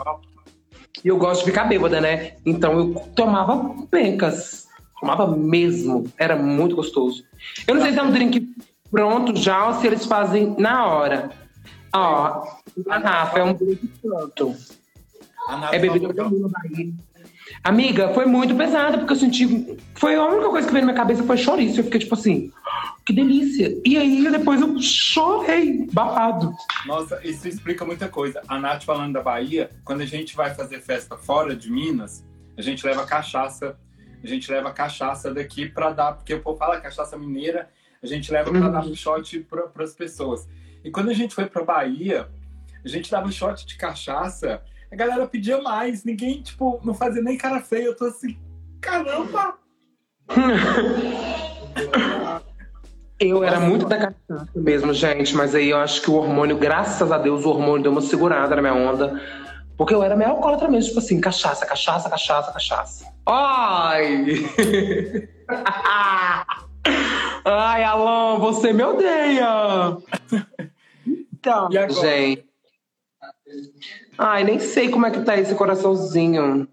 E 1.05 1.09
eu 1.09 1.19
gosto 1.19 1.41
de 1.41 1.51
ficar 1.51 1.65
bêbada, 1.65 2.01
né? 2.01 2.33
Então 2.47 2.79
eu 2.79 2.95
tomava 3.15 3.75
pencas. 3.91 4.67
Tomava 4.99 5.27
mesmo. 5.27 6.07
Era 6.17 6.35
muito 6.35 6.75
gostoso. 6.75 7.25
Eu 7.69 7.75
não 7.75 7.83
sei 7.83 7.93
se 7.93 7.99
é 7.99 8.03
um 8.03 8.11
drink 8.11 8.55
pronto 8.91 9.37
já 9.37 9.67
ou 9.67 9.75
se 9.75 9.87
eles 9.87 10.07
fazem 10.07 10.55
na 10.59 10.87
hora. 10.87 11.44
Ó, 11.95 12.47
garrafa, 12.87 13.39
é 13.39 13.45
um 13.45 13.55
pronto. 13.55 14.55
É 15.73 15.79
bebida 15.79 16.09
de 16.09 16.15
Bahia. 16.15 16.93
Amiga, 17.63 18.13
foi 18.15 18.25
muito 18.27 18.55
pesada, 18.57 18.99
porque 18.99 19.13
eu 19.13 19.17
senti. 19.17 19.77
Foi 19.95 20.15
a 20.15 20.25
única 20.25 20.49
coisa 20.49 20.67
que 20.67 20.73
veio 20.73 20.85
na 20.87 20.93
minha 20.93 21.01
cabeça 21.03 21.23
foi 21.23 21.37
chouriço. 21.37 21.81
Eu 21.81 21.85
fiquei 21.85 22.01
tipo 22.01 22.15
assim, 22.15 22.51
que 23.05 23.13
delícia. 23.13 23.79
E 23.85 23.97
aí 23.99 24.31
depois 24.31 24.61
eu 24.61 24.81
chorei, 24.81 25.87
babado. 25.93 26.53
Nossa, 26.87 27.21
isso 27.23 27.47
explica 27.47 27.85
muita 27.85 28.09
coisa. 28.09 28.41
A 28.49 28.59
Nath 28.59 28.85
falando 28.85 29.13
da 29.13 29.23
Bahia, 29.23 29.71
quando 29.85 30.01
a 30.01 30.07
gente 30.07 30.35
vai 30.35 30.55
fazer 30.55 30.81
festa 30.81 31.17
fora 31.17 31.55
de 31.55 31.71
Minas, 31.71 32.25
a 32.57 32.63
gente 32.63 32.85
leva 32.85 33.05
cachaça. 33.07 33.79
A 34.23 34.27
gente 34.27 34.51
leva 34.51 34.73
cachaça 34.73 35.33
daqui 35.33 35.69
pra 35.69 35.91
dar, 35.91 36.15
porque 36.15 36.33
o 36.33 36.41
povo 36.41 36.57
fala 36.59 36.81
cachaça 36.81 37.15
mineira, 37.19 37.69
a 38.03 38.07
gente 38.07 38.33
leva 38.33 38.51
pra 38.51 38.59
Uhum. 38.59 38.73
dar 38.73 38.85
shot 38.95 39.39
para 39.41 39.85
as 39.85 39.93
pessoas. 39.93 40.49
E 40.85 40.91
quando 40.91 41.09
a 41.09 41.15
gente 41.15 41.35
foi 41.35 41.47
pra 41.47 41.65
Bahia, 41.65 42.29
a 42.85 42.89
gente 42.89 43.11
dava 43.11 43.33
shot 43.33 43.67
de 43.67 43.77
cachaça, 43.77 44.63
a 44.93 44.97
galera 44.97 45.27
pedia 45.27 45.61
mais. 45.63 46.05
Ninguém, 46.05 46.43
tipo, 46.43 46.79
não 46.85 46.93
fazia 46.93 47.23
nem 47.23 47.39
cara 47.39 47.61
feia. 47.61 47.87
Eu 47.87 47.97
tô 47.97 48.05
assim, 48.05 48.39
caramba! 48.81 49.55
Eu 53.19 53.43
era 53.45 53.61
muito 53.61 53.87
da 53.87 53.97
cachaça 53.97 54.51
mesmo, 54.57 54.93
gente, 54.93 55.37
mas 55.37 55.55
aí 55.55 55.71
eu 55.71 55.79
acho 55.79 56.03
que 56.03 56.11
o 56.11 56.15
hormônio, 56.15 56.59
graças 56.59 57.13
a 57.13 57.17
Deus, 57.17 57.45
o 57.45 57.51
hormônio 57.51 57.85
deu 57.85 57.93
uma 57.93 58.01
segurada 58.01 58.57
na 58.57 58.61
minha 58.61 58.75
onda. 58.75 59.21
Porque 59.77 59.95
eu 59.95 60.03
era 60.03 60.17
meio 60.17 60.31
alcoólatra 60.31 60.67
mesmo, 60.69 60.89
tipo 60.89 60.99
assim, 60.99 61.21
cachaça, 61.21 61.65
cachaça, 61.65 62.11
cachaça, 62.11 62.53
cachaça. 62.53 63.07
Ai! 63.27 64.27
Ai, 67.45 67.85
Alan, 67.85 68.41
você 68.41 68.73
me 68.73 68.83
odeia! 68.83 69.97
Então, 71.45 71.69
E 71.71 71.77
agora? 71.77 71.93
gente. 72.01 72.47
Ai, 74.17 74.45
nem 74.45 74.59
sei 74.59 74.89
como 74.89 75.05
é 75.05 75.11
que 75.11 75.21
tá 75.21 75.37
esse 75.37 75.55
coraçãozinho. 75.55 76.67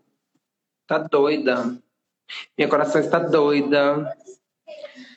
Tá 0.88 0.98
doida. 0.98 1.78
Minha 2.58 2.70
coração 2.70 3.02
está 3.02 3.20
doida. 3.20 4.16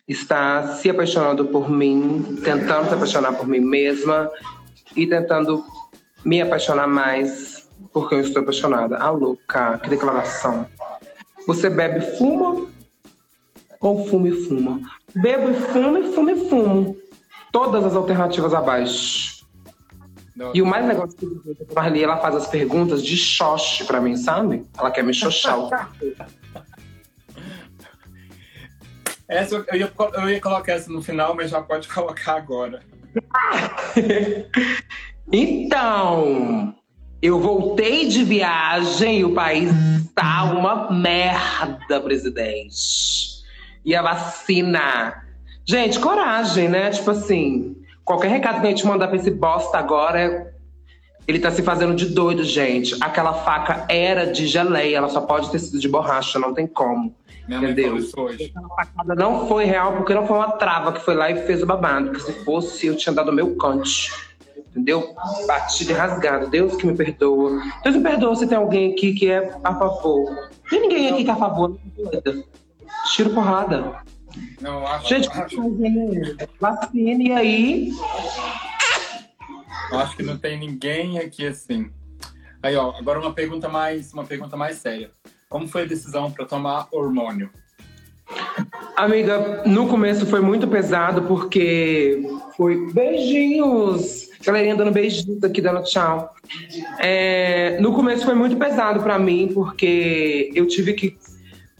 Está 0.09 0.75
se 0.75 0.91
apaixonando 0.91 1.47
por 1.47 1.71
mim, 1.71 2.37
tentando 2.43 2.89
se 2.89 2.95
apaixonar 2.95 3.37
por 3.37 3.47
mim 3.47 3.61
mesma 3.61 4.29
e 4.97 5.07
tentando 5.07 5.65
me 6.25 6.43
apaixonar 6.43 6.89
mais 6.89 7.69
porque 7.93 8.17
eu 8.17 8.21
estou 8.21 8.43
apaixonada. 8.43 8.99
Ah, 8.99 9.11
louca, 9.11 9.79
que 9.79 9.89
declaração. 9.89 10.69
Você 11.47 11.71
bebe 11.71 12.01
e 12.01 12.19
fuma 12.19 12.67
ou 13.81 14.05
fuma 14.09 14.29
e 14.29 14.33
fuma? 14.33 14.81
Bebo 15.15 15.51
e 15.51 15.55
fumo 15.55 15.99
e 15.99 16.13
fumo 16.13 16.31
e 16.31 16.49
fumo. 16.49 16.97
Todas 17.53 17.85
as 17.85 17.95
alternativas 17.95 18.53
abaixo. 18.53 19.34
Não, 20.37 20.51
E 20.55 20.61
o 20.61 20.67
mais 20.67 20.87
legal 20.87 21.07
que 21.07 21.25
a 21.71 21.75
Marli, 21.75 22.03
ela 22.03 22.17
faz 22.17 22.35
as 22.35 22.47
perguntas 22.47 23.05
de 23.05 23.17
xoxe 23.17 23.85
pra 23.85 24.01
mim, 24.01 24.17
sabe? 24.17 24.65
Ela 24.77 24.91
quer 24.91 25.05
me 25.05 25.15
xoxar. 25.15 25.59
o 25.59 25.71
Essa, 29.27 29.55
eu, 29.55 29.65
ia, 29.79 29.91
eu 30.15 30.31
ia 30.31 30.41
colocar 30.41 30.73
essa 30.73 30.93
no 30.93 31.03
final, 31.03 31.35
mas 31.35 31.51
já 31.51 31.63
pode 31.63 31.89
colocar 31.89 32.37
agora. 32.37 32.83
Então, 35.33 36.75
eu 37.23 37.41
voltei 37.41 38.09
de 38.09 38.23
viagem 38.23 39.21
e 39.21 39.25
o 39.25 39.33
país 39.33 39.71
está 40.05 40.45
uma 40.45 40.91
merda, 40.93 42.01
presidente. 42.01 43.43
E 43.85 43.95
a 43.95 44.03
vacina. 44.03 45.25
Gente, 45.65 45.99
coragem, 45.99 46.69
né? 46.69 46.91
Tipo 46.91 47.13
assim, 47.13 47.75
qualquer 48.05 48.29
recado 48.29 48.61
que 48.61 48.67
a 48.67 48.71
gente 48.71 48.87
mandar 48.87 49.09
pra 49.09 49.17
esse 49.17 49.31
bosta 49.31 49.79
agora, 49.79 50.55
ele 51.27 51.39
tá 51.39 51.51
se 51.51 51.63
fazendo 51.63 51.95
de 51.95 52.07
doido, 52.07 52.45
gente. 52.45 52.97
Aquela 53.01 53.33
faca 53.33 53.87
era 53.89 54.27
de 54.27 54.47
geleia, 54.47 54.99
ela 54.99 55.09
só 55.09 55.21
pode 55.23 55.51
ter 55.51 55.59
sido 55.59 55.79
de 55.81 55.89
borracha, 55.89 56.39
não 56.39 56.53
tem 56.53 56.67
como. 56.67 57.15
Minha 57.49 57.61
Entendeu? 57.61 57.99
facada 58.77 59.15
não 59.15 59.47
foi 59.47 59.65
real 59.65 59.97
porque 59.97 60.15
não 60.15 60.27
foi 60.27 60.37
uma 60.37 60.53
trava 60.53 60.93
que 60.93 61.01
foi 61.01 61.15
lá 61.15 61.31
e 61.31 61.47
fez 61.47 61.63
o 61.63 61.67
babado. 61.67 62.11
Porque 62.11 62.33
se 62.33 62.45
fosse, 62.45 62.87
eu 62.87 62.97
tinha 62.97 63.15
dado 63.15 63.31
o 63.31 63.35
meu 63.35 63.55
cante. 63.57 64.11
Entendeu? 64.71 65.15
Batido 65.47 65.93
e 65.93 65.95
rasgado. 65.95 66.49
Deus 66.49 66.75
que 66.77 66.87
me 66.87 66.97
perdoa. 66.97 67.63
Deus 67.83 67.97
me 67.97 68.03
perdoa 68.03 68.35
se 68.35 68.47
tem 68.47 68.57
alguém 68.57 68.93
aqui 68.93 69.13
que 69.13 69.31
é 69.31 69.57
a 69.63 69.75
favor. 69.75 70.51
Tem 70.69 70.81
ninguém 70.81 71.11
aqui 71.11 71.25
que 71.25 71.31
é 71.31 71.33
a 71.33 71.37
favor. 71.37 71.79
Tiro 73.15 73.31
porrada. 73.31 74.03
Não, 74.61 74.87
acho, 74.87 75.09
Gente, 75.09 75.27
eu 75.27 75.43
acho, 75.43 76.49
vacina 76.61 77.23
e 77.23 77.33
aí. 77.33 77.93
acho 79.93 80.17
que 80.17 80.23
não 80.23 80.37
tem 80.37 80.59
ninguém 80.59 81.19
aqui 81.19 81.47
assim. 81.47 81.91
Aí, 82.63 82.77
ó, 82.77 82.93
agora 82.97 83.21
uma 83.21 83.33
pergunta 83.33 83.69
mais, 83.69 84.13
uma 84.13 84.25
pergunta 84.25 84.57
mais 84.57 84.77
séria. 84.77 85.11
Como 85.49 85.69
foi 85.69 85.83
a 85.83 85.87
decisão 85.87 86.31
para 86.31 86.47
tomar 86.47 86.89
hormônio? 86.91 87.51
Amiga, 88.97 89.63
no 89.67 89.89
começo 89.89 90.25
foi 90.27 90.41
muito 90.41 90.67
pesado 90.67 91.23
porque 91.23 92.23
foi 92.57 92.91
beijinhos. 92.93 94.29
Galerinha 94.45 94.77
dando 94.77 94.93
beijinhos 94.93 95.43
aqui, 95.43 95.61
dando 95.61 95.83
tchau. 95.83 96.35
É, 96.99 97.79
no 97.81 97.93
começo 97.93 98.25
foi 98.25 98.35
muito 98.35 98.57
pesado 98.57 99.01
para 99.03 99.19
mim, 99.19 99.51
porque 99.53 100.51
eu 100.55 100.67
tive 100.67 100.95
que 100.95 101.17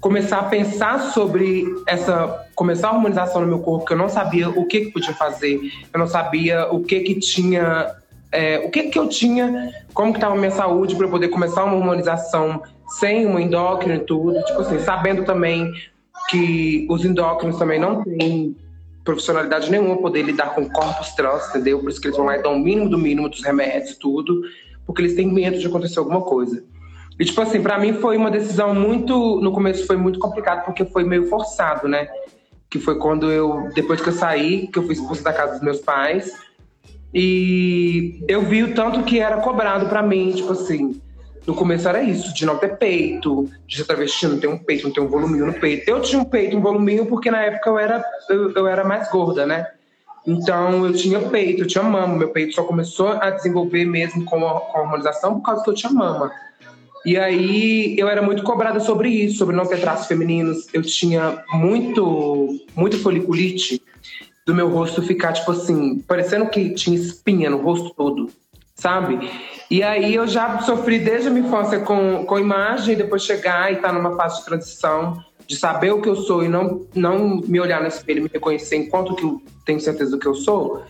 começar 0.05 0.41
a 0.41 0.43
pensar 0.43 1.13
sobre 1.13 1.65
essa. 1.87 2.47
começar 2.55 2.89
a 2.89 2.91
harmonização 2.91 3.41
no 3.41 3.47
meu 3.47 3.61
corpo, 3.61 3.81
porque 3.81 3.95
eu 3.95 3.99
não 3.99 4.11
sabia 4.11 4.51
o 4.51 4.67
que, 4.67 4.83
que 4.83 4.91
podia 4.91 5.15
fazer, 5.15 5.59
eu 5.91 5.99
não 5.99 6.07
sabia 6.07 6.69
o 6.71 6.83
que 6.83 7.01
que 7.01 7.15
tinha. 7.19 7.91
É, 8.31 8.59
o 8.59 8.71
que 8.71 8.83
que 8.91 8.99
eu 8.99 9.09
tinha, 9.09 9.73
como 9.95 10.13
que 10.13 10.19
estava 10.19 10.35
minha 10.37 10.51
saúde 10.51 10.95
para 10.95 11.09
poder 11.09 11.29
começar 11.29 11.65
uma 11.65 11.79
harmonização 11.79 12.63
sem 12.99 13.25
uma 13.25 13.41
endócrina 13.41 13.95
e 13.95 14.01
tudo. 14.01 14.43
Tipo 14.45 14.61
assim, 14.61 14.79
sabendo 14.81 15.25
também 15.25 15.73
que 16.29 16.87
os 16.91 17.03
endócrinos 17.03 17.57
também 17.57 17.81
não 17.81 18.03
têm 18.05 18.55
profissionalidade 19.05 19.71
nenhuma 19.71 19.97
poder 19.97 20.23
lidar 20.23 20.55
com 20.55 20.69
corpos 20.69 21.15
trans, 21.15 21.49
entendeu? 21.49 21.79
Por 21.79 21.89
isso 21.89 22.01
que 22.01 22.09
eles 22.09 22.17
vão 22.17 22.27
lá 22.27 22.37
e 22.37 22.43
dão 22.43 22.57
o 22.57 22.59
mínimo 22.59 22.91
do 22.91 22.99
mínimo 22.99 23.29
dos 23.29 23.43
remédios 23.43 23.93
e 23.93 23.99
tudo, 23.99 24.43
porque 24.85 25.01
eles 25.01 25.15
têm 25.15 25.33
medo 25.33 25.59
de 25.59 25.67
acontecer 25.67 25.99
alguma 25.99 26.21
coisa. 26.21 26.63
E, 27.19 27.25
tipo 27.25 27.41
assim, 27.41 27.63
para 27.63 27.79
mim 27.79 27.95
foi 27.95 28.17
uma 28.17 28.31
decisão 28.31 28.75
muito. 28.75 29.41
No 29.41 29.53
começo 29.53 29.87
foi 29.87 29.97
muito 29.97 30.19
complicado, 30.19 30.65
porque 30.65 30.85
foi 30.85 31.05
meio 31.05 31.29
forçado, 31.29 31.89
né? 31.89 32.09
Que 32.69 32.79
foi 32.79 32.99
quando 32.99 33.31
eu. 33.31 33.69
Depois 33.75 34.01
que 34.01 34.09
eu 34.09 34.13
saí, 34.13 34.67
que 34.69 34.79
eu 34.79 34.83
fui 34.83 34.95
expulsa 34.95 35.23
da 35.23 35.33
casa 35.33 35.53
dos 35.53 35.63
meus 35.63 35.81
pais. 35.81 36.33
E 37.13 38.25
eu 38.27 38.43
vi 38.43 38.65
o 38.65 38.75
tanto 38.75 39.05
que 39.05 39.21
era 39.21 39.37
cobrado 39.37 39.89
para 39.89 40.03
mim, 40.03 40.33
tipo 40.33 40.53
assim. 40.53 41.01
No 41.47 41.55
começo 41.55 41.87
era 41.87 42.03
isso, 42.03 42.33
de 42.33 42.47
não 42.47 42.57
ter 42.57 42.79
peito, 42.79 43.49
de 43.67 43.77
ser 43.77 43.85
travesti, 43.85 44.27
não 44.27 44.41
ter 44.41 44.47
um 44.47 44.57
peito, 44.57 44.85
não 44.85 44.95
ter 44.95 45.01
um 45.01 45.09
voluminho 45.09 45.45
no 45.45 45.53
peito. 45.53 45.89
Eu 45.89 46.01
tinha 46.01 46.21
um 46.21 46.25
peito, 46.25 46.57
um 46.57 46.61
voluminho, 46.61 47.05
porque 47.05 47.31
na 47.31 47.43
época 47.43 47.69
eu 47.69 47.79
era, 47.79 48.03
eu, 48.31 48.51
eu 48.53 48.67
era 48.67 48.83
mais 48.83 49.11
gorda, 49.11 49.45
né? 49.45 49.67
Então 50.27 50.87
eu 50.87 50.93
tinha 50.95 51.21
peito, 51.21 51.63
eu 51.63 51.67
tinha 51.67 51.85
mama. 51.85 52.17
Meu 52.17 52.31
peito 52.31 52.55
só 52.55 52.65
começou 52.65 53.09
a 53.09 53.31
desenvolver 53.31 53.85
mesmo 53.85 54.25
com 54.25 54.37
a, 54.49 54.61
com 54.61 54.79
a 54.79 54.81
hormonização 54.81 55.35
por 55.35 55.43
causa 55.43 55.63
que 55.63 55.69
eu 55.69 55.75
tinha 55.75 55.93
mama. 55.93 56.33
E 57.05 57.19
aí 57.19 57.95
eu 57.99 58.09
era 58.09 58.23
muito 58.23 58.43
cobrada 58.43 58.81
sobre 58.81 59.11
isso, 59.11 59.39
sobre 59.39 59.55
não 59.55 59.67
ter 59.67 59.81
traços 59.81 60.07
femininos. 60.07 60.67
Eu 60.73 60.83
tinha 60.83 61.45
muito, 61.53 62.59
muito 62.75 62.99
foliculite 62.99 63.83
do 64.47 64.55
meu 64.55 64.69
rosto 64.69 65.03
ficar, 65.03 65.33
tipo 65.33 65.53
assim, 65.53 65.99
parecendo 66.01 66.49
que 66.49 66.71
tinha 66.71 66.97
espinha 66.97 67.51
no 67.51 67.59
rosto 67.59 67.91
todo, 67.95 68.31
sabe? 68.75 69.31
E 69.71 69.83
aí 69.83 70.15
eu 70.15 70.27
já 70.27 70.61
sofri 70.61 70.99
desde 70.99 71.29
a 71.29 71.31
minha 71.31 71.47
infância 71.47 71.81
com, 71.81 72.25
com 72.27 72.39
imagem, 72.39 72.97
depois 72.97 73.23
chegar 73.23 73.71
e 73.71 73.77
estar 73.77 73.89
tá 73.89 73.95
numa 73.95 74.17
fase 74.17 74.39
de 74.39 74.45
transição, 74.45 75.23
de 75.47 75.57
saber 75.57 75.93
o 75.93 76.01
que 76.01 76.09
eu 76.09 76.17
sou 76.17 76.45
e 76.45 76.49
não, 76.49 76.87
não 76.95 77.41
me 77.41 77.61
olhar 77.61 77.81
no 77.81 77.89
espelho 77.89 78.21
e 78.21 78.23
me 78.23 78.31
reconhecer 78.33 78.77
enquanto 78.77 79.15
que 79.15 79.25
eu 79.25 79.43
tenho 79.65 79.81
certeza 79.81 80.13
do 80.13 80.19
que 80.19 80.27
eu 80.27 80.35
sou. 80.35 80.83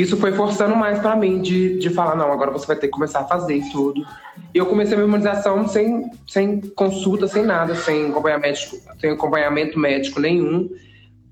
Isso 0.00 0.16
foi 0.16 0.32
forçando 0.32 0.76
mais 0.76 0.98
para 0.98 1.16
mim 1.16 1.40
de, 1.40 1.78
de 1.78 1.90
falar, 1.90 2.14
não, 2.16 2.30
agora 2.30 2.50
você 2.50 2.66
vai 2.66 2.76
ter 2.76 2.88
que 2.88 2.92
começar 2.92 3.20
a 3.20 3.24
fazer 3.24 3.62
tudo. 3.72 4.06
E 4.52 4.58
eu 4.58 4.66
comecei 4.66 4.94
a 4.94 4.96
minha 4.98 5.08
imunização 5.08 5.66
sem, 5.66 6.10
sem 6.26 6.60
consulta, 6.60 7.26
sem 7.26 7.44
nada, 7.44 7.74
sem 7.74 8.10
acompanhamento, 8.10 8.58
sem 9.00 9.10
acompanhamento 9.10 9.78
médico 9.78 10.20
nenhum. 10.20 10.68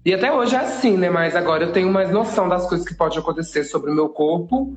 E 0.04 0.14
até 0.14 0.32
hoje 0.32 0.54
é 0.54 0.58
assim, 0.58 0.96
né? 0.96 1.10
Mas 1.10 1.36
agora 1.36 1.64
eu 1.64 1.72
tenho 1.72 1.90
mais 1.90 2.10
noção 2.10 2.48
das 2.48 2.66
coisas 2.66 2.86
que 2.86 2.94
podem 2.94 3.18
acontecer 3.18 3.64
sobre 3.64 3.90
o 3.90 3.94
meu 3.94 4.08
corpo 4.08 4.76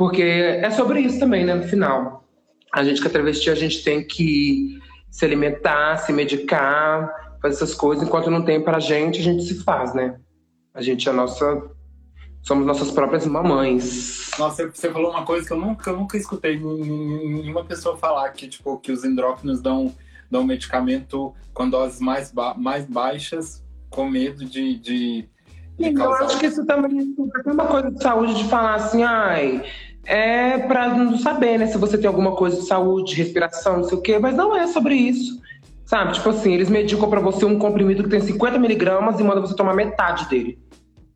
porque 0.00 0.22
é 0.22 0.70
sobre 0.70 1.00
isso 1.00 1.20
também, 1.20 1.44
né, 1.44 1.52
no 1.52 1.64
final. 1.64 2.24
A 2.72 2.82
gente 2.82 3.02
que 3.02 3.06
é 3.06 3.10
travesti, 3.10 3.50
a 3.50 3.54
gente 3.54 3.84
tem 3.84 4.02
que 4.02 4.78
se 5.10 5.26
alimentar, 5.26 5.98
se 5.98 6.10
medicar, 6.10 7.36
fazer 7.42 7.56
essas 7.56 7.74
coisas. 7.74 8.08
Enquanto 8.08 8.30
não 8.30 8.40
tem 8.40 8.62
pra 8.62 8.80
gente, 8.80 9.20
a 9.20 9.22
gente 9.22 9.42
se 9.42 9.62
faz, 9.62 9.92
né? 9.92 10.18
A 10.72 10.80
gente 10.80 11.06
é 11.06 11.12
a 11.12 11.14
nossa... 11.14 11.70
Somos 12.42 12.66
nossas 12.66 12.90
próprias 12.90 13.26
mamães. 13.26 14.30
Nossa, 14.38 14.70
você 14.70 14.90
falou 14.90 15.10
uma 15.10 15.24
coisa 15.24 15.46
que 15.46 15.52
eu 15.52 15.58
nunca, 15.58 15.90
eu 15.90 15.96
nunca 15.96 16.16
escutei 16.16 16.58
nenhuma 16.58 17.64
pessoa 17.64 17.96
falar, 17.96 18.28
que, 18.30 18.48
tipo, 18.48 18.78
que 18.78 18.90
os 18.90 19.04
endócrinos 19.04 19.60
dão, 19.60 19.94
dão 20.30 20.44
medicamento 20.44 21.34
com 21.52 21.68
doses 21.68 22.00
mais, 22.00 22.32
ba 22.32 22.54
mais 22.54 22.86
baixas, 22.86 23.62
com 23.90 24.08
medo 24.08 24.44
de, 24.44 24.78
de, 24.78 25.28
de 25.78 25.94
Eu 25.94 26.12
acho 26.14 26.38
que 26.38 26.46
isso 26.46 26.64
também 26.64 27.14
é 27.46 27.50
uma 27.50 27.66
coisa 27.66 27.90
de 27.90 28.02
saúde, 28.02 28.34
de 28.34 28.48
falar 28.48 28.76
assim, 28.76 29.02
ai 29.02 29.62
é 30.04 30.58
para 30.58 30.88
não 30.88 31.18
saber, 31.18 31.58
né, 31.58 31.66
se 31.66 31.78
você 31.78 31.98
tem 31.98 32.08
alguma 32.08 32.32
coisa 32.34 32.56
de 32.56 32.66
saúde, 32.66 33.14
respiração, 33.14 33.78
não 33.78 33.84
sei 33.84 33.98
o 33.98 34.00
quê, 34.00 34.18
mas 34.18 34.34
não 34.34 34.56
é 34.56 34.66
sobre 34.66 34.94
isso. 34.94 35.40
Sabe? 35.84 36.12
Tipo 36.14 36.30
assim, 36.30 36.54
eles 36.54 36.68
medicam 36.68 37.10
para 37.10 37.20
você 37.20 37.44
um 37.44 37.58
comprimido 37.58 38.04
que 38.04 38.08
tem 38.08 38.20
50 38.20 38.58
miligramas 38.58 39.18
e 39.18 39.24
mandam 39.24 39.44
você 39.44 39.56
tomar 39.56 39.74
metade 39.74 40.28
dele. 40.28 40.58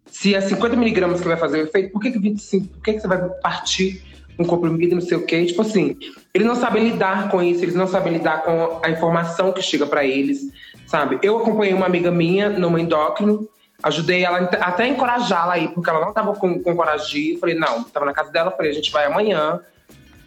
Se 0.06 0.34
é 0.34 0.40
50 0.40 0.76
miligramas 0.76 1.20
que 1.20 1.28
vai 1.28 1.36
fazer 1.36 1.58
o 1.58 1.62
efeito, 1.64 1.92
por 1.92 2.00
que, 2.00 2.10
que 2.10 2.18
25? 2.18 2.68
Por 2.68 2.82
que, 2.82 2.92
que 2.94 3.00
você 3.00 3.08
vai 3.08 3.18
partir 3.42 4.02
um 4.38 4.44
comprimido 4.44 4.94
não 4.94 5.02
sei 5.02 5.16
o 5.16 5.24
quê? 5.24 5.44
Tipo 5.44 5.62
assim, 5.62 5.96
eles 6.32 6.46
não 6.46 6.54
sabem 6.54 6.90
lidar 6.90 7.30
com 7.30 7.42
isso, 7.42 7.62
eles 7.64 7.74
não 7.74 7.86
sabem 7.86 8.14
lidar 8.14 8.42
com 8.42 8.80
a 8.82 8.90
informação 8.90 9.52
que 9.52 9.62
chega 9.62 9.86
para 9.86 10.04
eles, 10.04 10.50
sabe? 10.86 11.18
Eu 11.22 11.38
acompanhei 11.38 11.74
uma 11.74 11.86
amiga 11.86 12.10
minha 12.10 12.48
numa 12.50 12.80
endócrino 12.80 13.48
Ajudei 13.84 14.24
ela 14.24 14.38
até 14.38 14.84
a 14.84 14.88
encorajá-la 14.88 15.52
aí, 15.52 15.68
porque 15.68 15.90
ela 15.90 16.00
não 16.00 16.08
estava 16.08 16.34
com, 16.34 16.58
com 16.62 16.74
coragem 16.74 17.32
de. 17.34 17.38
Falei, 17.38 17.54
não, 17.54 17.82
estava 17.82 18.06
na 18.06 18.14
casa 18.14 18.32
dela, 18.32 18.50
falei, 18.50 18.70
a 18.70 18.74
gente 18.74 18.90
vai 18.90 19.04
amanhã. 19.04 19.60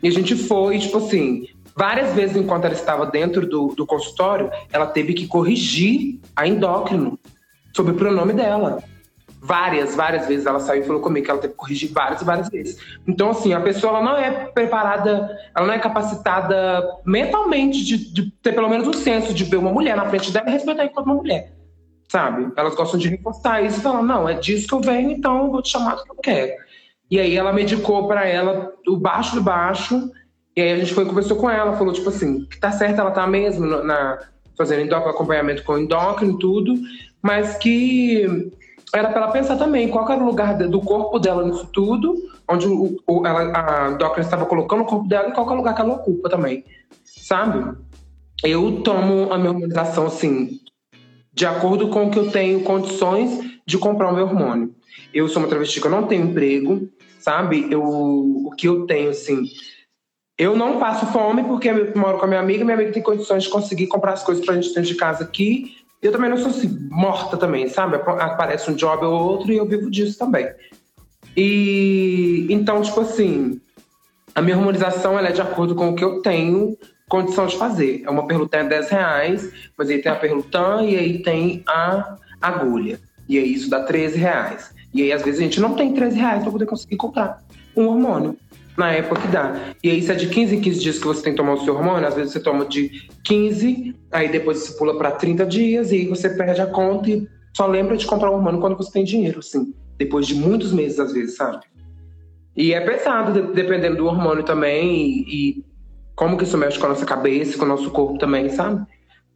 E 0.04 0.08
a 0.08 0.12
gente 0.12 0.36
foi, 0.36 0.78
tipo 0.78 1.00
assim, 1.00 1.48
várias 1.76 2.14
vezes 2.14 2.38
enquanto 2.38 2.66
ela 2.66 2.76
estava 2.76 3.08
dentro 3.08 3.48
do, 3.48 3.70
do 3.70 3.84
consultório, 3.84 4.52
ela 4.72 4.86
teve 4.86 5.16
que 5.16 5.26
corrigir 5.26 6.20
a 6.36 6.48
endócrino 6.48 7.18
sobre 7.76 7.94
o 7.94 7.96
pronome 7.96 8.34
dela. 8.34 8.84
Várias, 9.40 9.96
várias 9.96 10.28
vezes 10.28 10.46
ela 10.46 10.60
saiu 10.60 10.82
e 10.82 10.86
falou 10.86 11.02
comigo 11.02 11.26
que 11.26 11.32
ela 11.32 11.40
teve 11.40 11.54
que 11.54 11.60
corrigir 11.60 11.92
várias, 11.94 12.24
várias 12.24 12.50
vezes. 12.50 12.78
Então, 13.08 13.30
assim, 13.30 13.54
a 13.54 13.62
pessoa 13.62 14.02
não 14.02 14.18
é 14.18 14.32
preparada, 14.48 15.38
ela 15.56 15.68
não 15.68 15.74
é 15.74 15.80
capacitada 15.80 16.84
mentalmente 17.06 17.84
de, 17.86 18.14
de 18.14 18.32
ter 18.42 18.54
pelo 18.54 18.68
menos 18.68 18.88
um 18.88 18.94
senso 18.94 19.34
de 19.34 19.44
ver 19.44 19.58
uma 19.58 19.72
mulher 19.72 19.96
na 19.96 20.10
frente 20.10 20.32
dela 20.32 20.50
e 20.50 20.52
respeitar 20.52 20.86
enquanto 20.86 21.06
uma 21.06 21.16
mulher 21.16 21.58
sabe? 22.08 22.52
Elas 22.56 22.76
gostam 22.76 23.00
de 23.00 23.10
reforçar 23.10 23.62
isso 23.64 23.80
e 23.80 23.84
falam, 23.84 24.04
não, 24.04 24.28
é 24.28 24.34
disso 24.34 24.68
que 24.68 24.74
eu 24.74 24.82
venho, 24.82 25.12
então 25.12 25.46
eu 25.46 25.52
vou 25.52 25.62
te 25.62 25.70
chamar 25.70 25.96
do 25.96 26.04
que 26.04 26.12
eu 26.12 26.16
quero. 26.16 26.54
E 27.10 27.20
aí 27.20 27.36
ela 27.36 27.54
medicou 27.54 28.08
para 28.08 28.26
ela 28.26 28.74
o 28.88 28.98
baixo 28.98 29.36
do 29.36 29.42
baixo, 29.42 30.10
e 30.56 30.62
aí 30.62 30.72
a 30.72 30.78
gente 30.78 30.94
foi 30.94 31.06
conversou 31.06 31.38
com 31.38 31.50
ela, 31.50 31.78
falou 31.78 31.94
tipo 31.94 32.10
assim, 32.10 32.46
que 32.46 32.60
tá 32.60 32.72
certo, 32.72 33.00
ela 33.00 33.12
tá 33.12 33.28
mesmo 33.28 33.66
na, 33.66 34.20
fazendo 34.58 34.82
endócrino, 34.82 35.14
acompanhamento 35.14 35.64
com 35.64 35.78
endócrino 35.78 36.34
e 36.34 36.40
tudo, 36.40 36.74
mas 37.22 37.58
que 37.58 38.52
era 38.94 39.10
para 39.10 39.24
ela 39.24 39.32
pensar 39.32 39.58
também 39.58 39.90
qual 39.90 40.10
era 40.10 40.22
o 40.22 40.26
lugar 40.26 40.58
do 40.58 40.82
corpo 40.82 41.20
dela 41.20 41.46
nisso 41.46 41.68
tudo, 41.74 42.16
onde 42.50 42.68
o, 42.68 42.98
o, 43.06 43.28
ela, 43.28 43.88
a 43.88 43.92
endócrina 43.92 44.26
estava 44.26 44.46
colocando 44.46 44.82
o 44.82 44.86
corpo 44.86 45.08
dela 45.08 45.30
e 45.30 45.32
qual 45.34 45.50
é 45.50 45.54
o 45.54 45.56
lugar 45.56 45.76
que 45.76 45.82
ela 45.82 45.96
ocupa 45.96 46.30
também, 46.30 46.64
sabe? 47.04 47.78
Eu 48.44 48.82
tomo 48.84 49.34
a 49.34 49.38
minha 49.38 49.52
hormonização 49.52 50.08
assim, 50.08 50.60
de 51.34 51.46
acordo 51.46 51.90
com 51.90 52.06
o 52.06 52.12
que 52.12 52.20
eu 52.20 52.32
tenho 52.32 52.64
condições 52.64 53.60
de 53.66 53.78
comprar 53.78 54.12
o 54.12 54.16
meu 54.16 54.26
hormônio. 54.26 54.74
Eu 55.14 55.28
sou 55.28 55.42
uma 55.42 55.50
travesti 55.50 55.82
que 55.82 55.88
eu 55.88 55.92
não 55.92 56.08
tenho 56.08 56.26
emprego, 56.26 56.90
sabe? 57.20 57.68
Eu, 57.70 57.84
o 57.84 58.52
que 58.58 58.68
eu 58.68 58.86
tenho, 58.86 59.10
assim. 59.10 59.44
Eu 60.38 60.56
não 60.56 60.80
passo 60.80 61.08
fome 61.08 61.44
porque 61.44 61.68
eu 61.68 61.92
moro 61.96 62.20
com 62.20 62.26
a 62.26 62.28
minha 62.28 62.40
amiga, 62.40 62.64
minha 62.64 62.76
amiga 62.76 62.92
tem 62.92 63.02
condições 63.02 63.44
de 63.44 63.50
conseguir 63.50 63.88
comprar 63.88 64.14
as 64.14 64.24
coisas 64.24 64.46
pra 64.46 64.56
gente 64.56 64.70
dentro 64.70 64.84
de 64.84 64.96
casa 64.96 65.24
aqui. 65.24 65.76
Eu 66.08 66.14
também 66.14 66.30
não 66.30 66.38
sou 66.38 66.48
assim, 66.48 66.88
morta 66.90 67.36
também, 67.36 67.68
sabe? 67.68 67.98
Aparece 67.98 68.72
um 68.72 68.76
job 68.76 69.06
ou 69.06 69.14
outro 69.14 69.52
e 69.52 69.58
eu 69.58 69.66
vivo 69.66 69.92
disso 69.92 70.18
também. 70.18 70.50
E 71.36 72.48
então, 72.50 72.82
tipo 72.82 73.02
assim, 73.02 73.60
a 74.34 74.42
minha 74.42 74.56
hormonização 74.56 75.20
ela 75.20 75.28
é 75.28 75.34
de 75.34 75.42
acordo 75.42 75.76
com 75.76 75.90
o 75.90 75.96
que 75.96 76.04
eu 76.04 76.22
tenho 76.22 76.78
condição 77.10 77.46
de 77.46 77.58
fazer. 77.58 78.04
É 78.06 78.10
uma 78.10 78.26
perlutã 78.26 78.64
de 78.64 78.70
10 78.70 78.90
reais, 78.90 79.52
mas 79.78 79.90
aí 79.90 80.02
tem 80.02 80.10
a 80.10 80.16
perlutã 80.16 80.82
e 80.82 80.96
aí 80.96 81.22
tem 81.22 81.62
a 81.68 82.16
agulha. 82.42 83.02
E 83.28 83.38
aí 83.38 83.54
isso 83.54 83.70
dá 83.70 83.84
13 83.84 84.18
reais. 84.18 84.74
E 84.94 85.02
aí 85.02 85.12
às 85.12 85.24
vezes 85.24 85.42
a 85.42 85.44
gente 85.44 85.60
não 85.60 85.76
tem 85.76 85.94
13 85.94 86.18
reais 86.18 86.42
para 86.42 86.52
poder 86.52 86.66
conseguir 86.68 86.96
comprar 86.96 87.44
um 87.76 87.88
hormônio. 87.88 88.38
Na 88.78 88.92
época 88.92 89.22
que 89.22 89.28
dá. 89.28 89.74
E 89.84 89.90
aí, 89.90 90.02
se 90.04 90.12
é 90.12 90.16
de 90.16 90.28
15 90.28 90.56
em 90.56 90.62
15 90.62 90.80
dias 90.80 91.00
que 91.00 91.06
você 91.06 91.24
tem 91.24 91.34
que 91.34 91.38
tomar 91.38 91.54
o 91.54 91.66
seu 91.66 91.76
hormônio, 91.76 92.08
às 92.08 92.14
vezes 92.14 92.32
você 92.32 92.40
toma 92.40 92.64
de 92.64 93.10
15, 93.24 93.96
aí 94.12 94.30
depois 94.30 94.60
você 94.60 94.78
pula 94.78 94.96
para 94.96 95.12
30 95.12 95.46
dias, 95.48 95.92
e 95.92 95.96
aí 95.96 96.08
você 96.08 96.30
perde 96.30 96.62
a 96.62 96.68
conta 96.68 97.10
e 97.10 97.28
só 97.56 97.66
lembra 97.66 97.98
de 97.98 98.06
comprar 98.06 98.30
o 98.30 98.36
hormônio 98.36 98.62
quando 98.62 98.78
você 98.78 98.92
tem 98.92 99.04
dinheiro, 99.04 99.40
assim. 99.40 99.74
Depois 99.98 100.28
de 100.28 100.36
muitos 100.36 100.72
meses, 100.72 101.00
às 101.00 101.12
vezes, 101.12 101.36
sabe? 101.36 101.66
E 102.56 102.72
é 102.72 102.80
pesado, 102.80 103.52
dependendo 103.52 103.98
do 103.98 104.06
hormônio 104.06 104.44
também, 104.44 105.26
e, 105.28 105.58
e 105.58 105.66
como 106.16 106.38
que 106.38 106.44
isso 106.44 106.58
mexe 106.58 106.78
com 106.78 106.86
a 106.86 106.90
nossa 106.90 107.06
cabeça, 107.06 107.58
com 107.58 107.66
o 107.66 107.68
nosso 107.68 107.90
corpo 107.90 108.20
também, 108.20 108.50
sabe? 108.50 108.86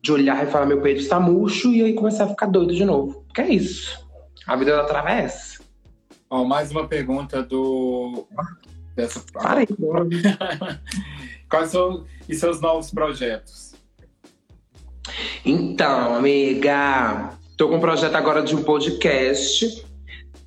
De 0.03 0.11
olhar 0.11 0.43
e 0.43 0.51
falar, 0.51 0.67
meu 0.67 0.81
peito 0.81 1.01
está 1.01 1.19
murcho, 1.19 1.71
e 1.71 1.83
aí 1.83 1.93
começar 1.93 2.25
a 2.25 2.29
ficar 2.29 2.45
doido 2.45 2.75
de 2.75 2.85
novo. 2.85 3.23
Porque 3.25 3.41
é 3.41 3.49
isso. 3.49 4.07
A 4.45 4.55
vida 4.55 4.75
da 4.75 4.83
travessa. 4.83 5.63
Ó, 6.29 6.45
mais 6.45 6.71
uma 6.71 6.87
pergunta 6.87 7.43
do. 7.43 8.27
Dessa... 8.95 9.23
Parei, 9.33 9.67
Quais 11.49 11.69
são 11.69 12.05
os 12.29 12.37
seus 12.37 12.61
novos 12.61 12.91
projetos? 12.91 13.73
Então, 15.45 16.15
amiga, 16.15 17.37
tô 17.57 17.67
com 17.67 17.75
um 17.75 17.79
projeto 17.79 18.15
agora 18.15 18.41
de 18.41 18.55
um 18.55 18.63
podcast. 18.63 19.85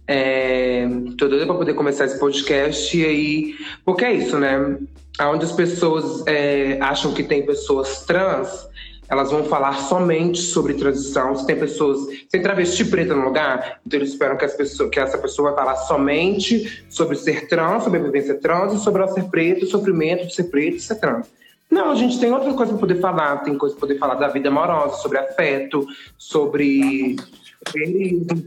É, 0.07 0.87
tô 1.19 1.29
doida 1.29 1.47
pra 1.47 1.55
poder 1.55 1.75
começar 1.75 2.05
esse 2.05 2.19
podcast 2.19 2.97
e 2.97 3.05
aí. 3.05 3.55
Porque 3.85 4.05
é 4.05 4.13
isso, 4.13 4.39
né? 4.39 4.79
Onde 5.21 5.45
as 5.45 5.53
pessoas 5.53 6.27
é, 6.27 6.79
acham 6.81 7.15
que 7.15 7.23
tem 7.23 7.45
pessoas 7.45 8.05
trans, 8.05 8.69
elas 9.09 9.31
vão 9.31 9.45
falar 9.45 9.75
somente 9.75 10.41
sobre 10.41 10.75
transição. 10.75 11.35
Se 11.37 11.47
tem 11.47 11.57
pessoas, 11.57 12.01
sem 12.29 12.43
travesti 12.43 12.85
preta 12.85 13.15
no 13.15 13.25
lugar, 13.25 13.81
então 13.87 13.99
eles 13.99 14.11
esperam 14.11 14.37
que, 14.37 14.45
as 14.45 14.55
pessoas, 14.55 14.91
que 14.91 14.99
essa 14.99 15.19
pessoa 15.19 15.51
vai 15.51 15.65
falar 15.65 15.77
somente 15.77 16.85
sobre 16.89 17.17
ser 17.17 17.49
trans, 17.49 17.85
sobre 17.85 18.01
a 18.01 18.03
vivência 18.03 18.35
trans 18.35 18.73
e 18.73 18.79
sobre 18.79 19.03
ela 19.03 19.13
ser 19.13 19.25
preto, 19.25 19.65
o 19.65 19.69
sofrimento 19.69 20.27
de 20.27 20.35
ser 20.35 20.45
preto 20.45 20.77
e 20.77 20.81
ser 20.81 20.97
trans. 20.97 21.27
Não, 21.71 21.91
a 21.91 21.95
gente 21.95 22.21
tem 22.21 22.33
outra 22.33 22.53
coisa 22.55 22.73
para 22.73 22.81
poder 22.81 23.01
falar, 23.01 23.39
tem 23.39 23.57
coisa 23.59 23.75
para 23.75 23.89
poder 23.89 23.99
falar 23.99 24.15
da 24.15 24.29
vida 24.29 24.49
amorosa, 24.49 24.97
sobre 24.97 25.19
afeto, 25.19 25.87
sobre 26.17 27.17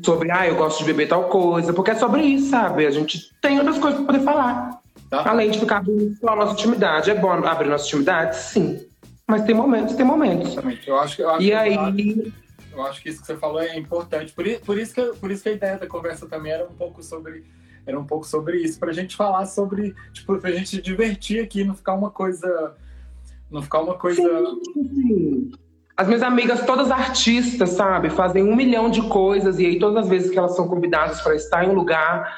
sobre, 0.03 0.31
ah, 0.31 0.47
eu 0.47 0.55
gosto 0.55 0.79
de 0.79 0.85
beber 0.85 1.07
tal 1.07 1.23
coisa, 1.23 1.73
porque 1.73 1.91
é 1.91 1.95
sobre 1.95 2.21
isso, 2.21 2.51
sabe? 2.51 2.85
A 2.85 2.91
gente 2.91 3.31
tem 3.41 3.57
outras 3.57 3.79
coisas 3.79 3.99
para 3.99 4.13
poder 4.13 4.23
falar. 4.23 4.79
Tá. 5.09 5.23
Além 5.29 5.49
de 5.49 5.59
ficar 5.59 5.83
só 6.19 6.29
a 6.29 6.35
nossa 6.35 6.53
intimidade. 6.53 7.09
É 7.09 7.15
bom 7.15 7.31
abrir 7.31 7.69
nossa 7.69 7.85
intimidade? 7.85 8.37
Sim. 8.37 8.86
Mas 9.27 9.43
tem 9.43 9.53
momentos, 9.53 9.95
tem 9.95 10.05
momentos. 10.05 10.53
Exatamente. 10.53 10.87
Eu 10.87 10.97
acho, 10.97 11.21
eu 11.21 11.29
acho 11.29 11.41
e 11.41 11.47
que 11.47 11.53
aí. 11.53 12.33
Eu 12.71 12.81
acho 12.83 13.01
que 13.01 13.09
isso 13.09 13.21
que 13.21 13.27
você 13.27 13.35
falou 13.35 13.59
é 13.59 13.77
importante. 13.77 14.31
Por, 14.31 14.45
por, 14.59 14.77
isso 14.77 14.93
que, 14.93 15.01
por 15.19 15.31
isso 15.31 15.43
que 15.43 15.49
a 15.49 15.53
ideia 15.53 15.77
da 15.77 15.87
conversa 15.87 16.27
também 16.27 16.51
era 16.51 16.65
um 16.65 16.73
pouco 16.73 17.03
sobre 17.03 17.43
era 17.87 17.97
um 17.97 18.03
pouco 18.03 18.27
sobre 18.27 18.57
isso, 18.57 18.77
pra 18.77 18.91
gente 18.91 19.15
falar 19.15 19.45
sobre, 19.45 19.95
tipo, 20.11 20.37
pra 20.37 20.51
gente 20.51 20.67
se 20.67 20.81
divertir 20.81 21.41
aqui, 21.41 21.63
não 21.63 21.73
ficar 21.73 21.93
uma 21.93 22.11
coisa. 22.11 22.75
Não 23.49 23.61
ficar 23.61 23.79
uma 23.79 23.93
coisa. 23.93 24.21
Sim, 24.73 24.83
sim. 24.93 25.51
As 25.95 26.05
minhas 26.05 26.21
amigas, 26.21 26.65
todas 26.65 26.91
artistas, 26.91 27.69
sabe, 27.69 28.09
fazem 28.09 28.43
um 28.43 28.55
milhão 28.55 28.89
de 28.91 29.01
coisas, 29.03 29.57
e 29.57 29.65
aí 29.65 29.79
todas 29.79 30.03
as 30.03 30.09
vezes 30.09 30.29
que 30.29 30.37
elas 30.37 30.55
são 30.55 30.67
convidadas 30.67 31.21
para 31.21 31.33
estar 31.33 31.63
em 31.63 31.69
um 31.69 31.73
lugar, 31.73 32.37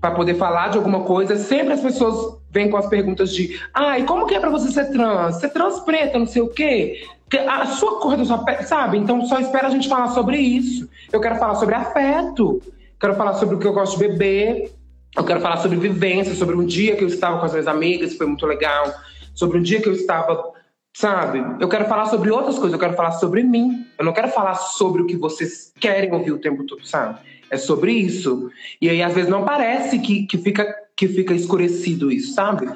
para 0.00 0.14
poder 0.14 0.34
falar 0.34 0.68
de 0.68 0.76
alguma 0.76 1.02
coisa, 1.02 1.34
sempre 1.36 1.72
as 1.72 1.80
pessoas 1.80 2.38
vêm 2.54 2.70
com 2.70 2.76
as 2.76 2.86
perguntas 2.86 3.34
de: 3.34 3.60
ai, 3.74 4.02
ah, 4.02 4.04
como 4.06 4.26
que 4.26 4.34
é 4.34 4.40
para 4.40 4.48
você 4.48 4.70
ser 4.70 4.90
trans? 4.92 5.36
Ser 5.40 5.50
trans 5.50 5.80
preta, 5.80 6.18
não 6.18 6.26
sei 6.26 6.40
o 6.40 6.48
quê. 6.48 7.04
A 7.48 7.66
sua 7.66 8.00
cor 8.00 8.16
da 8.16 8.24
sua 8.24 8.38
pele, 8.44 8.62
sabe? 8.62 8.96
Então 8.96 9.26
só 9.26 9.40
espera 9.40 9.66
a 9.66 9.70
gente 9.70 9.88
falar 9.88 10.08
sobre 10.08 10.38
isso. 10.38 10.88
Eu 11.12 11.20
quero 11.20 11.34
falar 11.36 11.56
sobre 11.56 11.74
afeto, 11.74 12.62
quero 13.00 13.14
falar 13.16 13.34
sobre 13.34 13.56
o 13.56 13.58
que 13.58 13.66
eu 13.66 13.72
gosto 13.72 13.98
de 13.98 14.06
beber, 14.06 14.72
eu 15.16 15.24
quero 15.24 15.40
falar 15.40 15.56
sobre 15.56 15.76
vivência, 15.76 16.34
sobre 16.34 16.54
um 16.54 16.64
dia 16.64 16.94
que 16.94 17.02
eu 17.02 17.08
estava 17.08 17.40
com 17.40 17.46
as 17.46 17.52
minhas 17.52 17.66
amigas, 17.66 18.14
foi 18.14 18.26
muito 18.26 18.46
legal, 18.46 18.94
sobre 19.34 19.58
um 19.58 19.62
dia 19.62 19.80
que 19.80 19.88
eu 19.88 19.92
estava 19.92 20.54
Sabe? 20.96 21.42
Eu 21.60 21.68
quero 21.68 21.86
falar 21.86 22.06
sobre 22.06 22.30
outras 22.30 22.54
coisas, 22.54 22.72
eu 22.72 22.78
quero 22.78 22.94
falar 22.94 23.12
sobre 23.12 23.42
mim. 23.42 23.84
Eu 23.98 24.04
não 24.04 24.12
quero 24.12 24.28
falar 24.28 24.54
sobre 24.54 25.02
o 25.02 25.06
que 25.06 25.16
vocês 25.16 25.72
querem 25.80 26.12
ouvir 26.12 26.30
o 26.30 26.38
tempo 26.38 26.62
todo, 26.62 26.86
sabe? 26.86 27.18
É 27.50 27.56
sobre 27.56 27.92
isso. 27.92 28.48
E 28.80 28.88
aí, 28.88 29.02
às 29.02 29.12
vezes, 29.12 29.28
não 29.28 29.44
parece 29.44 29.98
que, 29.98 30.24
que, 30.24 30.38
fica, 30.38 30.72
que 30.96 31.08
fica 31.08 31.34
escurecido 31.34 32.10
isso, 32.10 32.34
sabe? 32.34 32.68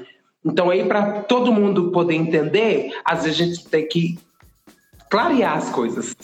Então, 0.44 0.70
aí, 0.70 0.84
para 0.86 1.22
todo 1.22 1.52
mundo 1.52 1.90
poder 1.90 2.14
entender, 2.14 2.92
às 3.04 3.24
vezes 3.24 3.40
a 3.40 3.44
gente 3.44 3.68
tem 3.68 3.86
que 3.86 4.18
clarear 5.10 5.56
as 5.56 5.70
coisas. 5.70 6.14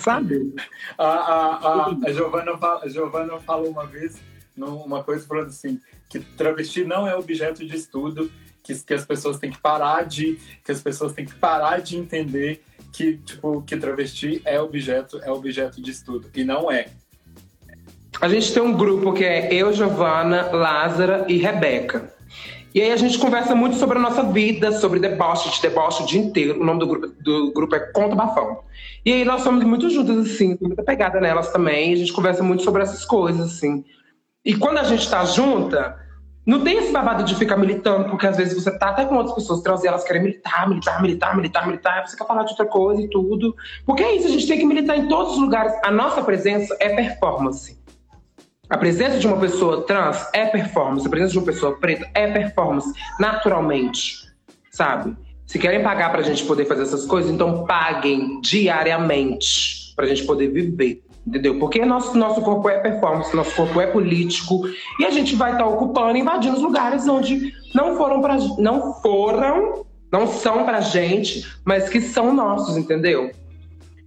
Sabe? 0.00 0.54
a, 0.98 1.04
a, 1.04 1.56
a, 1.56 1.88
a, 2.06 2.12
Giovana, 2.12 2.58
Giovana 2.86 3.38
falou 3.40 3.70
uma 3.70 3.86
vez, 3.86 4.16
uma 4.56 5.02
coisa 5.02 5.26
falando 5.26 5.48
assim, 5.48 5.80
que 6.08 6.20
travesti 6.20 6.84
não 6.84 7.06
é 7.08 7.16
objeto 7.16 7.66
de 7.66 7.76
estudo 7.76 8.30
que, 8.62 8.74
que 8.74 8.94
as 8.94 9.04
pessoas 9.04 9.38
têm 9.38 9.50
que 9.50 9.60
parar 9.60 10.04
de 10.04 10.38
que 10.64 10.72
as 10.72 10.80
pessoas 10.80 11.12
têm 11.12 11.26
que 11.26 11.34
parar 11.34 11.80
de 11.80 11.96
entender 11.98 12.64
que 12.92 13.18
tipo 13.18 13.62
que 13.62 13.76
travesti 13.76 14.40
é 14.44 14.60
objeto 14.60 15.20
é 15.22 15.30
objeto 15.30 15.82
de 15.82 15.90
estudo 15.90 16.30
e 16.34 16.44
não 16.44 16.70
é. 16.70 16.88
A 18.20 18.28
gente 18.28 18.52
tem 18.52 18.62
um 18.62 18.72
grupo 18.72 19.12
que 19.12 19.24
é 19.24 19.52
eu, 19.52 19.72
Giovana, 19.72 20.50
Lázara 20.52 21.26
e 21.28 21.36
Rebeca. 21.36 22.12
E 22.74 22.80
aí 22.80 22.90
a 22.90 22.96
gente 22.96 23.18
conversa 23.18 23.54
muito 23.54 23.76
sobre 23.76 23.98
a 23.98 24.00
nossa 24.00 24.22
vida, 24.22 24.72
sobre 24.72 24.98
deboche, 24.98 25.50
de 25.50 25.62
deboche 25.62 26.02
o 26.02 26.06
dia 26.06 26.20
inteiro. 26.20 26.60
O 26.60 26.64
nome 26.64 26.80
do 26.80 26.86
grupo, 26.86 27.06
do 27.22 27.52
grupo 27.52 27.74
é 27.76 27.80
Conta 27.80 28.16
Bafão. 28.16 28.60
E 29.04 29.12
aí 29.12 29.24
nós 29.24 29.42
somos 29.42 29.62
muito 29.64 29.88
juntas, 29.90 30.18
assim, 30.18 30.56
muita 30.60 30.82
pegada 30.82 31.20
nelas 31.20 31.52
também. 31.52 31.92
A 31.92 31.96
gente 31.96 32.12
conversa 32.12 32.42
muito 32.42 32.62
sobre 32.62 32.82
essas 32.82 33.04
coisas, 33.04 33.40
assim. 33.40 33.84
E 34.44 34.54
quando 34.54 34.78
a 34.78 34.84
gente 34.84 35.08
tá 35.08 35.24
junta, 35.24 35.96
não 36.46 36.64
tem 36.64 36.78
esse 36.78 36.92
babado 36.92 37.24
de 37.24 37.34
ficar 37.34 37.56
militando, 37.56 38.08
porque 38.10 38.26
às 38.26 38.36
vezes 38.36 38.54
você 38.54 38.76
tá 38.76 38.90
até 38.90 39.04
com 39.04 39.16
outras 39.16 39.34
pessoas 39.34 39.60
trans 39.60 39.84
e 39.84 39.86
elas 39.86 40.02
querem 40.02 40.22
militar, 40.22 40.68
militar, 40.68 41.00
militar, 41.00 41.36
militar, 41.36 41.66
militar, 41.66 42.08
você 42.08 42.16
quer 42.16 42.26
falar 42.26 42.42
de 42.42 42.50
outra 42.50 42.66
coisa 42.66 43.00
e 43.00 43.08
tudo. 43.08 43.54
Porque 43.86 44.02
é 44.02 44.16
isso, 44.16 44.26
a 44.26 44.30
gente 44.30 44.46
tem 44.46 44.58
que 44.58 44.66
militar 44.66 44.96
em 44.96 45.08
todos 45.08 45.34
os 45.34 45.38
lugares. 45.38 45.72
A 45.84 45.90
nossa 45.90 46.22
presença 46.22 46.76
é 46.80 46.88
performance. 46.88 47.83
A 48.68 48.78
presença 48.78 49.18
de 49.18 49.26
uma 49.26 49.38
pessoa 49.38 49.82
trans 49.82 50.26
é 50.32 50.46
performance, 50.46 51.06
a 51.06 51.10
presença 51.10 51.32
de 51.32 51.38
uma 51.38 51.44
pessoa 51.44 51.78
preta 51.78 52.08
é 52.14 52.30
performance, 52.30 52.90
naturalmente, 53.20 54.26
sabe? 54.70 55.14
Se 55.46 55.58
querem 55.58 55.82
pagar 55.82 56.10
pra 56.10 56.22
gente 56.22 56.44
poder 56.44 56.64
fazer 56.64 56.82
essas 56.82 57.04
coisas, 57.04 57.30
então 57.30 57.64
paguem 57.66 58.40
diariamente 58.40 59.92
pra 59.94 60.06
gente 60.06 60.24
poder 60.24 60.48
viver. 60.48 61.02
Entendeu? 61.26 61.58
Porque 61.58 61.84
nosso, 61.84 62.16
nosso 62.18 62.42
corpo 62.42 62.68
é 62.68 62.78
performance, 62.78 63.34
nosso 63.34 63.54
corpo 63.54 63.80
é 63.80 63.86
político 63.86 64.62
e 64.98 65.06
a 65.06 65.10
gente 65.10 65.34
vai 65.34 65.52
estar 65.52 65.64
tá 65.64 65.70
ocupando, 65.70 66.18
invadindo 66.18 66.56
os 66.56 66.62
lugares 66.62 67.08
onde 67.08 67.52
não 67.74 67.96
foram 67.96 68.20
para 68.20 68.36
não 68.58 68.94
foram, 69.00 69.86
não 70.12 70.26
são 70.26 70.64
pra 70.64 70.80
gente, 70.82 71.46
mas 71.64 71.88
que 71.88 72.00
são 72.00 72.34
nossos, 72.34 72.76
entendeu? 72.76 73.30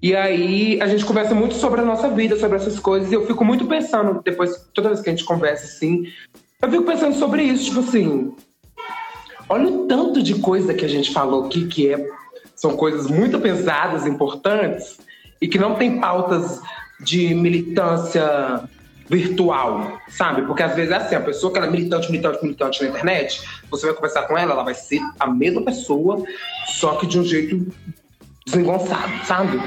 E 0.01 0.15
aí 0.15 0.79
a 0.81 0.87
gente 0.87 1.03
conversa 1.03 1.33
muito 1.33 1.55
sobre 1.55 1.81
a 1.81 1.85
nossa 1.85 2.07
vida, 2.09 2.37
sobre 2.37 2.57
essas 2.57 2.79
coisas, 2.79 3.11
e 3.11 3.15
eu 3.15 3.25
fico 3.25 3.43
muito 3.43 3.65
pensando, 3.65 4.21
depois, 4.23 4.69
toda 4.73 4.89
vez 4.89 5.01
que 5.01 5.09
a 5.09 5.11
gente 5.11 5.25
conversa 5.25 5.65
assim, 5.65 6.07
eu 6.61 6.69
fico 6.69 6.83
pensando 6.83 7.15
sobre 7.15 7.43
isso, 7.43 7.65
tipo 7.65 7.79
assim, 7.79 8.33
olha 9.49 9.67
o 9.67 9.87
tanto 9.87 10.21
de 10.21 10.35
coisa 10.35 10.73
que 10.73 10.85
a 10.85 10.89
gente 10.89 11.11
falou 11.11 11.45
aqui 11.45 11.65
que 11.67 11.93
é, 11.93 12.07
são 12.55 12.75
coisas 12.75 13.07
muito 13.07 13.39
pesadas, 13.39 14.05
importantes, 14.05 14.99
e 15.41 15.47
que 15.47 15.57
não 15.57 15.75
tem 15.75 15.99
pautas 15.99 16.61
de 16.99 17.33
militância 17.33 18.67
virtual, 19.09 19.99
sabe? 20.09 20.41
Porque 20.43 20.61
às 20.61 20.75
vezes 20.75 20.91
é 20.91 20.95
assim, 20.95 21.15
a 21.15 21.21
pessoa 21.21 21.51
que 21.51 21.57
ela 21.57 21.67
é 21.67 21.71
militante, 21.71 22.11
militante, 22.11 22.43
militante 22.43 22.83
na 22.83 22.89
internet, 22.89 23.41
você 23.69 23.85
vai 23.85 23.95
conversar 23.95 24.23
com 24.23 24.37
ela, 24.37 24.51
ela 24.51 24.63
vai 24.63 24.73
ser 24.73 24.99
a 25.19 25.27
mesma 25.27 25.61
pessoa, 25.61 26.23
só 26.67 26.95
que 26.95 27.07
de 27.07 27.19
um 27.19 27.23
jeito 27.23 27.65
desengonçado, 28.47 29.25
sabe? 29.25 29.59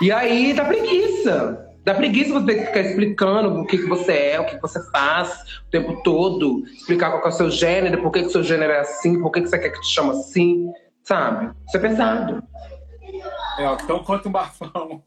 E 0.00 0.12
aí 0.12 0.52
dá 0.52 0.64
preguiça. 0.64 1.66
Dá 1.84 1.94
preguiça 1.94 2.32
você 2.32 2.46
ter 2.46 2.54
que 2.56 2.66
ficar 2.66 2.80
explicando 2.80 3.60
o 3.60 3.66
que, 3.66 3.78
que 3.78 3.86
você 3.86 4.12
é, 4.12 4.40
o 4.40 4.44
que, 4.44 4.56
que 4.56 4.62
você 4.62 4.82
faz 4.90 5.60
o 5.66 5.70
tempo 5.70 6.02
todo, 6.02 6.64
explicar 6.66 7.10
qual 7.12 7.24
é 7.24 7.28
o 7.28 7.32
seu 7.32 7.50
gênero, 7.50 8.02
por 8.02 8.10
que, 8.10 8.20
o 8.20 8.30
seu 8.30 8.42
gênero 8.42 8.72
é 8.72 8.80
assim, 8.80 9.20
por 9.20 9.30
que, 9.30 9.42
que 9.42 9.48
você 9.48 9.58
quer 9.58 9.70
que 9.70 9.80
te 9.80 9.94
chama 9.94 10.12
assim, 10.12 10.68
sabe? 11.04 11.54
Isso 11.66 11.76
é 11.76 11.80
pesado. 11.80 12.42
É, 13.58 13.72
então 13.72 14.02
conta 14.02 14.28
um 14.28 14.32
bafão. 14.32 15.00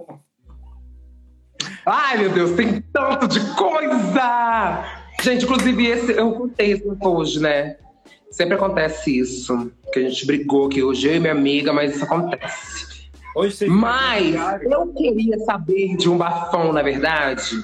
Ai, 1.85 2.17
meu 2.17 2.29
Deus, 2.29 2.51
tem 2.51 2.81
tanto 2.93 3.27
de 3.27 3.41
coisa! 3.55 4.85
Gente, 5.21 5.43
inclusive, 5.43 5.85
esse, 5.85 6.11
eu 6.13 6.31
contei 6.31 6.73
isso 6.73 6.97
hoje, 7.01 7.41
né? 7.41 7.75
Sempre 8.31 8.55
acontece 8.55 9.19
isso. 9.19 9.71
Que 9.91 9.99
a 9.99 10.09
gente 10.09 10.25
brigou 10.25 10.67
aqui 10.67 10.83
hoje, 10.83 11.07
eu 11.07 11.15
e 11.15 11.19
minha 11.19 11.33
amiga, 11.33 11.73
mas 11.73 11.95
isso 11.95 12.03
acontece. 12.03 13.09
Hoje 13.35 13.67
mas 13.67 14.35
eu 14.63 14.87
queria 14.93 15.39
saber 15.39 15.95
de 15.95 16.09
um 16.09 16.17
bafão, 16.17 16.73
na 16.73 16.81
verdade. 16.81 17.55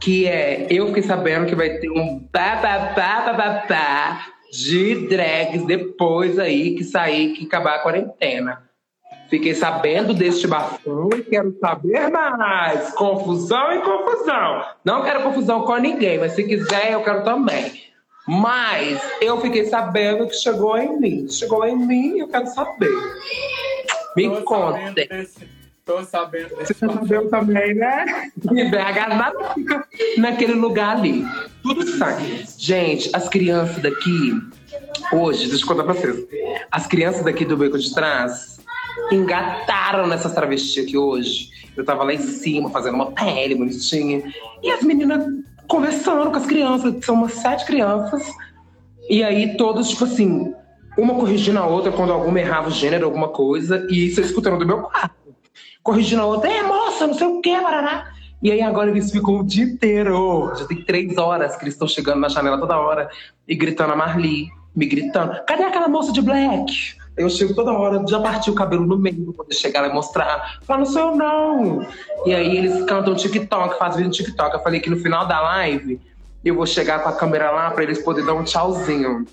Que 0.00 0.26
é, 0.26 0.66
eu 0.70 0.88
fiquei 0.88 1.02
sabendo 1.02 1.46
que 1.46 1.54
vai 1.54 1.78
ter 1.78 1.90
um 1.90 2.26
bababá, 2.32 4.26
de 4.50 5.06
drags 5.06 5.64
depois 5.66 6.38
aí 6.38 6.74
que 6.74 6.84
sair, 6.84 7.34
que 7.34 7.44
acabar 7.44 7.76
a 7.76 7.78
quarentena. 7.80 8.68
Fiquei 9.28 9.54
sabendo 9.54 10.14
deste 10.14 10.46
bafão 10.46 11.10
e 11.14 11.22
quero 11.22 11.54
saber 11.60 12.08
mais. 12.08 12.90
Confusão 12.92 13.72
e 13.72 13.80
confusão. 13.82 14.64
Não 14.82 15.02
quero 15.02 15.22
confusão 15.22 15.62
com 15.62 15.76
ninguém, 15.76 16.18
mas 16.18 16.32
se 16.32 16.44
quiser, 16.44 16.92
eu 16.92 17.02
quero 17.02 17.24
também. 17.24 17.87
Mas 18.28 19.00
eu 19.22 19.40
fiquei 19.40 19.64
sabendo 19.64 20.28
que 20.28 20.34
chegou 20.34 20.76
em 20.76 21.00
mim. 21.00 21.28
Chegou 21.30 21.64
em 21.66 21.74
mim 21.74 22.16
e 22.16 22.18
eu 22.18 22.28
quero 22.28 22.46
saber. 22.48 22.94
Me 24.14 24.28
Tô 24.28 24.42
conta. 24.42 24.94
Tô 25.88 26.04
sabendo 26.04 26.54
desse 26.56 26.74
Você 26.74 26.86
tá 26.86 26.92
sabendo 26.92 27.30
também, 27.30 27.74
né? 27.74 28.30
BH 28.36 29.16
nada 29.16 29.54
fica 29.54 29.88
naquele 30.18 30.52
lugar 30.52 30.98
ali. 30.98 31.24
Tudo 31.62 31.86
sai. 31.96 32.44
Gente, 32.58 33.08
as 33.14 33.26
crianças 33.30 33.82
daqui, 33.82 34.38
hoje, 35.10 35.48
deixa 35.48 35.64
eu 35.64 35.68
contar 35.68 35.84
pra 35.84 35.94
vocês. 35.94 36.26
As 36.70 36.86
crianças 36.86 37.24
daqui 37.24 37.46
do 37.46 37.56
Beco 37.56 37.78
de 37.78 37.94
Trás 37.94 38.60
engataram 39.10 40.06
nessas 40.06 40.34
travestis 40.34 40.84
aqui 40.84 40.98
hoje. 40.98 41.48
Eu 41.74 41.82
tava 41.82 42.04
lá 42.04 42.12
em 42.12 42.18
cima 42.18 42.68
fazendo 42.68 42.94
uma 42.96 43.12
pele 43.12 43.54
bonitinha. 43.54 44.22
E 44.62 44.70
as 44.70 44.82
meninas 44.82 45.26
conversando 45.68 46.30
com 46.30 46.36
as 46.36 46.46
crianças, 46.46 47.04
são 47.04 47.14
umas 47.14 47.32
sete 47.34 47.64
crianças. 47.66 48.26
E 49.08 49.22
aí 49.22 49.56
todos, 49.56 49.90
tipo 49.90 50.04
assim, 50.04 50.52
uma 50.96 51.14
corrigindo 51.14 51.58
a 51.58 51.66
outra 51.66 51.92
quando 51.92 52.12
alguma 52.12 52.40
errava 52.40 52.68
o 52.68 52.72
gênero, 52.72 53.04
alguma 53.04 53.28
coisa, 53.28 53.86
e 53.88 54.08
isso 54.08 54.20
eu 54.20 54.24
escutando 54.24 54.58
do 54.58 54.66
meu 54.66 54.82
quarto. 54.82 55.14
Corrigindo 55.82 56.22
a 56.22 56.26
outra, 56.26 56.50
é 56.50 56.62
moça, 56.62 57.06
não 57.06 57.14
sei 57.14 57.26
o 57.26 57.40
que, 57.40 57.56
Paraná. 57.60 58.12
E 58.42 58.50
aí 58.50 58.62
agora 58.62 58.90
eles 58.90 59.10
ficam 59.10 59.40
o 59.40 59.44
dia 59.44 59.64
inteiro. 59.64 60.52
Já 60.56 60.64
tem 60.66 60.82
três 60.82 61.16
horas 61.18 61.56
que 61.56 61.64
eles 61.64 61.74
estão 61.74 61.88
chegando 61.88 62.20
na 62.20 62.28
janela 62.28 62.58
toda 62.58 62.78
hora 62.78 63.08
e 63.46 63.54
gritando 63.54 63.92
a 63.92 63.96
Marli, 63.96 64.48
me 64.74 64.86
gritando: 64.86 65.44
cadê 65.46 65.64
aquela 65.64 65.88
moça 65.88 66.12
de 66.12 66.22
black? 66.22 66.96
Eu 67.18 67.28
chego 67.28 67.54
toda 67.54 67.72
hora, 67.72 68.02
já 68.06 68.20
parti 68.20 68.50
o 68.50 68.54
cabelo 68.54 68.86
no 68.86 68.96
meio 68.96 69.24
pra 69.24 69.44
poder 69.44 69.54
chegar 69.54 69.80
lá 69.82 69.88
e 69.88 69.92
mostrar. 69.92 70.60
Fala, 70.62 70.80
não 70.80 70.86
sou 70.86 71.02
eu 71.10 71.16
não. 71.16 71.86
E 72.24 72.34
aí 72.34 72.56
eles 72.56 72.84
cantam 72.84 73.14
TikTok, 73.14 73.78
fazem 73.78 74.04
vídeo 74.04 74.08
no 74.08 74.14
TikTok. 74.14 74.54
Eu 74.54 74.62
falei 74.62 74.80
que 74.80 74.88
no 74.88 74.96
final 74.96 75.26
da 75.26 75.40
live 75.40 76.00
eu 76.44 76.54
vou 76.54 76.66
chegar 76.66 77.02
com 77.02 77.08
a 77.08 77.12
câmera 77.12 77.50
lá 77.50 77.70
pra 77.70 77.82
eles 77.82 78.02
poderem 78.02 78.26
dar 78.26 78.34
um 78.34 78.44
tchauzinho. 78.44 79.26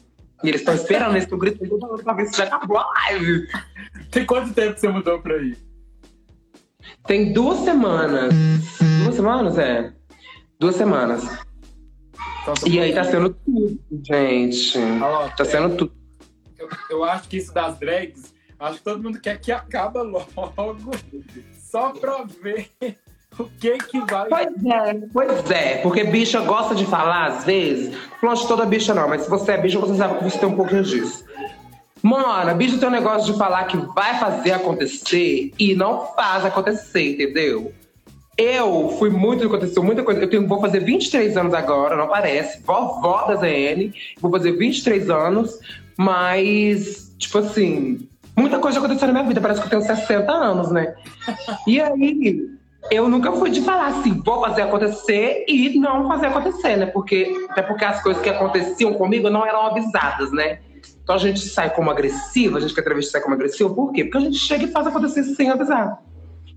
E 0.43 0.49
eles 0.49 0.61
estão 0.61 0.73
esperando, 0.73 1.11
eles 1.11 1.23
estão 1.23 1.37
gritando 1.37 1.69
toda 1.69 1.87
hora 1.87 2.03
pra 2.03 2.13
ver 2.13 2.25
se 2.27 2.37
já 2.37 2.43
acabou 2.45 2.77
a 2.77 2.85
live. 2.93 3.47
Tem 4.11 4.25
quanto 4.25 4.53
tempo 4.53 4.73
que 4.73 4.81
você 4.81 4.87
mudou 4.89 5.19
pra 5.21 5.35
aí? 5.35 5.55
Tem 7.07 7.31
duas 7.33 7.59
semanas. 7.59 8.33
Duas 9.03 9.15
semanas, 9.15 9.57
é. 9.57 9.91
Duas 10.59 10.75
semanas. 10.75 11.23
Então, 12.41 12.53
E 12.67 12.79
aí 12.79 12.93
tá 12.93 13.03
sendo 13.03 13.29
tudo, 13.31 13.79
gente. 14.03 14.77
Ó, 15.01 15.29
Tá 15.29 15.45
sendo 15.45 15.75
tudo. 15.75 16.04
Eu, 16.89 16.97
eu 16.97 17.03
acho 17.03 17.27
que 17.27 17.37
isso 17.37 17.53
das 17.53 17.77
drags, 17.79 18.33
acho 18.59 18.77
que 18.77 18.83
todo 18.83 19.01
mundo 19.01 19.19
quer 19.19 19.39
que 19.39 19.51
acabe 19.51 19.99
logo, 19.99 20.27
só 21.59 21.91
pra 21.91 22.23
ver 22.41 22.69
o 23.37 23.45
que 23.45 23.77
que 23.77 23.99
vai. 24.01 24.29
Pois 24.29 24.65
é, 24.65 24.93
pois 25.11 25.51
é, 25.51 25.77
porque 25.77 26.03
bicha 26.03 26.41
gosta 26.41 26.73
de 26.73 26.85
falar 26.85 27.25
às 27.27 27.43
vezes. 27.43 27.95
Não 28.21 28.33
de 28.33 28.47
toda 28.47 28.65
bicha 28.65 28.93
não, 28.93 29.07
mas 29.07 29.23
se 29.23 29.29
você 29.29 29.53
é 29.53 29.57
bicha, 29.57 29.79
você 29.79 29.95
sabe 29.95 30.17
que 30.17 30.23
você 30.23 30.37
tem 30.37 30.49
um 30.49 30.55
pouquinho 30.55 30.83
disso. 30.83 31.25
Mona, 32.01 32.53
bicho 32.53 32.77
tem 32.77 32.87
um 32.87 32.91
negócio 32.91 33.33
de 33.33 33.39
falar 33.39 33.63
que 33.65 33.77
vai 33.77 34.19
fazer 34.19 34.51
acontecer 34.51 35.51
e 35.57 35.75
não 35.75 36.05
faz 36.15 36.45
acontecer, 36.45 37.13
entendeu? 37.13 37.73
Eu 38.37 38.95
fui 38.99 39.09
muito, 39.09 39.45
aconteceu 39.47 39.81
muita 39.81 40.03
coisa. 40.03 40.21
Eu 40.21 40.29
tenho, 40.29 40.47
vou 40.47 40.59
fazer 40.59 40.81
23 40.81 41.37
anos 41.37 41.53
agora, 41.53 41.95
não 41.95 42.07
parece. 42.07 42.61
Vovó 42.61 43.25
da 43.25 43.35
ZN. 43.35 43.93
Vou 44.19 44.29
fazer 44.29 44.51
23 44.51 45.09
anos, 45.09 45.57
mas, 45.97 47.13
tipo 47.17 47.37
assim, 47.37 48.07
muita 48.37 48.59
coisa 48.59 48.79
aconteceu 48.79 49.07
na 49.07 49.13
minha 49.13 49.25
vida. 49.25 49.41
Parece 49.41 49.61
que 49.61 49.67
eu 49.67 49.69
tenho 49.69 49.81
60 49.81 50.31
anos, 50.31 50.71
né? 50.71 50.95
E 51.67 51.81
aí, 51.81 52.49
eu 52.91 53.09
nunca 53.09 53.31
fui 53.31 53.49
de 53.49 53.61
falar 53.61 53.87
assim, 53.87 54.21
vou 54.21 54.41
fazer 54.41 54.63
acontecer 54.63 55.45
e 55.47 55.79
não 55.79 56.07
fazer 56.07 56.27
acontecer, 56.27 56.75
né? 56.75 56.85
Porque, 56.85 57.33
até 57.49 57.61
porque 57.61 57.85
as 57.85 58.01
coisas 58.01 58.21
que 58.21 58.29
aconteciam 58.29 58.93
comigo 58.93 59.29
não 59.29 59.45
eram 59.45 59.67
avisadas, 59.67 60.31
né? 60.31 60.59
Então 61.03 61.15
a 61.15 61.19
gente 61.19 61.39
sai 61.39 61.73
como 61.73 61.89
agressiva, 61.89 62.57
a 62.57 62.61
gente 62.61 62.73
que 62.73 62.79
é 62.79 62.83
travesti 62.83 63.11
sai 63.11 63.21
como 63.21 63.35
agressiva, 63.35 63.69
por 63.73 63.91
quê? 63.91 64.03
Porque 64.03 64.17
a 64.17 64.21
gente 64.21 64.37
chega 64.37 64.65
e 64.65 64.71
faz 64.71 64.87
acontecer 64.87 65.23
sem 65.23 65.49
avisar. 65.49 65.99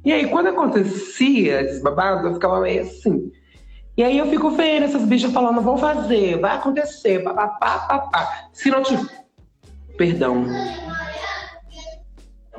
E 0.05 0.13
aí, 0.13 0.27
quando 0.29 0.49
acontecia 0.49 1.63
esses 1.63 1.83
babados, 1.83 2.25
eu 2.25 2.35
ficava 2.35 2.61
meio 2.61 2.83
assim. 2.83 3.31
E 3.97 4.03
aí 4.03 4.17
eu 4.17 4.27
fico 4.31 4.51
vendo 4.51 4.85
essas 4.85 5.03
bichas 5.03 5.33
falando, 5.33 5.61
vão 5.61 5.77
fazer, 5.77 6.39
vai 6.39 6.57
acontecer, 6.57 7.23
papapá, 7.23 7.81
papá. 7.81 8.49
Se 8.53 8.71
não 8.71 8.83
tiver. 8.83 9.28
Perdão. 9.99 10.47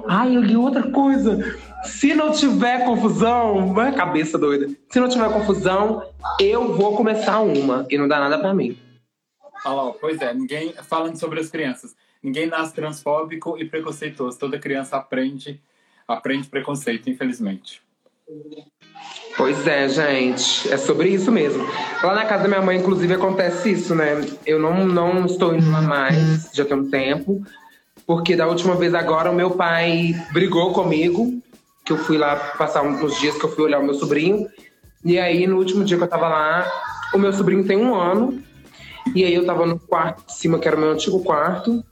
Ai, 0.06 0.36
eu 0.36 0.42
li 0.42 0.58
outra 0.58 0.92
coisa. 0.92 1.58
Se 1.86 2.14
não 2.14 2.32
tiver 2.32 2.84
confusão, 2.86 3.74
vai 3.74 3.96
cabeça 3.96 4.38
doida. 4.38 4.68
Se 4.90 5.00
não 5.00 5.08
tiver 5.08 5.32
confusão, 5.32 6.04
eu 6.40 6.76
vou 6.76 6.98
começar 6.98 7.40
uma 7.40 7.88
e 7.90 7.98
não 7.98 8.10
dá 8.10 8.20
nada 8.20 8.38
pra 8.38 8.54
mim. 8.54 8.78
Lá, 9.64 9.92
pois 9.94 10.22
é, 10.22 10.34
ninguém. 10.34 10.74
Falando 10.84 11.16
sobre 11.16 11.40
as 11.40 11.50
crianças, 11.50 11.96
ninguém 12.22 12.48
nasce 12.48 12.74
transfóbico 12.74 13.58
e 13.58 13.64
preconceituoso. 13.64 14.38
Toda 14.38 14.60
criança 14.60 14.98
aprende, 14.98 15.62
aprende 16.06 16.50
preconceito, 16.50 17.10
infelizmente. 17.10 17.82
Pois 19.39 19.66
é, 19.66 19.88
gente. 19.88 20.70
É 20.72 20.76
sobre 20.76 21.10
isso 21.10 21.32
mesmo. 21.32 21.66
Lá 22.04 22.14
na 22.14 22.26
casa 22.26 22.43
da 22.43 22.50
minha 22.50 22.62
mãe, 22.62 22.78
inclusive, 22.78 23.14
acontece 23.14 23.72
isso, 23.72 23.95
né? 23.95 24.22
Eu 24.45 24.60
não, 24.60 24.86
não 24.86 25.26
estou 25.26 25.56
indo 25.56 25.72
lá 25.72 25.82
mais, 25.82 26.50
já 26.54 26.66
tem 26.66 26.76
um 26.76 26.89
tempo. 26.89 27.41
Porque 28.06 28.36
da 28.36 28.47
última 28.47 28.76
vez 28.76 28.93
agora, 28.93 29.32
o 29.32 29.34
meu 29.36 29.52
pai 29.52 30.14
brigou 30.34 30.74
comigo. 30.74 31.41
Que 31.86 31.93
eu 31.93 31.97
fui 31.97 32.18
lá 32.18 32.36
passar 32.36 32.82
uns 32.82 33.18
dias 33.20 33.38
que 33.38 33.45
eu 33.45 33.50
fui 33.50 33.64
olhar 33.64 33.80
o 33.80 33.84
meu 33.84 33.93
sobrinho. 33.93 34.47
E 35.06 35.18
aí, 35.18 35.47
no 35.47 35.58
último 35.58 35.86
dia 35.86 35.97
que 35.97 36.04
eu 36.04 36.08
tava 36.10 36.28
lá, 36.28 36.70
o 37.14 37.18
meu 37.18 37.32
sobrinho 37.32 37.66
tem 37.66 37.78
um 37.78 37.95
ano. 37.95 38.43
E 39.16 39.24
aí 39.24 39.34
eu 39.34 39.45
tava 39.45 39.66
no 39.66 39.80
quarto 39.80 40.26
de 40.26 40.34
cima, 40.34 40.60
que 40.60 40.68
era 40.68 40.76
o 40.76 40.80
meu 40.80 40.91
antigo 40.91 41.24
quarto. 41.24 41.84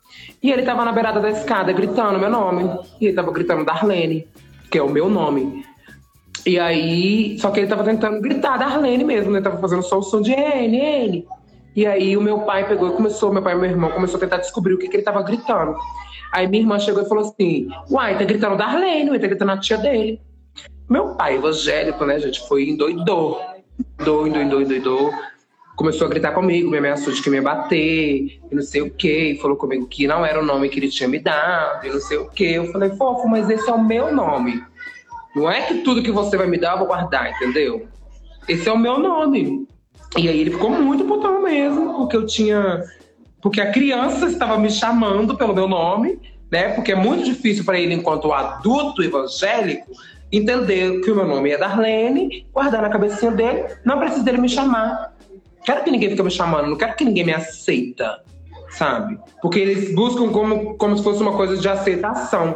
E 0.44 0.52
ele 0.52 0.64
tava 0.64 0.84
na 0.84 0.92
beirada 0.92 1.20
da 1.20 1.30
escada 1.30 1.72
gritando 1.72 2.20
meu 2.20 2.30
nome. 2.30 2.70
E 3.00 3.06
ele 3.06 3.16
tava 3.16 3.32
gritando 3.32 3.64
Darlene, 3.64 4.28
que 4.70 4.78
é 4.78 4.84
o 4.84 4.90
meu 4.90 5.10
nome. 5.10 5.66
E 6.48 6.58
aí, 6.58 7.38
só 7.40 7.52
que 7.52 7.60
ele 7.60 7.68
tava 7.68 7.84
tentando 7.84 8.22
gritar 8.22 8.58
Darlene 8.58 9.04
mesmo, 9.04 9.30
né? 9.32 9.42
Tava 9.42 9.58
fazendo 9.58 9.84
só 9.84 10.00
o 10.00 10.02
som 10.02 10.22
de 10.22 10.32
N, 10.32 10.78
N. 10.80 11.28
E 11.76 11.86
aí 11.86 12.16
o 12.16 12.22
meu 12.22 12.40
pai 12.40 12.66
pegou 12.66 12.88
e 12.88 12.94
começou, 12.94 13.34
meu 13.34 13.44
pai 13.44 13.54
e 13.54 13.58
meu 13.58 13.70
irmão 13.70 13.92
começou 13.92 14.16
a 14.16 14.22
tentar 14.22 14.38
descobrir 14.38 14.74
o 14.74 14.78
que, 14.78 14.88
que 14.88 14.96
ele 14.96 15.04
tava 15.04 15.22
gritando. 15.24 15.76
Aí 16.32 16.48
minha 16.48 16.64
irmã 16.64 16.80
chegou 16.80 17.04
e 17.04 17.10
falou 17.10 17.26
assim: 17.26 17.68
Uai, 17.92 18.18
tá 18.18 18.24
gritando 18.24 18.56
Darlene, 18.56 19.10
uai, 19.10 19.20
tá 19.20 19.28
gritando 19.28 19.52
a 19.52 19.60
tia 19.60 19.78
dele. 19.78 20.22
Meu 20.90 21.16
pai, 21.16 21.36
evangélico, 21.36 22.06
né, 22.06 22.18
gente, 22.18 22.48
foi 22.48 22.70
endoidou. 22.70 23.42
Doido, 23.98 24.38
endoidou, 24.38 24.62
endoidou. 24.62 25.12
Começou 25.76 26.08
a 26.08 26.10
gritar 26.10 26.32
comigo, 26.32 26.72
me 26.72 26.78
ameaçou 26.78 27.12
de 27.12 27.22
que 27.22 27.30
me 27.30 27.36
ia 27.36 27.44
bater, 27.44 28.40
e 28.50 28.56
não 28.56 28.64
sei 28.64 28.82
o 28.82 28.90
quê. 28.90 29.38
Falou 29.42 29.58
comigo 29.58 29.86
que 29.86 30.08
não 30.08 30.26
era 30.26 30.40
o 30.40 30.46
nome 30.46 30.70
que 30.70 30.80
ele 30.80 30.90
tinha 30.90 31.10
me 31.10 31.20
dado, 31.20 31.86
e 31.86 31.90
não 31.90 32.00
sei 32.00 32.18
o 32.18 32.30
quê. 32.30 32.54
Eu 32.56 32.72
falei, 32.72 32.90
fofo, 32.92 33.28
mas 33.28 33.50
esse 33.50 33.70
é 33.70 33.74
o 33.74 33.84
meu 33.84 34.16
nome. 34.16 34.64
Não 35.38 35.52
é 35.52 35.62
que 35.62 35.76
tudo 35.76 36.02
que 36.02 36.12
você 36.12 36.36
vai 36.36 36.48
me 36.48 36.58
dar 36.58 36.72
eu 36.72 36.80
vou 36.80 36.88
guardar, 36.88 37.30
entendeu? 37.30 37.88
Esse 38.50 38.68
é 38.68 38.72
o 38.72 38.78
meu 38.78 38.98
nome. 38.98 39.68
E 40.18 40.28
aí 40.28 40.40
ele 40.40 40.50
ficou 40.50 40.72
muito 40.72 41.06
putão 41.06 41.44
mesmo, 41.44 41.94
porque 41.94 42.18
eu 42.18 42.26
tinha. 42.26 42.84
Porque 43.40 43.62
a 43.62 43.72
criança 43.72 44.26
estava 44.26 44.58
me 44.58 44.72
chamando 44.72 45.38
pelo 45.38 45.54
meu 45.54 45.68
nome, 45.68 46.20
né? 46.52 46.70
Porque 46.70 46.92
é 46.92 46.96
muito 46.96 47.24
difícil 47.24 47.64
para 47.64 47.80
ele, 47.80 47.94
enquanto 47.94 48.34
adulto 48.34 49.04
evangélico, 49.04 49.92
entender 50.32 51.02
que 51.02 51.12
o 51.12 51.16
meu 51.16 51.28
nome 51.28 51.52
é 51.52 51.58
Darlene, 51.58 52.48
guardar 52.52 52.82
na 52.82 52.90
cabecinha 52.90 53.32
dele, 53.32 53.66
não 53.86 54.00
precisa 54.00 54.24
dele 54.24 54.40
me 54.40 54.50
chamar. 54.50 55.14
Quero 55.64 55.84
que 55.84 55.92
ninguém 55.92 56.10
fique 56.10 56.24
me 56.24 56.32
chamando, 56.32 56.68
não 56.68 56.78
quero 56.78 56.96
que 56.96 57.06
ninguém 57.06 57.26
me 57.26 57.34
aceita, 57.34 58.24
sabe? 58.70 59.20
Porque 59.42 59.60
eles 59.60 59.94
buscam 59.94 60.30
como, 60.30 60.76
como 60.76 60.98
se 60.98 61.04
fosse 61.04 61.22
uma 61.22 61.34
coisa 61.34 61.58
de 61.58 61.68
aceitação. 61.68 62.56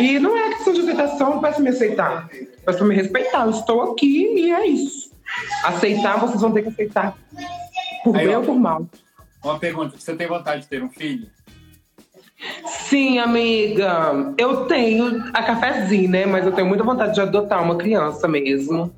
E 0.00 0.18
não 0.18 0.36
é 0.36 0.50
questão 0.50 0.72
de 0.72 0.80
aceitação, 0.80 1.40
peço 1.40 1.62
me 1.62 1.70
aceitar. 1.70 2.28
Peço 2.64 2.84
me 2.84 2.94
respeitar. 2.94 3.44
Eu 3.44 3.50
estou 3.50 3.92
aqui 3.92 4.32
e 4.36 4.52
é 4.52 4.66
isso. 4.66 5.10
Aceitar, 5.64 6.18
vocês 6.18 6.40
vão 6.40 6.52
ter 6.52 6.62
que 6.62 6.68
aceitar. 6.68 7.16
Por 8.04 8.16
Aí, 8.16 8.26
bem 8.26 8.36
ó. 8.36 8.40
ou 8.40 8.44
por 8.44 8.56
mal. 8.56 8.86
Uma 9.42 9.58
pergunta: 9.58 9.96
você 9.98 10.14
tem 10.14 10.26
vontade 10.26 10.62
de 10.62 10.68
ter 10.68 10.82
um 10.82 10.88
filho? 10.88 11.26
Sim, 12.66 13.18
amiga. 13.18 14.34
Eu 14.36 14.66
tenho 14.66 15.22
a 15.32 15.42
cafezinho, 15.42 16.10
né? 16.10 16.26
Mas 16.26 16.44
eu 16.44 16.52
tenho 16.52 16.66
muita 16.66 16.84
vontade 16.84 17.14
de 17.14 17.20
adotar 17.20 17.62
uma 17.62 17.76
criança 17.76 18.26
mesmo. 18.26 18.92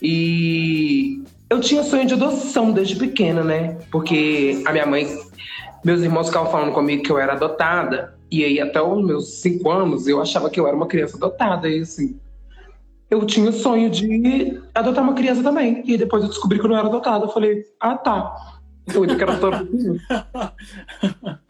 E 0.00 1.22
eu 1.50 1.60
tinha 1.60 1.82
sonho 1.82 2.06
de 2.06 2.14
adoção 2.14 2.72
desde 2.72 2.96
pequena, 2.96 3.42
né? 3.42 3.76
Porque 3.90 4.62
a 4.66 4.72
minha 4.72 4.86
mãe, 4.86 5.06
meus 5.84 6.00
irmãos 6.00 6.28
ficavam 6.28 6.50
falando 6.50 6.72
comigo 6.72 7.02
que 7.02 7.12
eu 7.12 7.18
era 7.18 7.34
adotada. 7.34 8.14
E 8.30 8.44
aí, 8.44 8.60
até 8.60 8.80
os 8.80 9.04
meus 9.04 9.40
cinco 9.40 9.70
anos, 9.70 10.08
eu 10.08 10.20
achava 10.20 10.48
que 10.48 10.58
eu 10.58 10.66
era 10.66 10.76
uma 10.76 10.86
criança 10.86 11.16
adotada. 11.16 11.68
E 11.68 11.80
assim, 11.80 12.18
eu 13.10 13.24
tinha 13.26 13.50
o 13.50 13.52
sonho 13.52 13.90
de 13.90 14.60
adotar 14.74 15.04
uma 15.04 15.14
criança 15.14 15.42
também. 15.42 15.82
E 15.84 15.96
depois 15.96 16.22
eu 16.22 16.30
descobri 16.30 16.58
que 16.58 16.64
eu 16.64 16.70
não 16.70 16.76
era 16.76 16.88
adotada. 16.88 17.26
Eu 17.26 17.28
falei, 17.28 17.64
ah, 17.78 17.96
tá. 17.96 18.34
Eu 18.92 19.04
adotar 19.04 19.50
uma 19.50 19.66
criança. 19.66 20.54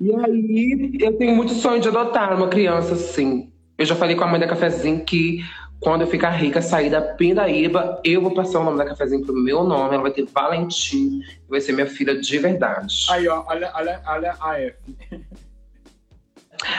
E 0.01 0.15
aí, 0.15 0.99
eu 1.01 1.17
tenho 1.17 1.37
muito 1.37 1.55
sonho 1.55 1.81
de 1.81 1.89
adotar 1.89 2.37
uma 2.37 2.49
criança, 2.49 2.95
assim. 2.95 3.51
Eu 3.79 3.87
já 3.87 3.95
falei 3.95 4.15
com 4.15 4.25
a 4.25 4.27
mãe 4.27 4.39
da 4.39 4.47
Cafezinho 4.47 5.05
que 5.05 5.41
quando 5.81 6.03
eu 6.03 6.07
ficar 6.07 6.31
rica, 6.31 6.63
sair 6.63 6.91
da 6.91 7.03
Pindaíba, 7.03 8.01
eu 8.05 8.23
vou 8.23 8.35
passar 8.35 8.61
o 8.61 8.65
nome 8.65 8.79
da 8.79 8.87
Cafezinho 8.87 9.25
pro 9.25 9.35
meu 9.35 9.65
nome. 9.65 9.95
Ela 9.95 10.03
vai 10.03 10.13
ter 10.13 10.27
Valentim. 10.27 11.21
Vai 11.49 11.61
ser 11.61 11.73
minha 11.73 11.87
filha 11.87 12.19
de 12.19 12.39
verdade. 12.39 13.07
Aí, 13.11 13.29
ó, 13.29 13.45
olha, 13.47 13.71
olha, 13.75 14.03
olha 14.07 14.37
a 14.41 14.61
F. 14.61 14.77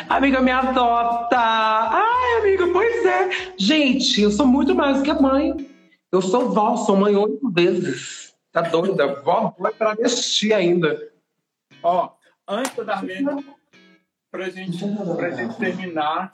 Amiga, 0.09 0.41
me 0.41 0.51
adota! 0.51 1.37
Ai, 1.37 2.39
amiga, 2.39 2.67
pois 2.71 3.05
é. 3.05 3.29
Gente, 3.57 4.21
eu 4.21 4.31
sou 4.31 4.47
muito 4.47 4.73
mais 4.73 5.01
que 5.01 5.11
a 5.11 5.21
mãe. 5.21 5.53
Eu 6.11 6.21
sou 6.21 6.49
vó, 6.49 6.75
sou 6.77 6.95
mãe 6.95 7.15
oito 7.15 7.51
vezes. 7.51 8.33
Tá 8.51 8.61
doida? 8.61 9.21
Vó 9.21 9.53
vai 9.59 9.73
travesti 9.73 10.53
ainda. 10.53 11.11
Ó, 11.83 12.09
antes 12.47 12.75
da 12.77 12.83
Darlene, 12.83 13.45
pra 14.31 14.49
gente, 14.49 14.77
pra 15.15 15.29
gente 15.31 15.55
terminar, 15.57 16.31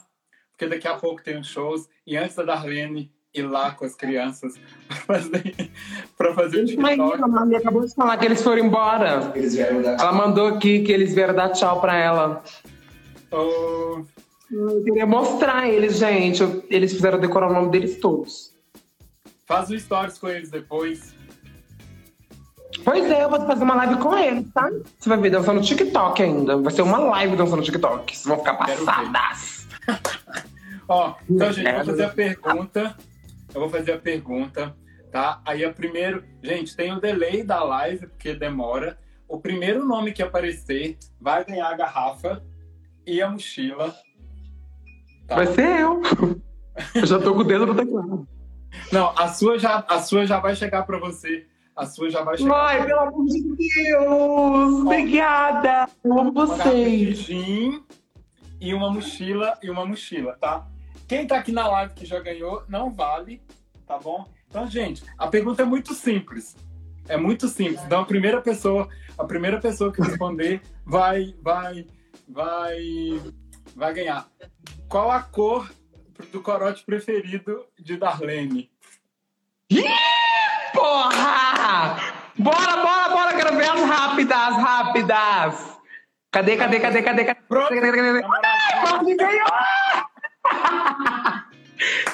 porque 0.52 0.66
daqui 0.66 0.86
a 0.88 0.94
pouco 0.94 1.22
tem 1.22 1.38
os 1.38 1.46
shows, 1.48 1.88
e 2.06 2.16
antes 2.16 2.36
da 2.36 2.42
Darlene 2.44 3.10
ir 3.34 3.42
lá 3.42 3.70
com 3.70 3.84
as 3.84 3.94
crianças 3.94 4.54
pra 4.86 4.96
fazer, 4.96 5.54
pra 6.18 6.34
fazer 6.34 6.58
o 6.64 6.80
Mas 6.80 6.96
TikTok. 6.98 7.22
a 7.22 7.26
mãe 7.28 7.56
acabou 7.56 7.84
de 7.86 7.94
falar 7.94 8.16
que 8.18 8.26
eles 8.26 8.42
foram 8.42 8.64
embora. 8.66 9.32
Eles 9.34 9.54
vieram 9.54 9.80
dar 9.82 9.98
Ela 9.98 10.12
mandou 10.12 10.48
aqui 10.48 10.82
que 10.82 10.92
eles 10.92 11.14
vieram 11.14 11.34
dar 11.34 11.48
tchau 11.50 11.80
pra 11.80 11.96
ela. 11.96 12.42
Ô, 13.30 14.04
Eu 14.50 14.84
queria 14.84 15.06
mostrar 15.06 15.66
eles, 15.68 15.96
gente. 15.96 16.42
Eles 16.68 16.92
fizeram 16.92 17.18
decorar 17.18 17.48
o 17.48 17.52
nome 17.54 17.70
deles 17.70 17.98
todos. 18.00 18.52
Faz 19.46 19.70
um 19.70 19.78
stories 19.78 20.18
com 20.18 20.28
eles 20.28 20.50
depois. 20.50 21.14
Pois 22.84 23.04
é, 23.10 23.24
eu 23.24 23.30
vou 23.30 23.40
fazer 23.46 23.64
uma 23.64 23.74
live 23.76 23.96
com 23.96 24.16
eles, 24.16 24.44
tá? 24.52 24.68
Você 24.98 25.08
vai 25.08 25.18
ver 25.18 25.30
dançando 25.30 25.60
no 25.60 25.64
TikTok 25.64 26.22
ainda. 26.22 26.56
Vai 26.58 26.72
ser 26.72 26.82
uma 26.82 26.98
live 26.98 27.36
dançando 27.36 27.58
no 27.58 27.62
TikTok. 27.62 28.14
Vocês 28.14 28.26
vão 28.26 28.38
ficar 28.38 28.54
passadas. 28.54 29.51
Ó, 30.88 31.14
então, 31.28 31.52
gente, 31.52 31.68
eu 31.68 31.76
vou 31.76 31.84
fazer 31.84 32.04
a 32.04 32.08
pergunta. 32.10 32.96
Eu 33.54 33.60
vou 33.60 33.70
fazer 33.70 33.92
a 33.92 33.98
pergunta, 33.98 34.76
tá? 35.10 35.40
Aí, 35.44 35.64
a 35.64 35.72
primeiro... 35.72 36.24
Gente, 36.42 36.74
tem 36.74 36.92
o 36.92 37.00
delay 37.00 37.42
da 37.42 37.62
live, 37.62 38.06
porque 38.06 38.34
demora. 38.34 38.98
O 39.28 39.38
primeiro 39.38 39.84
nome 39.84 40.12
que 40.12 40.22
aparecer 40.22 40.98
vai 41.20 41.44
ganhar 41.44 41.68
a 41.68 41.76
garrafa 41.76 42.42
e 43.06 43.20
a 43.22 43.30
mochila. 43.30 43.94
Tá? 45.26 45.36
Vai 45.36 45.46
ser 45.46 45.80
eu. 45.80 46.02
Eu 46.94 47.06
já 47.06 47.18
tô 47.18 47.34
com 47.34 47.40
o 47.40 47.44
dedo 47.44 47.66
no 47.66 47.74
teclado. 47.74 48.26
Não, 48.90 49.12
a 49.18 49.28
sua 49.28 49.58
já, 49.58 49.84
a 49.88 50.00
sua 50.00 50.26
já 50.26 50.40
vai 50.40 50.56
chegar 50.56 50.84
pra 50.84 50.98
você. 50.98 51.46
A 51.74 51.86
sua 51.86 52.10
já 52.10 52.22
vai 52.22 52.36
chegar. 52.36 52.54
Ai, 52.54 52.84
pelo 52.84 53.00
amor 53.00 53.26
de 53.26 53.42
Deus! 53.56 54.80
Obrigada! 54.84 55.88
Eu 56.04 56.18
amo 56.18 56.32
vocês. 56.32 57.26
E 58.62 58.72
uma 58.72 58.88
mochila 58.92 59.58
e 59.60 59.68
uma 59.68 59.84
mochila, 59.84 60.36
tá? 60.40 60.64
Quem 61.08 61.26
tá 61.26 61.36
aqui 61.36 61.50
na 61.50 61.66
live 61.66 61.94
que 61.94 62.06
já 62.06 62.20
ganhou, 62.20 62.62
não 62.68 62.92
vale, 62.92 63.42
tá 63.84 63.98
bom? 63.98 64.24
Então, 64.48 64.68
gente, 64.68 65.02
a 65.18 65.26
pergunta 65.26 65.62
é 65.62 65.64
muito 65.64 65.92
simples. 65.92 66.56
É 67.08 67.16
muito 67.16 67.48
simples. 67.48 67.82
Então, 67.84 68.02
a 68.02 68.04
primeira 68.04 68.40
pessoa, 68.40 68.88
a 69.18 69.24
primeira 69.24 69.58
pessoa 69.58 69.92
que 69.92 70.00
responder 70.00 70.62
vai, 70.86 71.34
vai, 71.42 71.84
vai, 72.28 73.20
vai 73.74 73.94
ganhar. 73.94 74.28
Qual 74.88 75.10
a 75.10 75.20
cor 75.20 75.68
do 76.30 76.40
corote 76.40 76.84
preferido 76.84 77.66
de 77.76 77.96
Darlene? 77.96 78.70
Porra! 80.72 81.96
Bora, 82.38 82.76
bora, 82.76 83.08
bora! 83.08 83.36
Quero 83.36 83.56
ver 83.56 83.70
as 83.70 83.80
rápidas, 83.80 84.56
rápidas! 84.56 85.81
Cadê, 86.32 86.56
cadê, 86.56 86.80
cadê, 86.80 87.02
cadê, 87.02 87.24
cadê? 87.26 87.40
Pronto. 87.46 87.68
cadê, 87.68 87.80
cadê, 87.92 88.22
cadê? 88.22 89.14
Ganhou! 89.16 89.46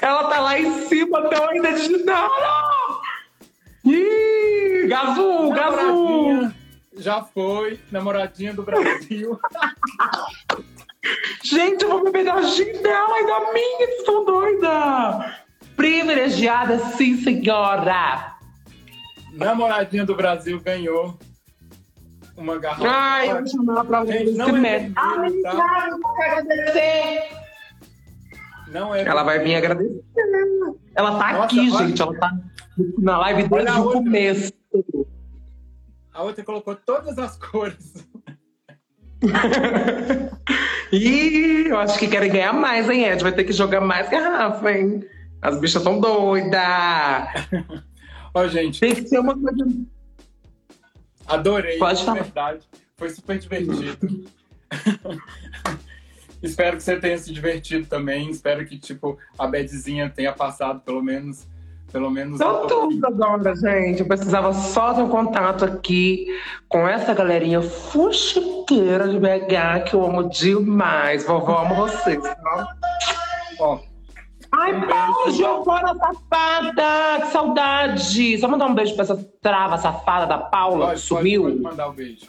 Ela 0.02 0.28
tá 0.28 0.40
lá 0.40 0.58
em 0.58 0.86
cima, 0.88 1.20
então 1.20 1.48
ainda 1.48 1.72
digitando! 1.72 2.32
Ih, 3.84 4.88
Gazu, 4.88 5.50
Gazu! 5.50 6.52
Já 6.96 7.22
foi, 7.22 7.78
namoradinha 7.92 8.52
do 8.52 8.64
Brasil. 8.64 9.38
Gente, 11.44 11.84
eu 11.84 11.90
vou 11.90 12.02
beber 12.02 12.24
da 12.24 12.42
gin 12.42 12.72
dela 12.82 13.20
e 13.20 13.26
da 13.26 13.52
minha, 13.52 13.86
vocês 13.86 14.00
estão 14.00 14.24
doida! 14.24 15.36
Privilegiada, 15.76 16.80
sim, 16.96 17.22
senhora! 17.22 18.34
Namoradinha 19.32 20.04
do 20.04 20.16
Brasil 20.16 20.60
ganhou 20.60 21.16
uma 22.38 22.58
garrafa. 22.58 22.88
Ai, 22.88 23.30
eu 23.30 23.36
vou 23.36 23.46
chamar 23.46 23.72
ela 23.74 23.84
pra 23.84 24.04
ver 24.04 24.22
esse 24.22 24.36
não 24.38 24.48
é 24.48 24.52
método. 24.52 24.94
vermelho, 24.94 25.42
tá? 25.42 25.50
Ai, 25.52 25.90
eu 25.90 26.00
quero 26.16 26.38
agradecer! 26.38 27.20
Não 28.68 28.94
é. 28.94 29.02
Ela 29.02 29.22
vai 29.22 29.38
vir 29.40 29.54
agradecer. 29.56 30.02
Ela 30.94 31.18
tá 31.18 31.32
Nossa, 31.32 31.44
aqui, 31.44 31.70
olha. 31.72 31.86
gente. 31.86 32.02
Ela 32.02 32.14
tá 32.18 32.38
na 32.98 33.18
live 33.18 33.48
desde 33.48 33.70
o 33.72 33.82
outra. 33.82 33.98
começo. 33.98 34.52
A 36.12 36.22
outra 36.22 36.44
colocou 36.44 36.74
todas 36.76 37.18
as 37.18 37.36
cores. 37.38 38.06
Ih, 40.92 41.66
eu 41.68 41.78
acho 41.78 41.98
que 41.98 42.08
querem 42.08 42.30
ganhar 42.30 42.52
mais, 42.52 42.88
hein, 42.88 43.04
Ed? 43.04 43.22
Vai 43.22 43.32
ter 43.32 43.44
que 43.44 43.52
jogar 43.52 43.80
mais 43.80 44.08
garrafa, 44.08 44.70
hein? 44.72 45.04
As 45.42 45.58
bichas 45.58 45.82
tão 45.82 46.00
doidas. 46.00 46.60
Ó, 48.34 48.46
gente, 48.48 48.80
Tem 48.80 48.94
que 48.94 49.06
ser 49.08 49.18
uma 49.20 49.34
coisa. 49.38 49.66
Adorei. 51.28 51.78
Pode 51.78 52.00
de 52.00 52.04
falar. 52.04 52.22
verdade. 52.22 52.60
Foi 52.96 53.10
super 53.10 53.38
divertido. 53.38 54.24
Espero 56.42 56.76
que 56.76 56.82
você 56.82 56.96
tenha 56.96 57.18
se 57.18 57.32
divertido 57.32 57.86
também. 57.86 58.30
Espero 58.30 58.64
que, 58.64 58.78
tipo, 58.78 59.18
a 59.38 59.46
Bedzinha 59.46 60.08
tenha 60.08 60.32
passado 60.32 60.80
pelo 60.80 61.02
menos. 61.02 61.46
Pelo 61.90 62.10
menos. 62.10 62.38
Tô 62.38 62.66
tudo 62.66 63.06
agora, 63.06 63.54
gente. 63.56 64.00
Eu 64.00 64.06
precisava 64.06 64.52
só 64.52 64.92
de 64.92 65.00
um 65.00 65.08
contato 65.08 65.64
aqui 65.64 66.26
com 66.68 66.86
essa 66.86 67.14
galerinha 67.14 67.62
fuxiqueira 67.62 69.08
de 69.08 69.18
BH 69.18 69.84
que 69.88 69.94
eu 69.94 70.04
amo 70.04 70.28
demais. 70.28 71.24
Vovó, 71.24 71.62
amo 71.64 71.74
vocês. 71.76 72.22
tá? 72.22 72.76
Ó, 73.58 73.78
Ai, 74.58 74.74
Um 74.74 74.80
Paulo. 74.88 75.30
Giovana 75.30 75.94
safada! 75.94 77.20
Que 77.20 77.26
saudade! 77.28 78.38
Só 78.38 78.48
mandar 78.48 78.66
um 78.66 78.74
beijo 78.74 78.94
pra 78.94 79.04
essa 79.04 79.16
trava 79.40 79.78
safada 79.78 80.26
da 80.26 80.38
Paula 80.38 80.88
pode, 80.88 81.00
que 81.00 81.06
sumiu. 81.06 81.42
Pode, 81.42 81.54
pode 81.54 81.64
mandar 81.64 81.88
o 81.88 81.92
beijo. 81.92 82.26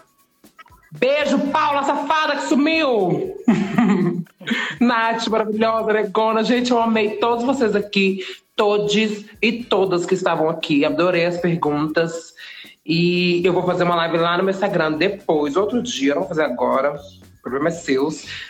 Beijo, 0.91 1.39
Paula 1.51 1.83
safada 1.83 2.35
que 2.35 2.43
sumiu! 2.43 3.35
Nath, 4.79 5.27
maravilhosa, 5.27 5.91
negona. 5.91 6.43
Gente, 6.43 6.69
eu 6.69 6.79
amei 6.79 7.17
todos 7.17 7.43
vocês 7.43 7.75
aqui, 7.75 8.19
todos 8.55 8.93
e 9.41 9.63
todas 9.63 10.05
que 10.05 10.13
estavam 10.13 10.49
aqui. 10.49 10.85
Adorei 10.85 11.25
as 11.25 11.37
perguntas. 11.37 12.33
E 12.85 13.41
eu 13.43 13.53
vou 13.53 13.63
fazer 13.63 13.83
uma 13.83 13.95
live 13.95 14.17
lá 14.17 14.37
no 14.37 14.43
meu 14.43 14.53
Instagram 14.53 14.93
depois, 14.93 15.55
outro 15.55 15.81
dia, 15.81 16.13
não 16.13 16.21
vou 16.21 16.29
fazer 16.29 16.43
agora. 16.43 16.93
O 16.93 17.41
problema 17.41 17.69
é 17.69 17.71
seu. 17.71 18.03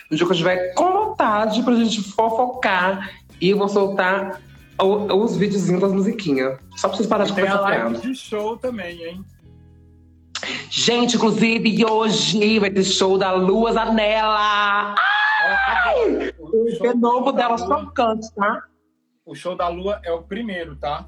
No 0.10 0.18
dia 0.18 0.18
que 0.18 0.24
eu 0.24 0.32
estiver 0.32 0.74
com 0.74 0.92
vontade 0.92 1.64
pra 1.64 1.76
gente 1.76 2.02
fofocar. 2.04 3.10
E 3.42 3.50
eu 3.50 3.58
vou 3.58 3.68
soltar 3.70 4.42
o- 4.82 5.14
os 5.24 5.36
videozinhos 5.38 5.82
das 5.82 5.92
musiquinhas. 5.92 6.60
Só 6.76 6.88
pra 6.88 6.98
vocês 6.98 7.08
pararem 7.08 7.34
de 7.34 7.40
Tem 7.42 7.48
a 7.50 7.58
conversar 7.58 7.84
live 7.86 8.02
de 8.02 8.16
show 8.16 8.58
também, 8.58 9.04
hein? 9.04 9.26
Gente, 10.70 11.16
inclusive, 11.18 11.86
hoje 11.86 12.60
vai 12.60 12.70
ter 12.70 12.84
show 12.84 13.18
da 13.18 13.34
Lua 13.34 13.74
Zanella. 13.74 14.96
Ai! 14.96 16.34
O 16.40 16.68
EP 16.70 16.94
novo 16.96 17.32
dela 17.32 17.58
chocante, 17.58 18.34
tá? 18.36 18.64
O 19.26 19.36
show 19.36 19.56
da 19.56 19.68
Lua 19.68 20.00
é 20.04 20.12
o 20.12 20.22
primeiro, 20.24 20.76
tá? 20.76 21.06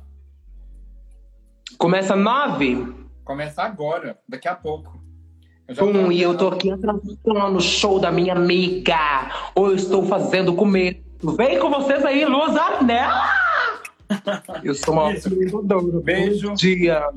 Começa 1.77 2.15
nove. 2.15 2.93
Começa 3.23 3.63
agora, 3.63 4.17
daqui 4.27 4.47
a 4.47 4.55
pouco. 4.55 4.99
Eu 5.67 5.75
já 5.75 5.81
Pum, 5.83 6.11
e 6.11 6.21
eu 6.21 6.37
tô 6.37 6.49
aqui 6.49 6.69
atrasando 6.69 7.57
o 7.57 7.61
show 7.61 7.99
da 7.99 8.11
minha 8.11 8.33
amiga. 8.33 9.31
Ou 9.55 9.67
eu 9.69 9.75
estou 9.75 10.05
fazendo 10.05 10.53
comer. 10.53 11.01
Vem 11.23 11.59
com 11.59 11.69
vocês 11.69 12.03
aí, 12.03 12.25
Lua 12.25 12.51
Zanella! 12.51 13.29
Eu 14.63 14.73
sou 14.73 14.93
uma 14.95 15.09
opiniadora. 15.09 15.99
Beijo. 16.03 16.49
Bom 16.49 16.53
dia. 16.55 17.07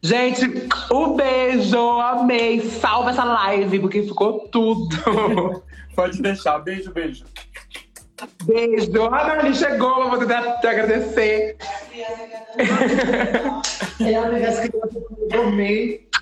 Gente, 0.00 0.68
um 0.90 1.14
beijo, 1.14 1.78
amei. 2.00 2.60
Salva 2.60 3.10
essa 3.10 3.24
live, 3.24 3.80
porque 3.80 4.02
ficou 4.02 4.48
tudo. 4.48 4.96
Pode 5.96 6.22
deixar. 6.22 6.58
Beijo, 6.60 6.92
beijo. 6.92 7.24
Beijo. 8.44 9.04
A 9.04 9.10
Marli 9.10 9.54
chegou, 9.54 10.02
eu 10.02 10.10
vou 10.10 10.18
tentar 10.18 10.60
te 10.60 10.66
agradecer. 10.66 11.56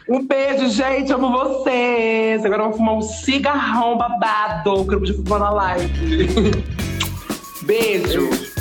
Um 0.09 0.27
beijo, 0.27 0.69
gente. 0.71 1.13
Amo 1.13 1.31
vocês. 1.31 2.45
Agora 2.45 2.63
vamos 2.65 2.77
fumar 2.77 2.95
um 2.97 3.03
cigarrão 3.03 3.97
babado. 3.97 4.87
Que 4.87 4.95
eu 4.95 4.99
podia 4.99 5.15
fumar 5.15 5.41
na 5.41 5.51
live. 5.51 5.89
Beijo. 7.63 8.29
Beijo. 8.29 8.60